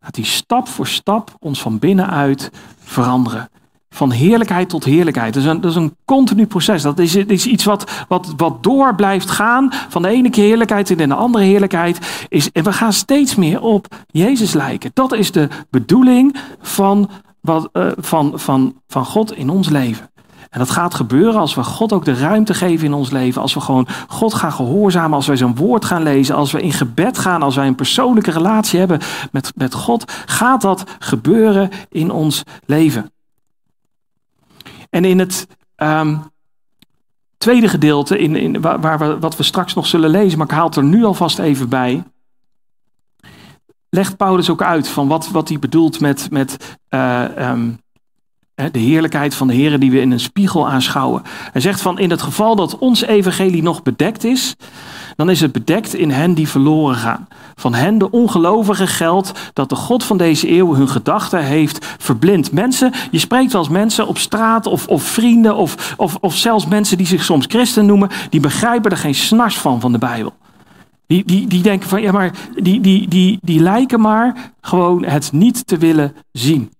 gaat 0.00 0.16
hij 0.16 0.24
stap 0.24 0.68
voor 0.68 0.86
stap 0.86 1.34
ons 1.38 1.62
van 1.62 1.78
binnenuit 1.78 2.50
veranderen. 2.78 3.50
Van 3.94 4.10
heerlijkheid 4.10 4.68
tot 4.68 4.84
heerlijkheid. 4.84 5.34
Dat 5.34 5.42
is 5.42 5.48
een, 5.48 5.60
dat 5.60 5.70
is 5.70 5.76
een 5.76 5.96
continu 6.04 6.46
proces. 6.46 6.82
Dat 6.82 6.98
is, 6.98 7.16
iets 7.46 7.64
wat, 7.64 8.06
wat, 8.08 8.56
door 8.60 8.94
blijft 8.94 9.30
gaan. 9.30 9.72
Van 9.88 10.02
de 10.02 10.08
ene 10.08 10.30
keer 10.30 10.44
heerlijkheid 10.44 10.90
in 10.90 11.08
de 11.08 11.14
andere 11.14 11.44
heerlijkheid. 11.44 12.26
Is, 12.28 12.50
en 12.52 12.64
we 12.64 12.72
gaan 12.72 12.92
steeds 12.92 13.34
meer 13.34 13.60
op 13.60 13.86
Jezus 14.06 14.52
lijken. 14.52 14.90
Dat 14.94 15.12
is 15.12 15.32
de 15.32 15.48
bedoeling 15.70 16.36
van, 16.60 17.10
wat, 17.40 17.68
uh, 17.72 17.86
van, 17.96 18.32
van, 18.34 18.74
van 18.88 19.04
God 19.04 19.36
in 19.36 19.50
ons 19.50 19.68
leven. 19.68 20.10
En 20.50 20.58
dat 20.58 20.70
gaat 20.70 20.94
gebeuren 20.94 21.40
als 21.40 21.54
we 21.54 21.62
God 21.62 21.92
ook 21.92 22.04
de 22.04 22.14
ruimte 22.14 22.54
geven 22.54 22.86
in 22.86 22.92
ons 22.92 23.10
leven. 23.10 23.42
Als 23.42 23.54
we 23.54 23.60
gewoon 23.60 23.86
God 24.08 24.34
gaan 24.34 24.52
gehoorzamen. 24.52 25.16
Als 25.16 25.26
wij 25.26 25.36
zijn 25.36 25.56
woord 25.56 25.84
gaan 25.84 26.02
lezen. 26.02 26.34
Als 26.34 26.52
we 26.52 26.62
in 26.62 26.72
gebed 26.72 27.18
gaan. 27.18 27.42
Als 27.42 27.56
wij 27.56 27.66
een 27.66 27.74
persoonlijke 27.74 28.30
relatie 28.30 28.78
hebben 28.78 29.00
met, 29.30 29.52
met 29.56 29.74
God. 29.74 30.12
Gaat 30.26 30.60
dat 30.60 30.84
gebeuren 30.98 31.70
in 31.88 32.10
ons 32.10 32.42
leven. 32.66 33.10
En 34.92 35.04
in 35.04 35.18
het 35.18 35.46
um, 35.76 36.22
tweede 37.38 37.68
gedeelte, 37.68 38.18
in, 38.18 38.36
in, 38.36 38.60
waar, 38.60 38.98
we, 38.98 39.18
wat 39.18 39.36
we 39.36 39.42
straks 39.42 39.74
nog 39.74 39.86
zullen 39.86 40.10
lezen, 40.10 40.38
maar 40.38 40.46
ik 40.46 40.52
haal 40.52 40.66
het 40.66 40.76
er 40.76 40.84
nu 40.84 41.04
alvast 41.04 41.38
even 41.38 41.68
bij. 41.68 42.02
Legt 43.88 44.16
Paulus 44.16 44.50
ook 44.50 44.62
uit 44.62 44.88
van 44.88 45.08
wat, 45.08 45.30
wat 45.30 45.48
hij 45.48 45.58
bedoelt 45.58 46.00
met, 46.00 46.30
met 46.30 46.78
uh, 46.90 47.24
um, 47.38 47.80
de 48.54 48.78
heerlijkheid 48.78 49.34
van 49.34 49.46
de 49.46 49.54
Heer 49.54 49.78
die 49.78 49.90
we 49.90 50.00
in 50.00 50.10
een 50.10 50.20
spiegel 50.20 50.68
aanschouwen. 50.68 51.22
Hij 51.52 51.60
zegt 51.60 51.80
van 51.80 51.98
in 51.98 52.10
het 52.10 52.22
geval 52.22 52.56
dat 52.56 52.78
ons 52.78 53.02
evangelie 53.02 53.62
nog 53.62 53.82
bedekt 53.82 54.24
is, 54.24 54.56
dan 55.16 55.30
is 55.30 55.40
het 55.40 55.52
bedekt 55.52 55.94
in 55.94 56.10
hen 56.10 56.34
die 56.34 56.48
verloren 56.48 56.96
gaan. 56.96 57.28
Van 57.54 57.74
hen, 57.74 57.98
de 57.98 58.10
ongelovigen, 58.10 58.88
geldt 58.88 59.32
dat 59.52 59.68
de 59.68 59.74
God 59.74 60.04
van 60.04 60.16
deze 60.16 60.50
eeuw 60.50 60.74
hun 60.74 60.88
gedachten 60.88 61.44
heeft 61.44 61.86
verblind. 61.98 62.52
Mensen, 62.52 62.92
je 63.10 63.18
spreekt 63.18 63.54
eens 63.54 63.68
mensen 63.68 64.06
op 64.06 64.18
straat 64.18 64.66
of, 64.66 64.86
of 64.86 65.02
vrienden 65.02 65.56
of, 65.56 65.94
of, 65.96 66.16
of 66.20 66.36
zelfs 66.36 66.66
mensen 66.66 66.96
die 66.96 67.06
zich 67.06 67.24
soms 67.24 67.44
christen 67.48 67.86
noemen, 67.86 68.08
die 68.30 68.40
begrijpen 68.40 68.90
er 68.90 68.96
geen 68.96 69.14
snars 69.14 69.58
van 69.58 69.80
van 69.80 69.92
de 69.92 69.98
Bijbel. 69.98 70.32
Die, 71.06 71.24
die, 71.24 71.46
die 71.46 71.62
denken 71.62 71.88
van, 71.88 72.02
ja 72.02 72.12
maar, 72.12 72.32
die, 72.54 72.80
die, 72.80 73.08
die, 73.08 73.38
die 73.42 73.60
lijken 73.60 74.00
maar 74.00 74.52
gewoon 74.60 75.04
het 75.04 75.32
niet 75.32 75.66
te 75.66 75.76
willen 75.76 76.14
zien. 76.32 76.70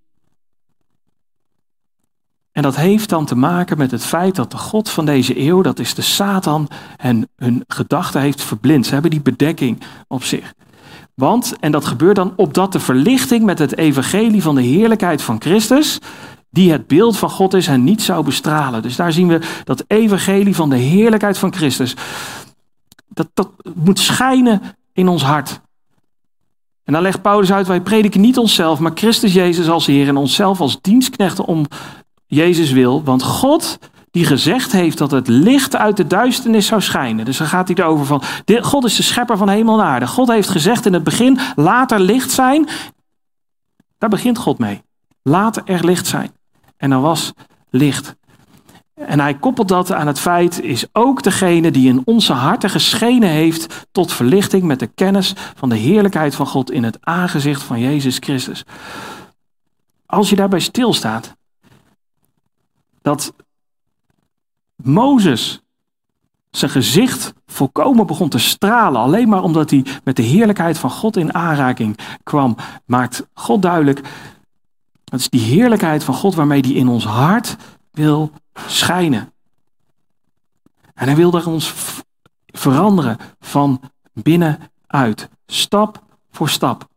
En 2.52 2.62
dat 2.62 2.76
heeft 2.76 3.08
dan 3.08 3.24
te 3.24 3.34
maken 3.34 3.78
met 3.78 3.90
het 3.90 4.04
feit 4.04 4.34
dat 4.34 4.50
de 4.50 4.56
God 4.56 4.90
van 4.90 5.04
deze 5.04 5.40
eeuw, 5.40 5.62
dat 5.62 5.78
is 5.78 5.94
de 5.94 6.02
Satan, 6.02 6.68
en 6.96 7.28
hun 7.36 7.64
gedachten 7.66 8.20
heeft 8.20 8.42
verblind. 8.42 8.86
Ze 8.86 8.92
hebben 8.92 9.10
die 9.10 9.20
bedekking 9.20 9.82
op 10.08 10.24
zich. 10.24 10.54
Want, 11.14 11.54
en 11.60 11.72
dat 11.72 11.84
gebeurt 11.84 12.16
dan 12.16 12.32
opdat 12.36 12.72
de 12.72 12.80
verlichting 12.80 13.44
met 13.44 13.58
het 13.58 13.76
evangelie 13.76 14.42
van 14.42 14.54
de 14.54 14.62
heerlijkheid 14.62 15.22
van 15.22 15.40
Christus, 15.40 15.98
die 16.50 16.72
het 16.72 16.86
beeld 16.86 17.16
van 17.16 17.30
God 17.30 17.54
is, 17.54 17.66
hen 17.66 17.84
niet 17.84 18.02
zou 18.02 18.24
bestralen. 18.24 18.82
Dus 18.82 18.96
daar 18.96 19.12
zien 19.12 19.28
we 19.28 19.38
dat 19.64 19.84
evangelie 19.86 20.54
van 20.54 20.70
de 20.70 20.76
heerlijkheid 20.76 21.38
van 21.38 21.54
Christus. 21.54 21.96
Dat, 23.08 23.28
dat 23.34 23.50
moet 23.74 23.98
schijnen 23.98 24.62
in 24.92 25.08
ons 25.08 25.22
hart. 25.22 25.60
En 26.84 26.92
dan 26.92 27.02
legt 27.02 27.22
Paulus 27.22 27.52
uit, 27.52 27.66
wij 27.66 27.80
prediken 27.80 28.20
niet 28.20 28.38
onszelf, 28.38 28.78
maar 28.78 28.92
Christus 28.94 29.32
Jezus 29.32 29.68
als 29.68 29.86
Heer 29.86 30.08
en 30.08 30.16
onszelf 30.16 30.60
als 30.60 30.78
dienstknechten 30.80 31.44
om 31.44 31.66
Jezus 32.34 32.70
wil. 32.70 33.04
Want 33.04 33.22
God 33.22 33.78
die 34.10 34.24
gezegd 34.24 34.72
heeft 34.72 34.98
dat 34.98 35.10
het 35.10 35.28
licht 35.28 35.76
uit 35.76 35.96
de 35.96 36.06
duisternis 36.06 36.66
zou 36.66 36.80
schijnen. 36.80 37.24
Dus 37.24 37.36
dan 37.36 37.46
gaat 37.46 37.68
hij 37.68 37.76
erover 37.76 38.06
van, 38.06 38.22
God 38.60 38.84
is 38.84 38.96
de 38.96 39.02
schepper 39.02 39.36
van 39.36 39.48
hemel 39.48 39.78
en 39.78 39.84
aarde. 39.84 40.06
God 40.06 40.28
heeft 40.28 40.48
gezegd 40.48 40.86
in 40.86 40.92
het 40.92 41.04
begin, 41.04 41.38
laat 41.56 41.92
er 41.92 42.00
licht 42.00 42.30
zijn. 42.30 42.68
Daar 43.98 44.10
begint 44.10 44.38
God 44.38 44.58
mee. 44.58 44.82
Laat 45.22 45.68
er 45.68 45.84
licht 45.84 46.06
zijn. 46.06 46.30
En 46.76 46.92
er 46.92 47.00
was 47.00 47.32
licht. 47.70 48.16
En 48.94 49.20
hij 49.20 49.34
koppelt 49.34 49.68
dat 49.68 49.92
aan 49.92 50.06
het 50.06 50.18
feit, 50.18 50.60
is 50.60 50.86
ook 50.92 51.22
degene 51.22 51.70
die 51.70 51.88
in 51.88 52.02
onze 52.04 52.32
harten 52.32 52.70
geschenen 52.70 53.28
heeft 53.28 53.86
tot 53.92 54.12
verlichting 54.12 54.62
met 54.62 54.78
de 54.78 54.90
kennis 54.94 55.34
van 55.54 55.68
de 55.68 55.76
heerlijkheid 55.76 56.34
van 56.34 56.46
God 56.46 56.70
in 56.70 56.84
het 56.84 56.98
aangezicht 57.00 57.62
van 57.62 57.80
Jezus 57.80 58.16
Christus. 58.20 58.64
Als 60.06 60.30
je 60.30 60.36
daarbij 60.36 60.60
stilstaat, 60.60 61.36
dat 63.02 63.34
Mozes 64.76 65.62
zijn 66.50 66.70
gezicht 66.70 67.32
volkomen 67.46 68.06
begon 68.06 68.28
te 68.28 68.38
stralen, 68.38 69.00
alleen 69.00 69.28
maar 69.28 69.42
omdat 69.42 69.70
hij 69.70 69.86
met 70.04 70.16
de 70.16 70.22
heerlijkheid 70.22 70.78
van 70.78 70.90
God 70.90 71.16
in 71.16 71.34
aanraking 71.34 71.98
kwam, 72.22 72.56
maakt 72.84 73.26
God 73.34 73.62
duidelijk, 73.62 74.00
dat 75.04 75.20
is 75.20 75.28
die 75.28 75.40
heerlijkheid 75.40 76.04
van 76.04 76.14
God 76.14 76.34
waarmee 76.34 76.60
hij 76.60 76.72
in 76.72 76.88
ons 76.88 77.04
hart 77.04 77.56
wil 77.90 78.32
schijnen. 78.66 79.32
En 80.94 81.06
hij 81.06 81.16
wil 81.16 81.32
er 81.32 81.46
ons 81.46 81.74
veranderen 82.46 83.18
van 83.40 83.80
binnenuit, 84.12 85.28
stap 85.46 86.02
voor 86.30 86.48
stap. 86.48 86.88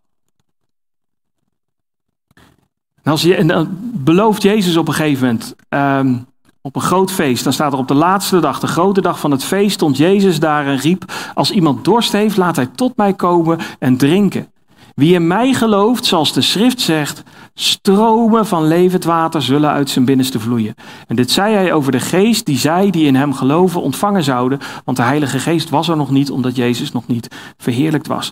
En, 3.05 3.11
als 3.11 3.21
je, 3.21 3.35
en 3.35 3.47
dan 3.47 3.67
belooft 3.93 4.41
Jezus 4.41 4.77
op 4.77 4.87
een 4.87 4.93
gegeven 4.93 5.25
moment, 5.25 5.55
ehm, 5.69 6.17
op 6.61 6.75
een 6.75 6.81
groot 6.81 7.11
feest, 7.11 7.43
dan 7.43 7.53
staat 7.53 7.73
er 7.73 7.79
op 7.79 7.87
de 7.87 7.93
laatste 7.93 8.39
dag, 8.39 8.59
de 8.59 8.67
grote 8.67 9.01
dag 9.01 9.19
van 9.19 9.31
het 9.31 9.43
feest, 9.43 9.73
stond 9.73 9.97
Jezus 9.97 10.39
daar 10.39 10.65
en 10.65 10.77
riep, 10.77 11.13
als 11.33 11.51
iemand 11.51 11.85
dorst 11.85 12.11
heeft, 12.11 12.37
laat 12.37 12.55
hij 12.55 12.65
tot 12.65 12.97
mij 12.97 13.13
komen 13.13 13.59
en 13.79 13.97
drinken. 13.97 14.51
Wie 14.95 15.13
in 15.13 15.27
mij 15.27 15.53
gelooft, 15.53 16.05
zoals 16.05 16.33
de 16.33 16.41
schrift 16.41 16.81
zegt, 16.81 17.23
stromen 17.53 18.45
van 18.45 18.67
levend 18.67 19.03
water 19.03 19.41
zullen 19.41 19.69
uit 19.69 19.89
zijn 19.89 20.05
binnenste 20.05 20.39
vloeien. 20.39 20.75
En 21.07 21.15
dit 21.15 21.31
zei 21.31 21.53
hij 21.53 21.73
over 21.73 21.91
de 21.91 21.99
geest 21.99 22.45
die 22.45 22.57
zij 22.57 22.89
die 22.89 23.05
in 23.05 23.15
hem 23.15 23.33
geloven 23.33 23.81
ontvangen 23.81 24.23
zouden, 24.23 24.59
want 24.85 24.97
de 24.97 25.03
Heilige 25.03 25.39
Geest 25.39 25.69
was 25.69 25.87
er 25.87 25.97
nog 25.97 26.11
niet 26.11 26.31
omdat 26.31 26.55
Jezus 26.55 26.91
nog 26.91 27.07
niet 27.07 27.35
verheerlijkt 27.57 28.07
was. 28.07 28.31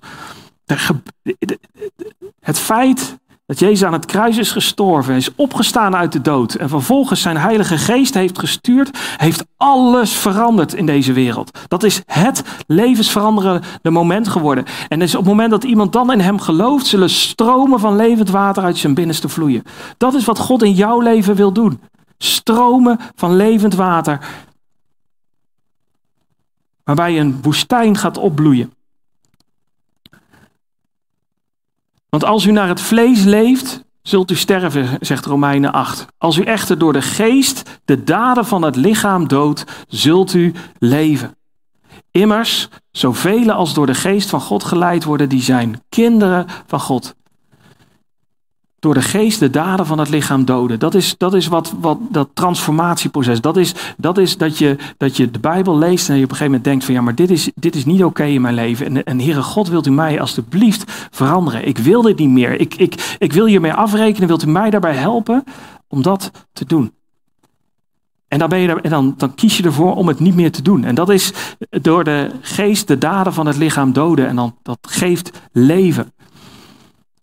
Het 2.39 2.59
feit 2.59 3.17
dat 3.45 3.59
Jezus 3.59 3.83
aan 3.83 3.93
het 3.93 4.05
kruis 4.05 4.37
is 4.37 4.51
gestorven, 4.51 5.15
is 5.15 5.35
opgestaan 5.35 5.95
uit 5.95 6.11
de 6.11 6.21
dood 6.21 6.53
en 6.53 6.69
vervolgens 6.69 7.21
zijn 7.21 7.37
Heilige 7.37 7.77
Geest 7.77 8.13
heeft 8.13 8.39
gestuurd, 8.39 8.97
heeft 9.17 9.45
alles 9.57 10.11
veranderd 10.11 10.73
in 10.73 10.85
deze 10.85 11.13
wereld. 11.13 11.59
Dat 11.67 11.83
is 11.83 12.01
het 12.05 12.43
levensveranderende 12.67 13.89
moment 13.89 14.27
geworden. 14.27 14.65
En 14.87 15.01
is 15.01 15.15
op 15.15 15.19
het 15.19 15.29
moment 15.29 15.51
dat 15.51 15.63
iemand 15.63 15.93
dan 15.93 16.11
in 16.11 16.19
hem 16.19 16.39
gelooft, 16.39 16.85
zullen 16.85 17.09
stromen 17.09 17.79
van 17.79 17.95
levend 17.95 18.29
water 18.29 18.63
uit 18.63 18.77
zijn 18.77 18.93
binnenste 18.93 19.29
vloeien. 19.29 19.63
Dat 19.97 20.13
is 20.13 20.25
wat 20.25 20.39
God 20.39 20.63
in 20.63 20.73
jouw 20.73 20.99
leven 20.99 21.35
wil 21.35 21.51
doen. 21.51 21.81
Stromen 22.17 22.99
van 23.15 23.35
levend 23.35 23.75
water. 23.75 24.19
Waarbij 26.83 27.19
een 27.19 27.39
woestijn 27.41 27.97
gaat 27.97 28.17
opbloeien. 28.17 28.73
Want 32.13 32.25
als 32.25 32.45
u 32.45 32.51
naar 32.51 32.67
het 32.67 32.81
vlees 32.81 33.23
leeft, 33.23 33.83
zult 34.01 34.31
u 34.31 34.35
sterven, 34.35 34.97
zegt 34.99 35.25
Romeinen 35.25 35.73
8. 35.73 36.05
Als 36.17 36.37
u 36.37 36.43
echter 36.43 36.77
door 36.77 36.93
de 36.93 37.01
geest 37.01 37.79
de 37.85 38.03
daden 38.03 38.45
van 38.45 38.61
het 38.61 38.75
lichaam 38.75 39.27
doodt, 39.27 39.63
zult 39.87 40.33
u 40.33 40.53
leven. 40.77 41.37
Immers, 42.11 42.69
zoveel 42.91 43.51
als 43.51 43.73
door 43.73 43.85
de 43.85 43.93
geest 43.93 44.29
van 44.29 44.41
God 44.41 44.63
geleid 44.63 45.03
worden, 45.03 45.29
die 45.29 45.41
zijn 45.41 45.81
kinderen 45.89 46.45
van 46.65 46.79
God 46.79 47.15
door 48.83 48.93
de 48.93 49.01
geest 49.01 49.39
de 49.39 49.49
daden 49.49 49.85
van 49.85 49.99
het 49.99 50.09
lichaam 50.09 50.45
doden. 50.45 50.79
Dat 50.79 50.93
is, 50.93 51.15
dat 51.17 51.33
is 51.33 51.47
wat, 51.47 51.73
wat 51.79 51.97
dat 52.09 52.29
transformatieproces. 52.33 53.41
Dat 53.41 53.57
is, 53.57 53.73
dat 53.97 54.17
is 54.17 54.37
dat, 54.37 54.57
je, 54.57 54.77
dat 54.97 55.17
je 55.17 55.31
de 55.31 55.39
Bijbel 55.39 55.77
leest 55.77 56.09
en 56.09 56.15
je 56.15 56.23
op 56.23 56.29
een 56.29 56.35
gegeven 56.35 56.45
moment 56.45 56.63
denkt 56.63 56.85
van 56.85 56.93
ja, 56.93 57.01
maar 57.01 57.15
dit 57.15 57.31
is, 57.31 57.51
dit 57.55 57.75
is 57.75 57.85
niet 57.85 58.03
oké 58.03 58.23
in 58.23 58.41
mijn 58.41 58.53
leven. 58.53 58.85
En, 58.85 59.03
en 59.03 59.19
Heere 59.19 59.41
God, 59.41 59.67
wilt 59.67 59.87
u 59.87 59.91
mij 59.91 60.21
alstublieft 60.21 60.91
veranderen? 61.11 61.67
Ik 61.67 61.77
wil 61.77 62.01
dit 62.01 62.19
niet 62.19 62.29
meer. 62.29 62.59
Ik, 62.59 62.75
ik, 62.75 63.15
ik 63.17 63.33
wil 63.33 63.45
hiermee 63.45 63.73
afrekenen. 63.73 64.27
Wilt 64.27 64.43
u 64.43 64.47
mij 64.47 64.69
daarbij 64.69 64.95
helpen 64.95 65.43
om 65.87 66.01
dat 66.01 66.31
te 66.53 66.65
doen? 66.65 66.93
En, 68.27 68.39
dan, 68.39 68.49
ben 68.49 68.59
je 68.59 68.67
er, 68.67 68.81
en 68.81 68.89
dan, 68.89 69.13
dan 69.17 69.35
kies 69.35 69.57
je 69.57 69.63
ervoor 69.63 69.95
om 69.95 70.07
het 70.07 70.19
niet 70.19 70.35
meer 70.35 70.51
te 70.51 70.61
doen. 70.61 70.83
En 70.83 70.95
dat 70.95 71.09
is 71.09 71.33
door 71.69 72.03
de 72.03 72.31
geest 72.41 72.87
de 72.87 72.97
daden 72.97 73.33
van 73.33 73.45
het 73.45 73.57
lichaam 73.57 73.93
doden. 73.93 74.27
En 74.27 74.35
dan, 74.35 74.55
dat 74.61 74.77
geeft 74.81 75.31
leven. 75.51 76.11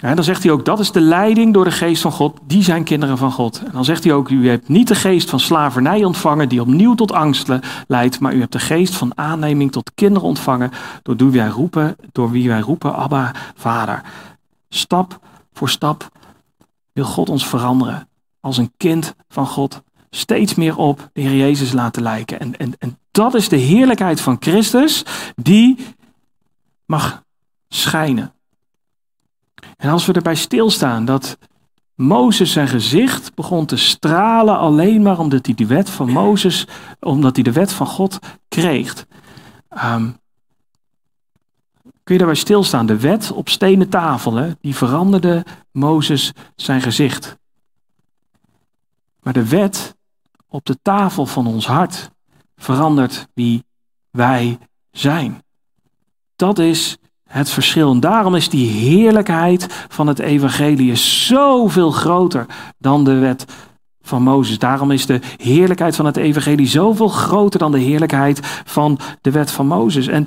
En 0.00 0.14
dan 0.14 0.24
zegt 0.24 0.42
hij 0.42 0.52
ook, 0.52 0.64
dat 0.64 0.80
is 0.80 0.92
de 0.92 1.00
leiding 1.00 1.54
door 1.54 1.64
de 1.64 1.70
geest 1.70 2.02
van 2.02 2.12
God, 2.12 2.38
die 2.46 2.62
zijn 2.62 2.84
kinderen 2.84 3.18
van 3.18 3.32
God. 3.32 3.62
En 3.64 3.72
dan 3.72 3.84
zegt 3.84 4.04
hij 4.04 4.12
ook, 4.12 4.28
u 4.28 4.48
hebt 4.48 4.68
niet 4.68 4.88
de 4.88 4.94
geest 4.94 5.30
van 5.30 5.40
slavernij 5.40 6.04
ontvangen, 6.04 6.48
die 6.48 6.60
opnieuw 6.60 6.94
tot 6.94 7.12
angst 7.12 7.48
leidt, 7.86 8.20
maar 8.20 8.34
u 8.34 8.40
hebt 8.40 8.52
de 8.52 8.58
geest 8.58 8.94
van 8.94 9.18
aanneming 9.18 9.72
tot 9.72 9.90
kinderen 9.94 10.28
ontvangen, 10.28 10.70
door 11.02 11.16
wie 11.16 11.30
wij 11.30 11.48
roepen, 11.48 11.96
door 12.12 12.30
wie 12.30 12.48
wij 12.48 12.60
roepen, 12.60 12.94
Abba, 12.94 13.34
Vader. 13.54 14.02
Stap 14.68 15.18
voor 15.52 15.68
stap 15.68 16.08
wil 16.92 17.04
God 17.04 17.28
ons 17.28 17.46
veranderen 17.46 18.08
als 18.40 18.56
een 18.56 18.72
kind 18.76 19.14
van 19.28 19.46
God. 19.46 19.82
Steeds 20.10 20.54
meer 20.54 20.76
op 20.76 21.10
de 21.12 21.20
Heer 21.20 21.36
Jezus 21.36 21.72
laten 21.72 22.02
lijken. 22.02 22.40
En, 22.40 22.56
en, 22.56 22.72
en 22.78 22.98
dat 23.10 23.34
is 23.34 23.48
de 23.48 23.56
heerlijkheid 23.56 24.20
van 24.20 24.36
Christus, 24.40 25.04
die 25.36 25.86
mag 26.86 27.22
schijnen. 27.68 28.32
En 29.76 29.90
als 29.90 30.06
we 30.06 30.12
erbij 30.12 30.34
stilstaan 30.34 31.04
dat 31.04 31.38
Mozes 31.94 32.52
zijn 32.52 32.68
gezicht 32.68 33.34
begon 33.34 33.66
te 33.66 33.76
stralen 33.76 34.58
alleen 34.58 35.02
maar 35.02 35.18
omdat 35.18 35.46
hij 35.46 35.54
de 35.54 35.66
wet 35.66 35.90
van 35.90 36.10
Mozes, 36.10 36.66
omdat 37.00 37.34
hij 37.34 37.44
de 37.44 37.52
wet 37.52 37.72
van 37.72 37.86
God 37.86 38.18
kreeg. 38.48 39.06
Um, 39.84 40.18
kun 42.02 42.14
je 42.14 42.24
daarbij 42.24 42.40
stilstaan? 42.40 42.86
De 42.86 42.98
wet 42.98 43.32
op 43.32 43.48
stenen 43.48 43.88
tafel, 43.88 44.54
die 44.60 44.76
veranderde 44.76 45.44
Mozes 45.72 46.32
zijn 46.56 46.80
gezicht. 46.80 47.36
Maar 49.22 49.32
de 49.32 49.48
wet 49.48 49.96
op 50.48 50.64
de 50.64 50.78
tafel 50.82 51.26
van 51.26 51.46
ons 51.46 51.66
hart 51.66 52.10
verandert 52.56 53.28
wie 53.34 53.64
wij 54.10 54.58
zijn. 54.90 55.42
Dat 56.36 56.58
is 56.58 56.98
het 57.30 57.50
verschil. 57.50 57.92
En 57.92 58.00
daarom 58.00 58.34
is 58.34 58.48
die 58.48 58.68
heerlijkheid 58.70 59.86
van 59.88 60.06
het 60.06 60.18
evangelie 60.18 60.94
zoveel 60.94 61.90
groter 61.90 62.46
dan 62.78 63.04
de 63.04 63.14
wet 63.14 63.44
van 64.02 64.22
Mozes. 64.22 64.58
Daarom 64.58 64.90
is 64.90 65.06
de 65.06 65.20
heerlijkheid 65.36 65.96
van 65.96 66.06
het 66.06 66.16
evangelie 66.16 66.66
zoveel 66.66 67.08
groter 67.08 67.58
dan 67.58 67.72
de 67.72 67.78
heerlijkheid 67.78 68.40
van 68.64 68.98
de 69.20 69.30
wet 69.30 69.50
van 69.50 69.66
Mozes. 69.66 70.06
En 70.06 70.26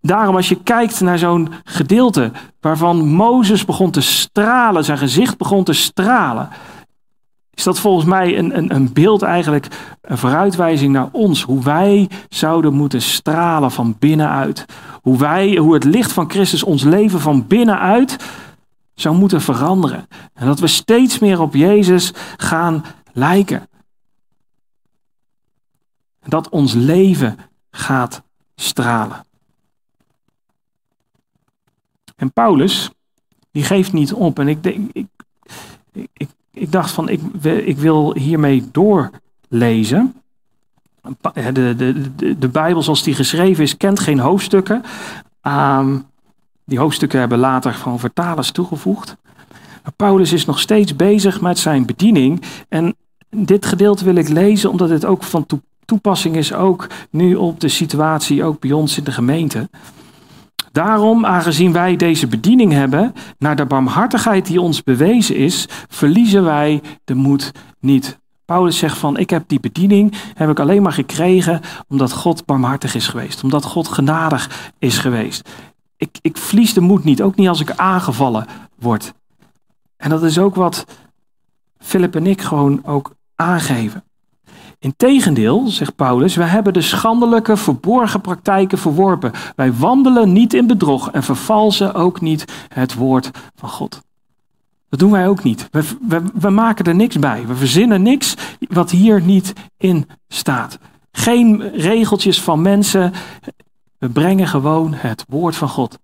daarom 0.00 0.36
als 0.36 0.48
je 0.48 0.62
kijkt 0.62 1.00
naar 1.00 1.18
zo'n 1.18 1.48
gedeelte 1.64 2.30
waarvan 2.60 3.08
Mozes 3.08 3.64
begon 3.64 3.90
te 3.90 4.00
stralen, 4.00 4.84
zijn 4.84 4.98
gezicht 4.98 5.38
begon 5.38 5.64
te 5.64 5.72
stralen, 5.72 6.48
is 7.60 7.66
dat 7.66 7.80
volgens 7.80 8.04
mij 8.04 8.38
een, 8.38 8.56
een, 8.56 8.74
een 8.74 8.92
beeld 8.92 9.22
eigenlijk, 9.22 9.66
een 10.00 10.18
vooruitwijzing 10.18 10.92
naar 10.92 11.08
ons. 11.12 11.42
Hoe 11.42 11.62
wij 11.62 12.10
zouden 12.28 12.74
moeten 12.74 13.02
stralen 13.02 13.70
van 13.70 13.96
binnenuit. 13.98 14.64
Hoe, 15.02 15.18
wij, 15.18 15.56
hoe 15.56 15.74
het 15.74 15.84
licht 15.84 16.12
van 16.12 16.30
Christus 16.30 16.62
ons 16.62 16.82
leven 16.82 17.20
van 17.20 17.46
binnenuit 17.46 18.16
zou 18.94 19.16
moeten 19.16 19.40
veranderen. 19.40 20.06
En 20.34 20.46
dat 20.46 20.60
we 20.60 20.66
steeds 20.66 21.18
meer 21.18 21.40
op 21.40 21.54
Jezus 21.54 22.12
gaan 22.36 22.84
lijken. 23.12 23.68
Dat 26.22 26.48
ons 26.48 26.72
leven 26.72 27.38
gaat 27.70 28.22
stralen. 28.54 29.26
En 32.16 32.32
Paulus, 32.32 32.90
die 33.50 33.62
geeft 33.62 33.92
niet 33.92 34.12
op. 34.12 34.38
En 34.38 34.48
ik, 34.48 34.62
denk, 34.62 34.90
ik, 34.92 35.06
ik, 35.92 36.08
ik 36.12 36.28
dacht 36.68 36.90
van, 36.90 37.08
ik, 37.08 37.20
ik 37.42 37.78
wil 37.78 38.14
hiermee 38.14 38.68
doorlezen. 38.72 40.14
De, 41.32 41.74
de, 41.76 42.38
de, 42.38 42.48
Bijbel 42.48 42.82
zoals 42.82 43.02
die 43.02 43.14
geschreven 43.14 43.62
is, 43.62 43.76
kent 43.76 44.00
geen 44.00 44.18
hoofdstukken. 44.18 44.82
Um, 45.42 46.04
die 46.64 46.78
hoofdstukken 46.78 47.18
hebben 47.20 47.38
later 47.38 47.74
gewoon 47.74 47.98
vertalers 47.98 48.50
toegevoegd. 48.50 49.16
Maar 49.82 49.92
Paulus 49.96 50.32
is 50.32 50.44
nog 50.44 50.58
steeds 50.58 50.96
bezig 50.96 51.40
met 51.40 51.58
zijn 51.58 51.86
bediening. 51.86 52.42
En 52.68 52.96
dit 53.30 53.66
gedeelte 53.66 54.04
wil 54.04 54.14
ik 54.14 54.28
lezen 54.28 54.70
omdat 54.70 54.88
het 54.88 55.04
ook 55.04 55.22
van 55.22 55.46
toepassing 55.84 56.36
is, 56.36 56.52
ook 56.52 56.86
nu 57.10 57.34
op 57.34 57.60
de 57.60 57.68
situatie, 57.68 58.44
ook 58.44 58.60
bij 58.60 58.72
ons 58.72 58.98
in 58.98 59.04
de 59.04 59.12
gemeente. 59.12 59.68
Daarom, 60.72 61.26
aangezien 61.26 61.72
wij 61.72 61.96
deze 61.96 62.26
bediening 62.26 62.72
hebben, 62.72 63.12
naar 63.38 63.56
de 63.56 63.66
barmhartigheid 63.66 64.46
die 64.46 64.60
ons 64.60 64.82
bewezen 64.82 65.36
is, 65.36 65.68
verliezen 65.88 66.44
wij 66.44 66.82
de 67.04 67.14
moed 67.14 67.52
niet. 67.80 68.18
Paulus 68.44 68.78
zegt 68.78 68.98
van, 68.98 69.16
ik 69.16 69.30
heb 69.30 69.44
die 69.46 69.60
bediening, 69.60 70.14
heb 70.34 70.50
ik 70.50 70.60
alleen 70.60 70.82
maar 70.82 70.92
gekregen 70.92 71.60
omdat 71.88 72.12
God 72.12 72.44
barmhartig 72.44 72.94
is 72.94 73.08
geweest, 73.08 73.42
omdat 73.42 73.64
God 73.64 73.88
genadig 73.88 74.72
is 74.78 74.98
geweest. 74.98 75.48
Ik, 75.96 76.18
ik 76.20 76.36
verlies 76.36 76.74
de 76.74 76.80
moed 76.80 77.04
niet, 77.04 77.22
ook 77.22 77.36
niet 77.36 77.48
als 77.48 77.60
ik 77.60 77.70
aangevallen 77.70 78.46
word. 78.78 79.12
En 79.96 80.10
dat 80.10 80.22
is 80.22 80.38
ook 80.38 80.54
wat 80.54 80.84
Philip 81.78 82.16
en 82.16 82.26
ik 82.26 82.40
gewoon 82.40 82.84
ook 82.84 83.14
aangeven. 83.34 84.04
Integendeel, 84.82 85.66
zegt 85.66 85.96
Paulus, 85.96 86.36
wij 86.36 86.46
hebben 86.46 86.72
de 86.72 86.80
schandelijke 86.80 87.56
verborgen 87.56 88.20
praktijken 88.20 88.78
verworpen. 88.78 89.32
Wij 89.56 89.72
wandelen 89.72 90.32
niet 90.32 90.54
in 90.54 90.66
bedrog 90.66 91.10
en 91.10 91.22
vervalsen 91.22 91.94
ook 91.94 92.20
niet 92.20 92.44
het 92.68 92.94
woord 92.94 93.30
van 93.54 93.68
God. 93.68 94.00
Dat 94.88 94.98
doen 94.98 95.10
wij 95.10 95.28
ook 95.28 95.42
niet. 95.42 95.68
We, 95.70 95.82
we, 96.08 96.22
we, 96.34 96.50
maken 96.50 96.84
er 96.84 96.94
niks 96.94 97.18
bij. 97.18 97.46
We 97.46 97.54
verzinnen 97.54 98.02
niks 98.02 98.34
wat 98.58 98.90
hier 98.90 99.22
niet 99.22 99.52
in 99.76 100.08
staat. 100.28 100.78
Geen 101.12 101.70
regeltjes 101.70 102.40
van 102.40 102.62
mensen. 102.62 103.12
We 103.98 104.08
brengen 104.08 104.48
gewoon 104.48 104.92
het 104.94 105.24
woord 105.28 105.56
van 105.56 105.68
God. 105.68 105.98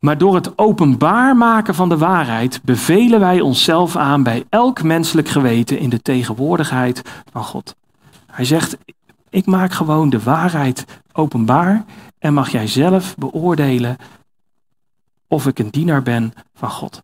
Maar 0.00 0.18
door 0.18 0.34
het 0.34 0.58
openbaar 0.58 1.36
maken 1.36 1.74
van 1.74 1.88
de 1.88 1.98
waarheid 1.98 2.62
bevelen 2.62 3.20
wij 3.20 3.40
onszelf 3.40 3.96
aan 3.96 4.22
bij 4.22 4.44
elk 4.48 4.82
menselijk 4.82 5.28
geweten 5.28 5.78
in 5.78 5.90
de 5.90 6.02
tegenwoordigheid 6.02 7.02
van 7.32 7.44
God. 7.44 7.76
Hij 8.26 8.44
zegt, 8.44 8.76
ik 9.28 9.46
maak 9.46 9.72
gewoon 9.72 10.10
de 10.10 10.22
waarheid 10.22 10.84
openbaar 11.12 11.84
en 12.18 12.34
mag 12.34 12.50
jij 12.50 12.66
zelf 12.66 13.16
beoordelen 13.16 13.96
of 15.26 15.46
ik 15.46 15.58
een 15.58 15.70
dienaar 15.70 16.02
ben 16.02 16.32
van 16.54 16.70
God. 16.70 17.02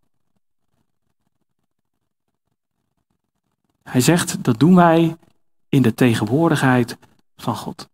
Hij 3.83 4.01
zegt, 4.01 4.45
dat 4.45 4.59
doen 4.59 4.75
wij 4.75 5.17
in 5.69 5.83
de 5.83 5.95
tegenwoordigheid 5.95 6.97
van 7.37 7.57
God. 7.57 7.89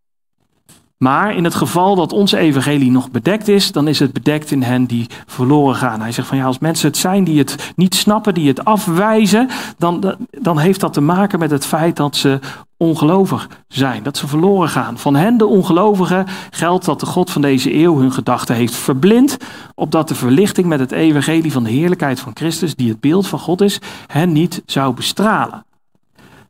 Maar 0.97 1.35
in 1.35 1.43
het 1.43 1.55
geval 1.55 1.95
dat 1.95 2.13
onze 2.13 2.37
evangelie 2.37 2.91
nog 2.91 3.11
bedekt 3.11 3.47
is, 3.47 3.71
dan 3.71 3.87
is 3.87 3.99
het 3.99 4.13
bedekt 4.13 4.51
in 4.51 4.63
hen 4.63 4.85
die 4.85 5.07
verloren 5.25 5.75
gaan. 5.75 6.01
Hij 6.01 6.11
zegt 6.11 6.27
van 6.27 6.37
ja, 6.37 6.45
als 6.45 6.59
mensen 6.59 6.87
het 6.87 6.97
zijn 6.97 7.23
die 7.23 7.37
het 7.37 7.73
niet 7.75 7.95
snappen, 7.95 8.33
die 8.33 8.47
het 8.47 8.65
afwijzen, 8.65 9.49
dan, 9.77 10.15
dan 10.29 10.59
heeft 10.59 10.79
dat 10.79 10.93
te 10.93 11.01
maken 11.01 11.39
met 11.39 11.51
het 11.51 11.65
feit 11.65 11.95
dat 11.95 12.15
ze 12.15 12.39
ongelovig 12.77 13.49
zijn, 13.67 14.03
dat 14.03 14.17
ze 14.17 14.27
verloren 14.27 14.69
gaan. 14.69 14.97
Van 14.97 15.15
hen, 15.15 15.37
de 15.37 15.45
ongelovigen, 15.45 16.25
geldt 16.49 16.85
dat 16.85 16.99
de 16.99 17.05
God 17.05 17.31
van 17.31 17.41
deze 17.41 17.73
eeuw 17.75 17.97
hun 17.97 18.11
gedachten 18.11 18.55
heeft 18.55 18.75
verblind, 18.75 19.37
opdat 19.75 20.07
de 20.07 20.15
verlichting 20.15 20.67
met 20.67 20.79
het 20.79 20.91
evangelie 20.91 21.51
van 21.51 21.63
de 21.63 21.69
heerlijkheid 21.69 22.19
van 22.19 22.31
Christus, 22.35 22.75
die 22.75 22.89
het 22.89 22.99
beeld 22.99 23.27
van 23.27 23.39
God 23.39 23.61
is, 23.61 23.79
hen 24.07 24.31
niet 24.31 24.63
zou 24.65 24.93
bestralen. 24.93 25.65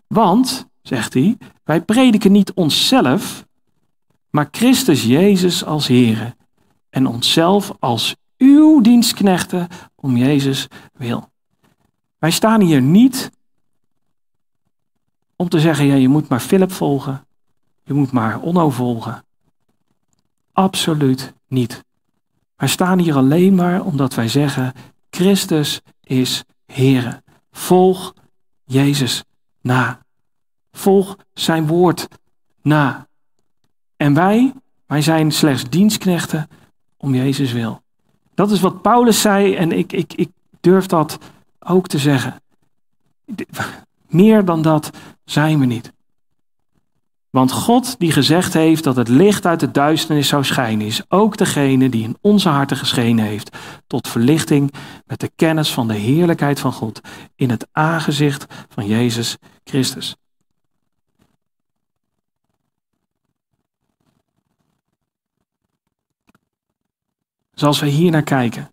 Want, 0.07 0.67
zegt 0.81 1.13
hij, 1.13 1.37
wij 1.63 1.81
prediken 1.81 2.31
niet 2.31 2.53
onszelf, 2.53 3.45
maar 4.33 4.47
Christus 4.51 5.03
Jezus 5.03 5.65
als 5.65 5.87
Heere 5.87 6.35
en 6.89 7.05
onszelf 7.05 7.71
als 7.79 8.15
uw 8.37 8.81
dienstknechten 8.81 9.67
om 9.95 10.17
Jezus 10.17 10.67
wil. 10.93 11.31
Wij 12.17 12.31
staan 12.31 12.61
hier 12.61 12.81
niet 12.81 13.31
om 15.35 15.49
te 15.49 15.59
zeggen, 15.59 15.85
ja, 15.85 15.95
je 15.95 16.07
moet 16.07 16.27
maar 16.27 16.39
Philip 16.39 16.71
volgen, 16.71 17.25
je 17.83 17.93
moet 17.93 18.11
maar 18.11 18.39
Onno 18.39 18.69
volgen. 18.69 19.25
Absoluut 20.51 21.33
niet. 21.47 21.83
Wij 22.55 22.67
staan 22.67 22.99
hier 22.99 23.15
alleen 23.15 23.55
maar 23.55 23.85
omdat 23.85 24.13
wij 24.13 24.27
zeggen, 24.27 24.73
Christus 25.09 25.81
is 26.03 26.43
Heere. 26.65 27.23
Volg 27.51 28.13
Jezus 28.65 29.23
na. 29.61 29.99
Volg 30.71 31.17
zijn 31.33 31.67
woord 31.67 32.07
na. 32.61 33.07
En 34.03 34.13
wij, 34.13 34.53
wij 34.85 35.01
zijn 35.01 35.31
slechts 35.31 35.69
dienstknechten 35.69 36.47
om 36.97 37.15
Jezus 37.15 37.51
wil. 37.51 37.81
Dat 38.33 38.51
is 38.51 38.59
wat 38.59 38.81
Paulus 38.81 39.21
zei 39.21 39.55
en 39.55 39.71
ik, 39.71 39.93
ik, 39.93 40.13
ik 40.13 40.29
durf 40.61 40.85
dat 40.85 41.17
ook 41.59 41.87
te 41.87 41.97
zeggen. 41.97 42.41
Meer 44.07 44.45
dan 44.45 44.61
dat 44.61 44.89
zijn 45.25 45.59
we 45.59 45.65
niet. 45.65 45.93
Want 47.29 47.51
God 47.51 47.99
die 47.99 48.11
gezegd 48.11 48.53
heeft 48.53 48.83
dat 48.83 48.95
het 48.95 49.07
licht 49.07 49.45
uit 49.45 49.59
de 49.59 49.71
duisternis 49.71 50.27
zou 50.27 50.43
schijnen, 50.43 50.87
is 50.87 51.03
ook 51.07 51.37
degene 51.37 51.89
die 51.89 52.03
in 52.03 52.17
onze 52.21 52.49
harten 52.49 52.77
geschenen 52.77 53.25
heeft 53.25 53.57
tot 53.87 54.07
verlichting 54.07 54.73
met 55.05 55.19
de 55.19 55.31
kennis 55.35 55.73
van 55.73 55.87
de 55.87 55.93
heerlijkheid 55.93 56.59
van 56.59 56.73
God 56.73 57.01
in 57.35 57.49
het 57.49 57.67
aangezicht 57.71 58.45
van 58.69 58.85
Jezus 58.85 59.37
Christus. 59.63 60.15
Zoals 67.53 67.79
we 67.79 67.87
hier 67.87 68.11
naar 68.11 68.23
kijken. 68.23 68.71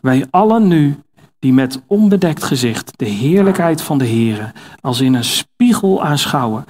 Wij 0.00 0.26
allen 0.30 0.68
nu, 0.68 1.02
die 1.38 1.52
met 1.52 1.82
onbedekt 1.86 2.44
gezicht 2.44 2.98
de 2.98 3.04
heerlijkheid 3.04 3.82
van 3.82 3.98
de 3.98 4.06
Heere 4.06 4.52
als 4.80 5.00
in 5.00 5.14
een 5.14 5.24
spiegel 5.24 6.04
aanschouwen, 6.04 6.64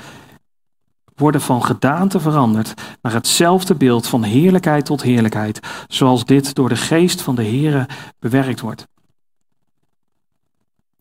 worden 1.15 1.41
van 1.41 1.65
gedaante 1.65 2.21
veranderd 2.21 2.75
naar 3.03 3.13
hetzelfde 3.13 3.75
beeld 3.75 4.07
van 4.07 4.23
heerlijkheid 4.23 4.85
tot 4.85 5.03
heerlijkheid, 5.03 5.61
zoals 5.89 6.25
dit 6.25 6.55
door 6.55 6.69
de 6.69 6.77
geest 6.77 7.23
van 7.23 7.35
de 7.35 7.45
Heere 7.45 7.89
bewerkt 8.19 8.61
wordt. 8.61 8.87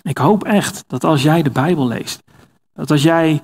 Ik 0.01 0.17
hoop 0.17 0.43
echt 0.43 0.83
dat 0.87 1.03
als 1.03 1.23
jij 1.23 1.41
de 1.41 1.49
Bijbel 1.49 1.87
leest, 1.87 2.23
dat 2.73 2.91
als 2.91 3.03
jij 3.03 3.41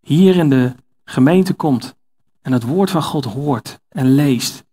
hier 0.00 0.36
in 0.36 0.50
de 0.50 0.74
gemeente 1.04 1.54
komt 1.54 1.94
en 2.42 2.52
het 2.52 2.62
woord 2.62 2.90
van 2.90 3.02
God 3.02 3.24
hoort 3.24 3.80
en 3.88 4.14
leest, 4.14 4.63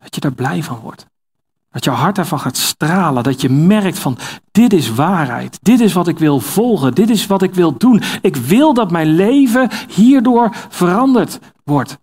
dat 0.00 0.14
je 0.14 0.20
daar 0.20 0.32
blij 0.32 0.62
van 0.62 0.78
wordt. 0.78 1.06
Dat 1.70 1.84
je 1.84 1.90
hart 1.90 2.18
ervan 2.18 2.40
gaat 2.40 2.56
stralen. 2.56 3.22
Dat 3.22 3.40
je 3.40 3.48
merkt 3.48 3.98
van 3.98 4.18
dit 4.50 4.72
is 4.72 4.94
waarheid. 4.94 5.58
Dit 5.62 5.80
is 5.80 5.92
wat 5.92 6.08
ik 6.08 6.18
wil 6.18 6.40
volgen. 6.40 6.94
Dit 6.94 7.10
is 7.10 7.26
wat 7.26 7.42
ik 7.42 7.54
wil 7.54 7.78
doen. 7.78 8.02
Ik 8.20 8.36
wil 8.36 8.74
dat 8.74 8.90
mijn 8.90 9.14
leven 9.14 9.70
hierdoor 9.94 10.48
veranderd 10.68 11.38
wordt. 11.64 11.98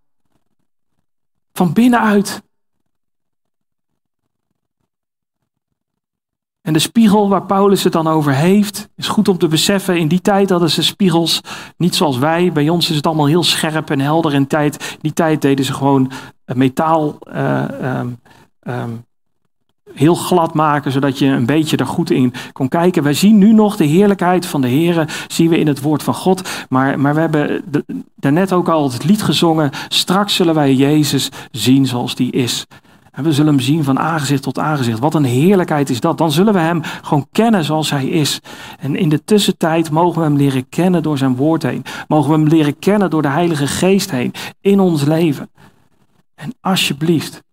Van 1.53 1.73
binnenuit. 1.73 2.45
En 6.61 6.73
de 6.73 6.79
spiegel 6.79 7.29
waar 7.29 7.45
Paulus 7.45 7.83
het 7.83 7.93
dan 7.93 8.07
over 8.07 8.33
heeft, 8.33 8.89
is 8.95 9.07
goed 9.07 9.27
om 9.27 9.37
te 9.37 9.47
beseffen. 9.47 9.97
In 9.97 10.07
die 10.07 10.21
tijd 10.21 10.49
hadden 10.49 10.69
ze 10.69 10.83
spiegels 10.83 11.41
niet 11.77 11.95
zoals 11.95 12.17
wij. 12.17 12.51
Bij 12.51 12.69
ons 12.69 12.89
is 12.89 12.95
het 12.95 13.05
allemaal 13.05 13.27
heel 13.27 13.43
scherp 13.43 13.89
en 13.89 13.99
helder 13.99 14.33
in 14.33 14.47
tijd. 14.47 14.91
In 14.91 14.97
die 15.01 15.13
tijd 15.13 15.41
deden 15.41 15.65
ze 15.65 15.73
gewoon 15.73 16.11
metaal 16.55 17.17
uh, 17.33 17.99
um, 18.67 19.05
heel 19.93 20.15
glad 20.15 20.53
maken, 20.53 20.91
zodat 20.91 21.19
je 21.19 21.25
een 21.25 21.45
beetje 21.45 21.77
er 21.77 21.85
goed 21.85 22.11
in 22.11 22.33
kon 22.53 22.67
kijken. 22.67 23.03
Wij 23.03 23.13
zien 23.13 23.37
nu 23.37 23.53
nog 23.53 23.75
de 23.75 23.85
heerlijkheid 23.85 24.45
van 24.45 24.61
de 24.61 24.67
Heer, 24.67 25.25
zien 25.27 25.49
we 25.49 25.59
in 25.59 25.67
het 25.67 25.81
woord 25.81 26.03
van 26.03 26.13
God. 26.13 26.49
Maar, 26.69 26.99
maar 26.99 27.13
we 27.13 27.19
hebben 27.19 27.63
daarnet 28.15 28.53
ook 28.53 28.67
al 28.67 28.91
het 28.91 29.03
lied 29.03 29.21
gezongen. 29.21 29.69
Straks 29.87 30.35
zullen 30.35 30.55
wij 30.55 30.73
Jezus 30.73 31.29
zien 31.51 31.85
zoals 31.85 32.15
die 32.15 32.31
is. 32.31 32.65
En 33.11 33.23
we 33.23 33.31
zullen 33.31 33.53
hem 33.53 33.63
zien 33.63 33.83
van 33.83 33.99
aangezicht 33.99 34.43
tot 34.43 34.59
aangezicht. 34.59 34.99
Wat 34.99 35.15
een 35.15 35.23
heerlijkheid 35.23 35.89
is 35.89 35.99
dat. 35.99 36.17
Dan 36.17 36.31
zullen 36.31 36.53
we 36.53 36.59
hem 36.59 36.81
gewoon 37.01 37.27
kennen 37.31 37.63
zoals 37.63 37.89
hij 37.89 38.05
is. 38.05 38.39
En 38.79 38.95
in 38.95 39.09
de 39.09 39.23
tussentijd 39.23 39.91
mogen 39.91 40.19
we 40.19 40.27
hem 40.27 40.37
leren 40.37 40.69
kennen 40.69 41.03
door 41.03 41.17
zijn 41.17 41.35
woord 41.35 41.63
heen. 41.63 41.83
Mogen 42.07 42.31
we 42.31 42.37
hem 42.37 42.47
leren 42.47 42.79
kennen 42.79 43.09
door 43.09 43.21
de 43.21 43.27
Heilige 43.27 43.67
Geest 43.67 44.11
heen 44.11 44.33
in 44.61 44.79
ons 44.79 45.03
leven. 45.03 45.49
En 46.38 46.53
alsjeblieft, 46.61 47.43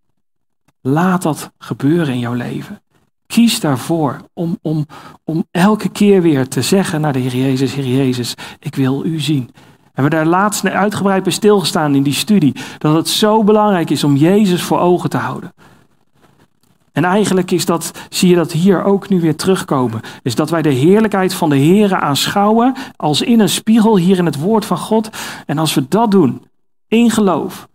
laat 0.81 1.23
dat 1.23 1.53
gebeuren 1.59 2.15
in 2.15 2.19
jouw 2.19 2.33
leven. 2.33 2.83
Kies 3.27 3.61
daarvoor 3.61 4.21
om, 4.33 4.59
om, 4.63 4.87
om 5.25 5.47
elke 5.51 5.89
keer 5.89 6.23
weer 6.23 6.49
te 6.49 6.63
zeggen 6.63 7.01
naar 7.01 7.13
de 7.13 7.19
Heer 7.19 7.37
Jezus, 7.37 7.75
Heer 7.75 7.87
Jezus, 7.87 8.35
ik 8.59 8.75
wil 8.75 9.05
u 9.05 9.21
zien. 9.21 9.51
We 9.55 10.01
hebben 10.01 10.19
daar 10.19 10.27
laatst 10.27 10.67
uitgebreid 10.67 11.23
bij 11.23 11.33
stilgestaan 11.33 11.95
in 11.95 12.03
die 12.03 12.13
studie. 12.13 12.55
Dat 12.79 12.95
het 12.95 13.09
zo 13.09 13.45
belangrijk 13.45 13.91
is 13.91 14.05
om 14.05 14.17
Jezus 14.17 14.63
voor 14.63 14.79
ogen 14.79 15.11
te 15.11 15.17
houden. 15.17 15.53
En 16.93 17.05
eigenlijk 17.05 17.51
is 17.51 17.65
dat, 17.65 17.91
zie 18.09 18.29
je 18.29 18.37
dat 18.37 18.53
hier 18.53 18.85
ook 18.85 19.09
nu 19.09 19.21
weer 19.21 19.37
terugkomen. 19.37 20.01
Is 20.23 20.35
dat 20.35 20.51
wij 20.51 20.63
de 20.63 20.73
heerlijkheid 20.73 21.35
van 21.35 21.49
de 21.49 21.59
Here 21.59 21.97
aanschouwen 21.97 22.75
als 22.97 23.23
in 23.23 23.41
een 23.41 23.49
spiegel 23.49 23.97
hier 23.97 24.19
in 24.19 24.27
het 24.27 24.41
woord 24.41 24.65
van 24.65 24.79
God. 24.79 25.09
En 25.47 25.59
als 25.59 25.75
we 25.75 25.89
dat 25.89 26.11
doen, 26.11 26.43
in 26.89 27.11
geloof, 27.11 27.69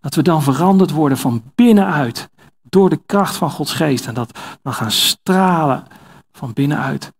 dat 0.00 0.14
we 0.14 0.22
dan 0.22 0.42
veranderd 0.42 0.90
worden 0.90 1.18
van 1.18 1.42
binnenuit. 1.54 2.28
Door 2.62 2.90
de 2.90 3.00
kracht 3.06 3.36
van 3.36 3.50
Gods 3.50 3.72
geest. 3.72 4.06
En 4.06 4.14
dat 4.14 4.38
we 4.62 4.72
gaan 4.72 4.90
stralen 4.90 5.86
van 6.32 6.52
binnenuit. 6.52 7.12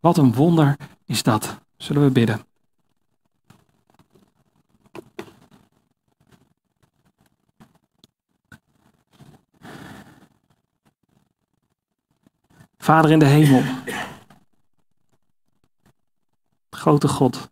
Wat 0.00 0.16
een 0.16 0.34
wonder 0.34 0.76
is 1.04 1.22
dat. 1.22 1.58
Zullen 1.76 2.02
we 2.02 2.10
bidden. 2.10 2.44
Vader 12.78 13.10
in 13.10 13.18
de 13.18 13.24
hemel. 13.24 13.62
Grote 16.70 17.08
God. 17.08 17.50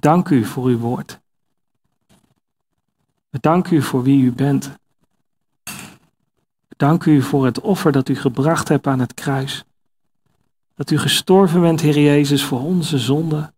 We 0.00 0.24
u 0.30 0.44
voor 0.44 0.64
uw 0.64 0.78
woord. 0.78 1.20
We 3.30 3.62
u 3.70 3.82
voor 3.82 4.02
wie 4.02 4.22
u 4.22 4.32
bent. 4.32 4.78
We 6.68 6.98
u 7.04 7.22
voor 7.22 7.44
het 7.44 7.60
offer 7.60 7.92
dat 7.92 8.08
u 8.08 8.14
gebracht 8.14 8.68
hebt 8.68 8.86
aan 8.86 8.98
het 8.98 9.14
kruis. 9.14 9.64
Dat 10.74 10.90
u 10.90 10.98
gestorven 10.98 11.60
bent, 11.60 11.80
Heer 11.80 11.98
Jezus, 11.98 12.44
voor 12.44 12.60
onze 12.60 12.98
zonden, 12.98 13.54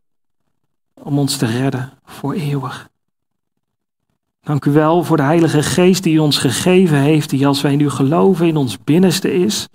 om 0.95 1.19
ons 1.19 1.37
te 1.37 1.47
redden 1.47 1.93
voor 2.05 2.33
eeuwig. 2.33 2.89
Dank 4.41 4.65
u 4.65 4.71
wel 4.71 5.05
voor 5.05 5.17
de 5.17 5.23
Heilige 5.23 5.63
Geest 5.63 6.03
die 6.03 6.15
u 6.15 6.19
ons 6.19 6.39
gegeven 6.39 6.99
heeft, 6.99 7.31
die 7.31 7.47
als 7.47 7.61
wij 7.61 7.77
nu 7.77 7.91
geloven 7.91 8.47
in 8.47 8.57
ons 8.57 8.85
binnenste 8.85 9.33
is 9.33 9.69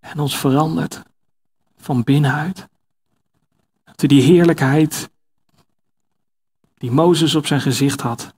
en 0.00 0.18
ons 0.18 0.38
verandert 0.38 1.02
van 1.76 2.04
binnenuit. 2.04 2.68
Dat 3.84 4.02
u 4.02 4.06
die 4.06 4.22
heerlijkheid 4.22 5.10
die 6.78 6.90
Mozes 6.90 7.34
op 7.34 7.46
zijn 7.46 7.60
gezicht 7.60 8.00
had, 8.00 8.34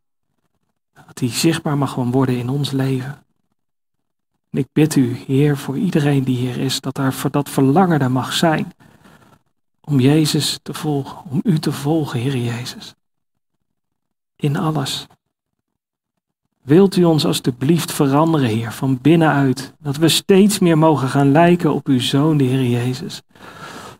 dat 1.06 1.16
die 1.16 1.30
zichtbaar 1.30 1.78
mag 1.78 1.94
worden 1.94 2.38
in 2.38 2.48
ons 2.48 2.70
leven. 2.70 3.24
En 4.50 4.58
ik 4.58 4.66
bid 4.72 4.96
u, 4.96 5.16
Heer, 5.26 5.56
voor 5.56 5.78
iedereen 5.78 6.24
die 6.24 6.36
hier 6.36 6.58
is, 6.58 6.80
dat 6.80 6.98
er 6.98 7.14
dat 7.30 7.48
verlangen 7.48 8.00
er 8.00 8.10
mag 8.10 8.32
zijn 8.32 8.72
om 9.80 10.00
Jezus 10.00 10.58
te 10.62 10.74
volgen, 10.74 11.18
om 11.30 11.40
u 11.44 11.58
te 11.58 11.72
volgen, 11.72 12.20
Heer 12.20 12.36
Jezus. 12.36 12.94
In 14.36 14.56
alles. 14.56 15.06
Wilt 16.62 16.96
u 16.96 17.04
ons 17.04 17.24
alstublieft 17.24 17.92
veranderen, 17.92 18.48
Heer, 18.48 18.72
van 18.72 18.98
binnenuit, 19.00 19.74
dat 19.78 19.96
we 19.96 20.08
steeds 20.08 20.58
meer 20.58 20.78
mogen 20.78 21.08
gaan 21.08 21.32
lijken 21.32 21.74
op 21.74 21.86
uw 21.86 22.00
Zoon, 22.00 22.36
de 22.36 22.44
Heer 22.44 22.66
Jezus, 22.66 23.22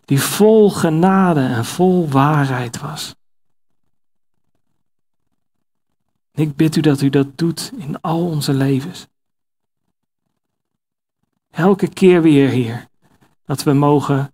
die 0.05 0.21
vol 0.21 0.71
genade 0.71 1.41
en 1.41 1.65
vol 1.65 2.09
waarheid 2.09 2.81
was. 2.81 3.15
Ik 6.41 6.57
bid 6.57 6.77
u 6.77 6.81
dat 6.81 7.01
u 7.01 7.11
dat 7.11 7.39
doet 7.39 7.73
in 7.77 8.01
al 8.01 8.27
onze 8.27 8.53
levens. 8.53 9.07
Elke 11.51 11.89
keer 11.89 12.23
weer, 12.23 12.49
Heer, 12.49 12.89
dat 13.45 13.63
we 13.63 13.73
mogen 13.73 14.33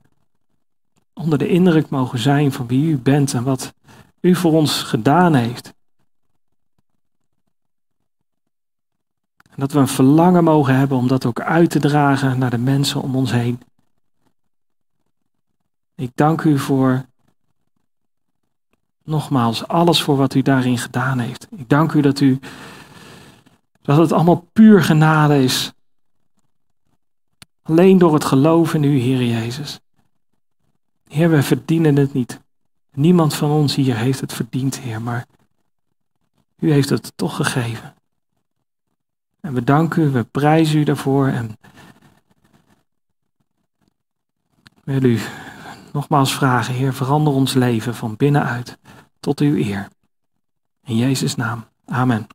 onder 1.12 1.38
de 1.38 1.48
indruk 1.48 1.88
mogen 1.88 2.18
zijn 2.18 2.52
van 2.52 2.66
wie 2.66 2.90
u 2.90 2.98
bent 2.98 3.34
en 3.34 3.44
wat 3.44 3.74
u 4.20 4.34
voor 4.34 4.52
ons 4.52 4.82
gedaan 4.82 5.34
heeft. 5.34 5.74
En 9.42 9.56
dat 9.56 9.72
we 9.72 9.78
een 9.78 9.88
verlangen 9.88 10.44
mogen 10.44 10.76
hebben 10.76 10.98
om 10.98 11.08
dat 11.08 11.24
ook 11.24 11.40
uit 11.40 11.70
te 11.70 11.80
dragen 11.80 12.38
naar 12.38 12.50
de 12.50 12.58
mensen 12.58 13.02
om 13.02 13.16
ons 13.16 13.32
heen. 13.32 13.62
Ik 15.94 16.10
dank 16.14 16.42
u 16.42 16.58
voor 16.58 17.06
nogmaals 19.06 19.68
alles 19.68 20.02
voor 20.02 20.16
wat 20.16 20.34
u 20.34 20.42
daarin 20.42 20.78
gedaan 20.78 21.18
heeft. 21.18 21.46
Ik 21.50 21.68
dank 21.68 21.92
u 21.92 22.00
dat 22.00 22.20
u 22.20 22.38
dat 23.82 23.96
het 23.96 24.12
allemaal 24.12 24.48
puur 24.52 24.82
genade 24.82 25.42
is. 25.42 25.72
Alleen 27.62 27.98
door 27.98 28.14
het 28.14 28.24
geloof 28.24 28.74
in 28.74 28.82
u, 28.82 28.98
Heer 28.98 29.24
Jezus. 29.24 29.80
Heer, 31.08 31.30
we 31.30 31.42
verdienen 31.42 31.96
het 31.96 32.12
niet. 32.12 32.40
Niemand 32.92 33.34
van 33.34 33.50
ons 33.50 33.74
hier 33.74 33.96
heeft 33.96 34.20
het 34.20 34.32
verdiend, 34.32 34.78
Heer, 34.78 35.02
maar 35.02 35.26
u 36.58 36.72
heeft 36.72 36.88
het 36.88 37.12
toch 37.16 37.36
gegeven. 37.36 37.94
En 39.40 39.54
we 39.54 39.64
danken 39.64 40.02
u, 40.02 40.10
we 40.10 40.24
prijzen 40.24 40.78
u 40.78 40.84
daarvoor 40.84 41.28
en 41.28 41.58
wil 44.84 45.02
u 45.02 45.18
nogmaals 45.96 46.34
vragen, 46.34 46.74
Heer, 46.74 46.94
verander 46.94 47.32
ons 47.32 47.54
leven 47.54 47.94
van 47.94 48.16
binnenuit 48.16 48.78
tot 49.20 49.40
uw 49.40 49.56
eer. 49.56 49.88
In 50.84 50.96
Jezus' 50.96 51.36
naam. 51.36 51.64
Amen. 51.86 52.26